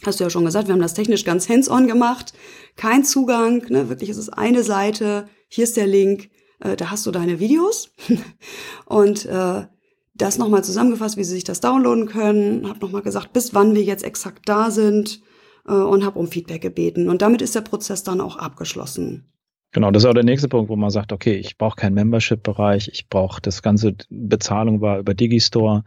Hast 0.03 0.19
du 0.19 0.23
ja 0.23 0.30
schon 0.30 0.45
gesagt, 0.45 0.67
wir 0.67 0.73
haben 0.73 0.82
das 0.82 0.93
technisch 0.93 1.25
ganz 1.25 1.49
hands-on 1.49 1.86
gemacht. 1.86 2.34
Kein 2.77 3.03
Zugang, 3.03 3.63
ne, 3.69 3.89
wirklich 3.89 4.09
ist 4.09 4.17
es 4.17 4.30
eine 4.30 4.63
Seite. 4.63 5.27
Hier 5.49 5.65
ist 5.65 5.77
der 5.77 5.88
Link, 5.88 6.30
äh, 6.60 6.76
da 6.76 6.91
hast 6.91 7.05
du 7.05 7.12
deine 7.12 7.39
Videos. 7.39 7.91
Und 8.86 9.26
äh, 9.26 9.66
das 10.16 10.38
nochmal 10.38 10.64
zusammengefasst, 10.64 11.18
wie 11.18 11.24
sie 11.24 11.34
sich 11.34 11.43
das 11.43 11.62
downloaden 11.62 12.07
können. 12.07 12.68
Hab 12.68 12.82
nochmal 12.82 13.01
gesagt, 13.01 13.34
bis 13.34 13.53
wann 13.53 13.74
wir 13.74 13.84
jetzt 13.84 14.03
exakt 14.03 14.47
da 14.47 14.70
sind 14.70 15.22
äh, 15.68 15.74
und 15.74 16.05
habe 16.05 16.20
um 16.20 16.28
Feedback 16.28 16.62
gebeten. 16.62 17.10
Und 17.10 17.22
damit 17.22 17.41
ist 17.41 17.55
der 17.55 17.62
Prozess 17.62 18.03
dann 18.03 18.22
auch 18.22 18.36
abgeschlossen. 18.36 19.32
Genau, 19.72 19.91
das 19.91 20.03
ist 20.03 20.09
auch 20.09 20.13
der 20.13 20.24
nächste 20.24 20.47
Punkt, 20.47 20.70
wo 20.70 20.76
man 20.76 20.89
sagt, 20.89 21.11
okay, 21.11 21.36
ich 21.36 21.57
brauche 21.57 21.76
keinen 21.76 21.93
Membership-Bereich, 21.93 22.89
ich 22.91 23.07
brauche 23.07 23.39
das 23.39 23.61
ganze 23.61 23.95
Bezahlung 24.09 24.82
war 24.82 24.97
über 24.97 25.13
Digistore, 25.13 25.84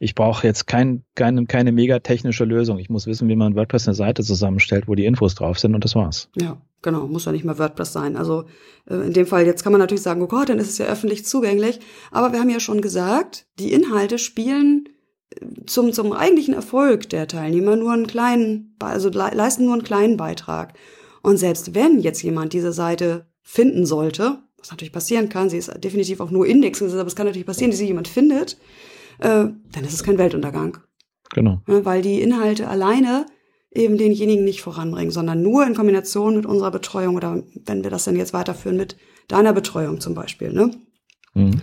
ich 0.00 0.14
brauche 0.14 0.46
jetzt 0.46 0.66
kein, 0.66 1.04
keine, 1.14 1.44
keine 1.44 1.70
mega 1.70 1.98
technische 1.98 2.44
Lösung. 2.44 2.78
Ich 2.78 2.88
muss 2.88 3.06
wissen, 3.06 3.28
wie 3.28 3.36
man 3.36 3.54
WordPress 3.54 3.88
eine 3.88 3.94
Seite 3.94 4.22
zusammenstellt, 4.22 4.88
wo 4.88 4.94
die 4.94 5.04
Infos 5.04 5.34
drauf 5.34 5.58
sind 5.58 5.74
und 5.74 5.84
das 5.84 5.94
war's. 5.94 6.30
Ja, 6.40 6.56
genau, 6.80 7.06
muss 7.06 7.26
ja 7.26 7.32
nicht 7.32 7.44
mehr 7.44 7.58
WordPress 7.58 7.92
sein. 7.92 8.16
Also 8.16 8.44
äh, 8.88 8.94
in 8.94 9.12
dem 9.12 9.26
Fall, 9.26 9.44
jetzt 9.44 9.62
kann 9.62 9.72
man 9.72 9.80
natürlich 9.80 10.02
sagen, 10.02 10.22
oh 10.22 10.28
Gott, 10.28 10.48
dann 10.48 10.58
ist 10.58 10.70
es 10.70 10.78
ja 10.78 10.86
öffentlich 10.86 11.26
zugänglich. 11.26 11.80
Aber 12.10 12.32
wir 12.32 12.40
haben 12.40 12.50
ja 12.50 12.60
schon 12.60 12.80
gesagt, 12.80 13.46
die 13.58 13.72
Inhalte 13.74 14.18
spielen 14.18 14.88
zum, 15.66 15.92
zum 15.92 16.12
eigentlichen 16.12 16.54
Erfolg 16.54 17.10
der 17.10 17.28
Teilnehmer 17.28 17.76
nur 17.76 17.92
einen 17.92 18.06
kleinen, 18.06 18.76
also 18.78 19.10
leisten 19.10 19.66
nur 19.66 19.74
einen 19.74 19.84
kleinen 19.84 20.16
Beitrag. 20.16 20.74
Und 21.26 21.38
selbst 21.38 21.74
wenn 21.74 21.98
jetzt 21.98 22.22
jemand 22.22 22.52
diese 22.52 22.72
Seite 22.72 23.26
finden 23.42 23.84
sollte, 23.84 24.38
was 24.58 24.70
natürlich 24.70 24.92
passieren 24.92 25.28
kann, 25.28 25.50
sie 25.50 25.58
ist 25.58 25.72
definitiv 25.82 26.20
auch 26.20 26.30
nur 26.30 26.46
indexgesetzt, 26.46 27.00
aber 27.00 27.08
es 27.08 27.16
kann 27.16 27.26
natürlich 27.26 27.48
passieren, 27.48 27.72
dass 27.72 27.80
sie 27.80 27.86
jemand 27.88 28.06
findet, 28.06 28.56
äh, 29.18 29.46
dann 29.72 29.84
ist 29.84 29.92
es 29.92 30.04
kein 30.04 30.18
Weltuntergang. 30.18 30.78
Genau. 31.34 31.62
Ja, 31.66 31.84
weil 31.84 32.00
die 32.00 32.20
Inhalte 32.20 32.68
alleine 32.68 33.26
eben 33.72 33.98
denjenigen 33.98 34.44
nicht 34.44 34.62
voranbringen, 34.62 35.10
sondern 35.10 35.42
nur 35.42 35.66
in 35.66 35.74
Kombination 35.74 36.36
mit 36.36 36.46
unserer 36.46 36.70
Betreuung 36.70 37.16
oder 37.16 37.42
wenn 37.64 37.82
wir 37.82 37.90
das 37.90 38.04
dann 38.04 38.14
jetzt 38.14 38.32
weiterführen 38.32 38.76
mit 38.76 38.96
deiner 39.26 39.52
Betreuung 39.52 40.00
zum 40.00 40.14
Beispiel. 40.14 40.52
Ne? 40.52 40.70
Mhm. 41.34 41.60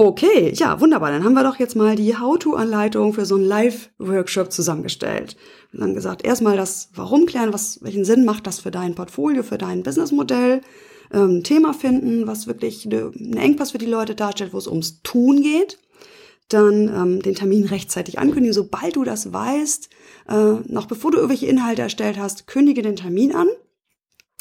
Okay, 0.00 0.52
ja, 0.54 0.80
wunderbar. 0.80 1.10
Dann 1.10 1.24
haben 1.24 1.34
wir 1.34 1.42
doch 1.42 1.58
jetzt 1.58 1.74
mal 1.74 1.96
die 1.96 2.16
How-to-Anleitung 2.16 3.14
für 3.14 3.26
so 3.26 3.34
einen 3.34 3.46
Live-Workshop 3.46 4.52
zusammengestellt. 4.52 5.36
Wir 5.72 5.82
haben 5.82 5.94
gesagt, 5.94 6.24
erstmal 6.24 6.56
das 6.56 6.90
Warum 6.94 7.26
klären, 7.26 7.52
was, 7.52 7.82
welchen 7.82 8.04
Sinn 8.04 8.24
macht 8.24 8.46
das 8.46 8.60
für 8.60 8.70
dein 8.70 8.94
Portfolio, 8.94 9.42
für 9.42 9.58
dein 9.58 9.82
Businessmodell, 9.82 10.60
ähm, 11.12 11.42
Thema 11.42 11.74
finden, 11.74 12.28
was 12.28 12.46
wirklich 12.46 12.86
einen 12.86 13.36
Engpass 13.36 13.72
für 13.72 13.78
die 13.78 13.86
Leute 13.86 14.14
darstellt, 14.14 14.52
wo 14.52 14.58
es 14.58 14.68
ums 14.68 15.02
Tun 15.02 15.42
geht. 15.42 15.80
Dann 16.48 16.86
ähm, 16.86 17.20
den 17.20 17.34
Termin 17.34 17.64
rechtzeitig 17.64 18.20
ankündigen, 18.20 18.54
sobald 18.54 18.94
du 18.94 19.02
das 19.02 19.32
weißt, 19.32 19.88
äh, 20.28 20.52
noch 20.68 20.86
bevor 20.86 21.10
du 21.10 21.16
irgendwelche 21.16 21.46
Inhalte 21.46 21.82
erstellt 21.82 22.20
hast, 22.20 22.46
kündige 22.46 22.82
den 22.82 22.94
Termin 22.94 23.34
an. 23.34 23.48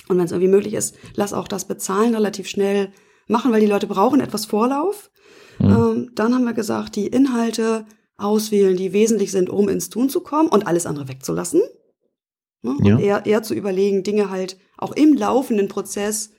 Und 0.08 0.20
wenn 0.20 0.26
es 0.26 0.32
irgendwie 0.32 0.52
möglich 0.52 0.76
ist, 0.76 0.96
lass 1.16 1.34
auch 1.34 1.48
das 1.48 1.66
Bezahlen 1.66 2.14
relativ 2.14 2.48
schnell 2.48 2.92
machen, 3.26 3.52
weil 3.52 3.62
die 3.62 3.66
Leute 3.66 3.88
brauchen 3.88 4.20
etwas 4.20 4.46
Vorlauf. 4.46 5.10
Mhm. 5.60 5.70
Ähm, 5.70 6.12
dann 6.16 6.34
haben 6.34 6.46
wir 6.46 6.54
gesagt, 6.54 6.96
die 6.96 7.08
Inhalte 7.08 7.86
auswählen, 8.18 8.76
die 8.76 8.94
wesentlich 8.94 9.32
sind, 9.32 9.50
um 9.50 9.70
ins 9.70 9.90
Tun 9.90 10.10
zu 10.10 10.22
kommen 10.22 10.50
und 10.50 10.66
alles 10.66 10.86
andere 10.86 11.08
wegzulassen. 11.08 11.62
Ne? 12.64 12.78
Ja. 12.82 12.96
Und 12.96 13.02
eher, 13.02 13.26
eher 13.26 13.44
zu 13.44 13.54
überlegen, 13.54 14.04
Dinge 14.04 14.30
halt 14.30 14.58
auch 14.78 14.92
im 14.92 15.14
laufenden 15.14 15.68
Prozess 15.68 16.32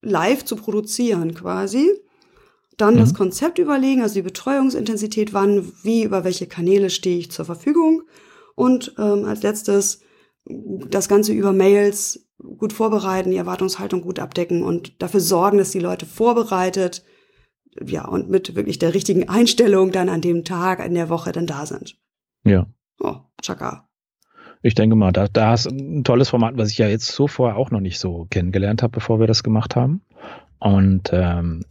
live 0.00 0.44
zu 0.44 0.56
produzieren 0.56 1.34
quasi. 1.34 1.90
Dann 2.76 2.94
mhm. 2.94 2.98
das 2.98 3.14
Konzept 3.14 3.58
überlegen, 3.58 4.02
also 4.02 4.14
die 4.14 4.22
Betreuungsintensität, 4.22 5.32
wann, 5.32 5.72
wie, 5.82 6.02
über 6.02 6.24
welche 6.24 6.46
Kanäle 6.46 6.90
stehe 6.90 7.18
ich 7.18 7.30
zur 7.30 7.44
Verfügung. 7.44 8.02
Und 8.54 8.94
ähm, 8.98 9.24
als 9.24 9.42
letztes 9.42 10.00
das 10.44 11.08
Ganze 11.08 11.32
über 11.32 11.52
Mails 11.52 12.26
gut 12.58 12.72
vorbereiten, 12.72 13.30
die 13.30 13.36
Erwartungshaltung 13.36 14.02
gut 14.02 14.18
abdecken 14.18 14.64
und 14.64 15.00
dafür 15.00 15.20
sorgen, 15.20 15.58
dass 15.58 15.70
die 15.70 15.78
Leute 15.78 16.06
vorbereitet 16.06 17.04
ja, 17.80 18.06
und 18.06 18.28
mit 18.28 18.54
wirklich 18.54 18.78
der 18.78 18.94
richtigen 18.94 19.28
Einstellung 19.28 19.92
dann 19.92 20.08
an 20.08 20.20
dem 20.20 20.44
Tag, 20.44 20.84
in 20.84 20.94
der 20.94 21.08
Woche 21.08 21.32
dann 21.32 21.46
da 21.46 21.66
sind. 21.66 21.96
Ja. 22.44 22.66
Oh, 23.00 23.16
Chaka. 23.40 23.88
Ich 24.62 24.74
denke 24.74 24.94
mal, 24.94 25.12
da, 25.12 25.26
da 25.26 25.54
ist 25.54 25.66
ein 25.66 26.04
tolles 26.04 26.28
Format, 26.28 26.56
was 26.56 26.70
ich 26.70 26.78
ja 26.78 26.86
jetzt 26.86 27.08
so 27.08 27.26
vorher 27.26 27.56
auch 27.56 27.70
noch 27.70 27.80
nicht 27.80 27.98
so 27.98 28.26
kennengelernt 28.30 28.82
habe, 28.82 28.92
bevor 28.92 29.18
wir 29.18 29.26
das 29.26 29.42
gemacht 29.42 29.74
haben. 29.74 30.02
Und 30.58 31.10
ähm, 31.12 31.64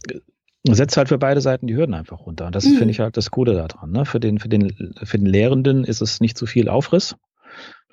setzt 0.68 0.98
halt 0.98 1.08
für 1.08 1.16
beide 1.16 1.40
Seiten 1.40 1.66
die 1.66 1.74
Hürden 1.74 1.94
einfach 1.94 2.20
runter. 2.20 2.46
Und 2.46 2.54
das 2.54 2.66
mhm. 2.66 2.76
finde 2.76 2.90
ich 2.90 3.00
halt 3.00 3.16
das 3.16 3.30
Coole 3.30 3.54
daran. 3.54 3.90
Ne? 3.92 4.04
Für, 4.04 4.20
den, 4.20 4.38
für, 4.38 4.48
den, 4.50 4.94
für 5.02 5.18
den 5.18 5.26
Lehrenden 5.26 5.84
ist 5.84 6.02
es 6.02 6.20
nicht 6.20 6.36
zu 6.36 6.44
viel 6.44 6.68
Aufriss. 6.68 7.16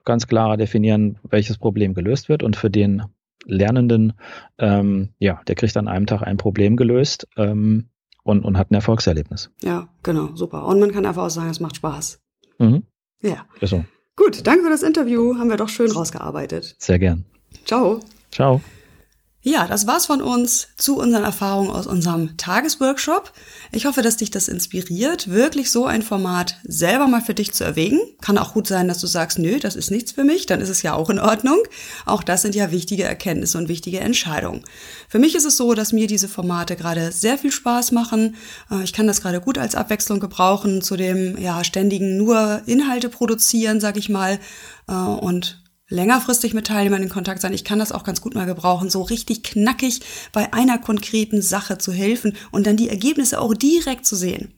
Ganz 0.03 0.27
klar 0.27 0.57
definieren, 0.57 1.17
welches 1.23 1.57
Problem 1.57 1.93
gelöst 1.93 2.27
wird. 2.27 2.43
Und 2.43 2.57
für 2.57 2.69
den 2.69 3.03
Lernenden, 3.45 4.13
ähm, 4.57 5.09
ja, 5.17 5.41
der 5.47 5.55
kriegt 5.55 5.77
an 5.77 5.87
einem 5.87 6.07
Tag 6.07 6.23
ein 6.23 6.37
Problem 6.37 6.75
gelöst 6.75 7.27
ähm, 7.37 7.89
und, 8.29 8.45
und 8.45 8.57
hat 8.57 8.71
ein 8.71 8.75
Erfolgserlebnis. 8.75 9.49
Ja, 9.61 9.89
genau, 10.03 10.35
super. 10.35 10.65
Und 10.65 10.79
man 10.79 10.91
kann 10.91 11.05
einfach 11.05 11.23
auch 11.23 11.29
sagen, 11.29 11.49
es 11.49 11.59
macht 11.59 11.75
Spaß. 11.77 12.19
Mhm. 12.59 12.83
Ja. 13.21 13.45
Ist 13.59 13.71
so. 13.71 13.83
Gut, 14.15 14.45
danke 14.45 14.63
für 14.63 14.69
das 14.69 14.83
Interview. 14.83 15.37
Haben 15.37 15.49
wir 15.49 15.57
doch 15.57 15.69
schön 15.69 15.91
rausgearbeitet. 15.91 16.75
Sehr 16.77 16.99
gern. 16.99 17.25
Ciao. 17.65 18.01
Ciao. 18.31 18.61
Ja, 19.41 19.67
das 19.67 19.87
war's 19.87 20.05
von 20.05 20.21
uns 20.21 20.67
zu 20.75 20.97
unseren 20.97 21.23
Erfahrungen 21.23 21.69
aus 21.69 21.87
unserem 21.87 22.35
Tagesworkshop. 22.35 23.31
Ich 23.71 23.85
hoffe, 23.85 24.01
dass 24.01 24.17
dich 24.17 24.31
das 24.31 24.49
inspiriert, 24.49 25.29
wirklich 25.29 25.71
so 25.71 25.85
ein 25.85 26.01
Format 26.01 26.57
selber 26.63 27.07
mal 27.07 27.21
für 27.21 27.33
dich 27.33 27.53
zu 27.53 27.63
erwägen. 27.63 28.01
Kann 28.19 28.37
auch 28.37 28.51
gut 28.53 28.67
sein, 28.67 28.89
dass 28.89 28.99
du 28.99 29.07
sagst, 29.07 29.39
nö, 29.39 29.57
das 29.57 29.77
ist 29.77 29.91
nichts 29.91 30.11
für 30.11 30.25
mich, 30.25 30.45
dann 30.45 30.59
ist 30.59 30.67
es 30.67 30.81
ja 30.81 30.93
auch 30.93 31.09
in 31.09 31.19
Ordnung. 31.19 31.57
Auch 32.05 32.21
das 32.21 32.41
sind 32.41 32.53
ja 32.53 32.71
wichtige 32.71 33.05
Erkenntnisse 33.05 33.57
und 33.57 33.69
wichtige 33.69 34.01
Entscheidungen. 34.01 34.65
Für 35.07 35.19
mich 35.19 35.35
ist 35.35 35.45
es 35.45 35.55
so, 35.55 35.73
dass 35.73 35.93
mir 35.93 36.07
diese 36.07 36.27
Formate 36.27 36.75
gerade 36.75 37.13
sehr 37.13 37.37
viel 37.37 37.53
Spaß 37.53 37.93
machen. 37.93 38.35
Äh, 38.69 38.83
ich 38.83 38.91
kann 38.91 39.07
das 39.07 39.21
gerade 39.21 39.39
gut 39.39 39.57
als 39.57 39.73
Abwechslung 39.73 40.19
gebrauchen 40.19 40.81
zu 40.81 40.97
dem 40.97 41.37
ja 41.37 41.63
ständigen 41.63 42.17
nur 42.17 42.61
Inhalte 42.65 43.07
produzieren, 43.07 43.79
sag 43.79 43.95
ich 43.95 44.09
mal, 44.09 44.37
äh, 44.89 44.93
und 44.93 45.58
längerfristig 45.89 46.53
mit 46.53 46.67
Teilnehmern 46.67 47.03
in 47.03 47.09
Kontakt 47.09 47.41
sein. 47.41 47.53
Ich 47.53 47.63
kann 47.63 47.79
das 47.79 47.91
auch 47.91 48.03
ganz 48.03 48.21
gut 48.21 48.35
mal 48.35 48.45
gebrauchen, 48.45 48.89
so 48.89 49.01
richtig 49.01 49.43
knackig 49.43 50.01
bei 50.31 50.53
einer 50.53 50.77
konkreten 50.77 51.41
Sache 51.41 51.77
zu 51.77 51.91
helfen 51.91 52.35
und 52.51 52.65
dann 52.65 52.77
die 52.77 52.89
Ergebnisse 52.89 53.41
auch 53.41 53.53
direkt 53.53 54.05
zu 54.05 54.15
sehen. 54.15 54.53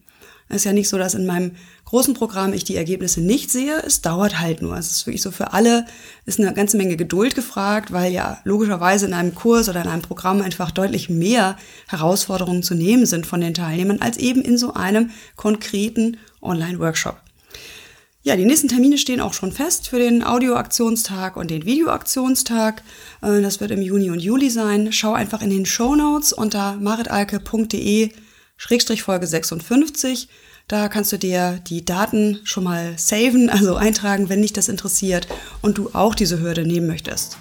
Es 0.52 0.58
ist 0.58 0.64
ja 0.66 0.74
nicht 0.74 0.90
so, 0.90 0.98
dass 0.98 1.14
in 1.14 1.26
meinem 1.26 1.52
großen 1.86 2.14
Programm 2.14 2.52
ich 2.52 2.66
die 2.66 2.76
Ergebnisse 2.76 3.22
nicht 3.22 3.50
sehe. 3.50 3.82
Es 3.86 4.02
dauert 4.02 4.42
halt 4.42 4.62
nur. 4.62 4.78
Es 4.78 4.92
ist 4.92 5.08
wirklich 5.08 5.22
so 5.22 5.32
für 5.32 5.54
alle 5.54 5.86
ist 6.26 6.40
eine 6.40 6.54
ganze 6.54 6.76
Menge 6.76 6.98
Geduld 6.98 7.36
gefragt, 7.36 7.94
weil 7.94 8.12
ja 8.12 8.40
logischerweise 8.44 9.06
in 9.06 9.14
einem 9.14 9.34
Kurs 9.34 9.70
oder 9.70 9.82
in 9.82 9.88
einem 9.88 10.02
Programm 10.02 10.42
einfach 10.42 10.72
deutlich 10.72 11.10
mehr 11.10 11.56
Herausforderungen 11.88 12.64
zu 12.64 12.76
nehmen 12.76 13.06
sind 13.06 13.26
von 13.26 13.40
den 13.40 13.54
Teilnehmern 13.54 14.02
als 14.02 14.18
eben 14.18 14.42
in 14.42 14.58
so 14.58 14.74
einem 14.74 15.12
konkreten 15.38 16.18
Online-Workshop. 16.42 17.18
Ja, 18.24 18.36
die 18.36 18.46
nächsten 18.46 18.68
Termine 18.68 19.00
stehen 19.00 19.20
auch 19.20 19.34
schon 19.34 19.52
fest 19.52 19.88
für 19.88 19.98
den 19.98 20.24
Audioaktionstag 20.24 21.38
und 21.38 21.50
den 21.50 21.66
Videoaktionstag. 21.66 22.84
Äh, 23.24 23.42
das 23.42 23.60
wird 23.60 23.72
im 23.72 23.82
Juni 23.82 24.12
und 24.12 24.20
Juli 24.20 24.52
sein. 24.52 24.94
Schau 24.94 25.14
einfach 25.14 25.42
in 25.42 25.50
den 25.50 25.66
Show 25.66 25.96
Notes 25.96 26.32
unter 26.32 26.76
maritalke.de 26.76 28.12
Schrägstrich 28.58 29.02
Folge 29.02 29.26
56. 29.26 30.30
Da 30.68 30.88
kannst 30.88 31.12
du 31.12 31.18
dir 31.18 31.60
die 31.68 31.84
Daten 31.84 32.40
schon 32.44 32.64
mal 32.64 32.94
saven, 32.96 33.50
also 33.50 33.76
eintragen, 33.76 34.30
wenn 34.30 34.44
dich 34.44 34.54
das 34.54 34.70
interessiert 34.70 35.28
und 35.64 35.80
du 35.80 35.90
auch 35.94 36.14
diese 36.14 36.40
Hürde 36.40 36.64
nehmen 36.64 36.86
möchtest. 36.86 37.40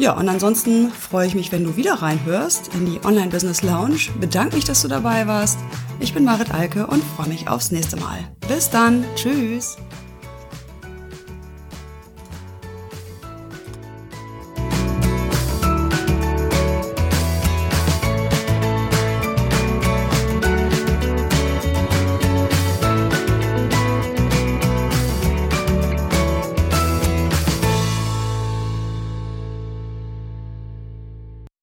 Ja, 0.00 0.14
und 0.14 0.30
ansonsten 0.30 0.90
freue 0.90 1.26
ich 1.26 1.34
mich, 1.34 1.52
wenn 1.52 1.62
du 1.62 1.76
wieder 1.76 1.92
reinhörst 1.92 2.70
in 2.72 2.86
die 2.86 3.04
Online 3.04 3.28
Business 3.28 3.60
Lounge. 3.60 4.08
Bedanke 4.18 4.56
mich, 4.56 4.64
dass 4.64 4.80
du 4.80 4.88
dabei 4.88 5.26
warst. 5.26 5.58
Ich 6.00 6.14
bin 6.14 6.24
Marit 6.24 6.54
Alke 6.54 6.86
und 6.86 7.04
freue 7.04 7.28
mich 7.28 7.48
aufs 7.48 7.70
nächste 7.70 7.98
Mal. 7.98 8.20
Bis 8.48 8.70
dann. 8.70 9.04
Tschüss. 9.14 9.76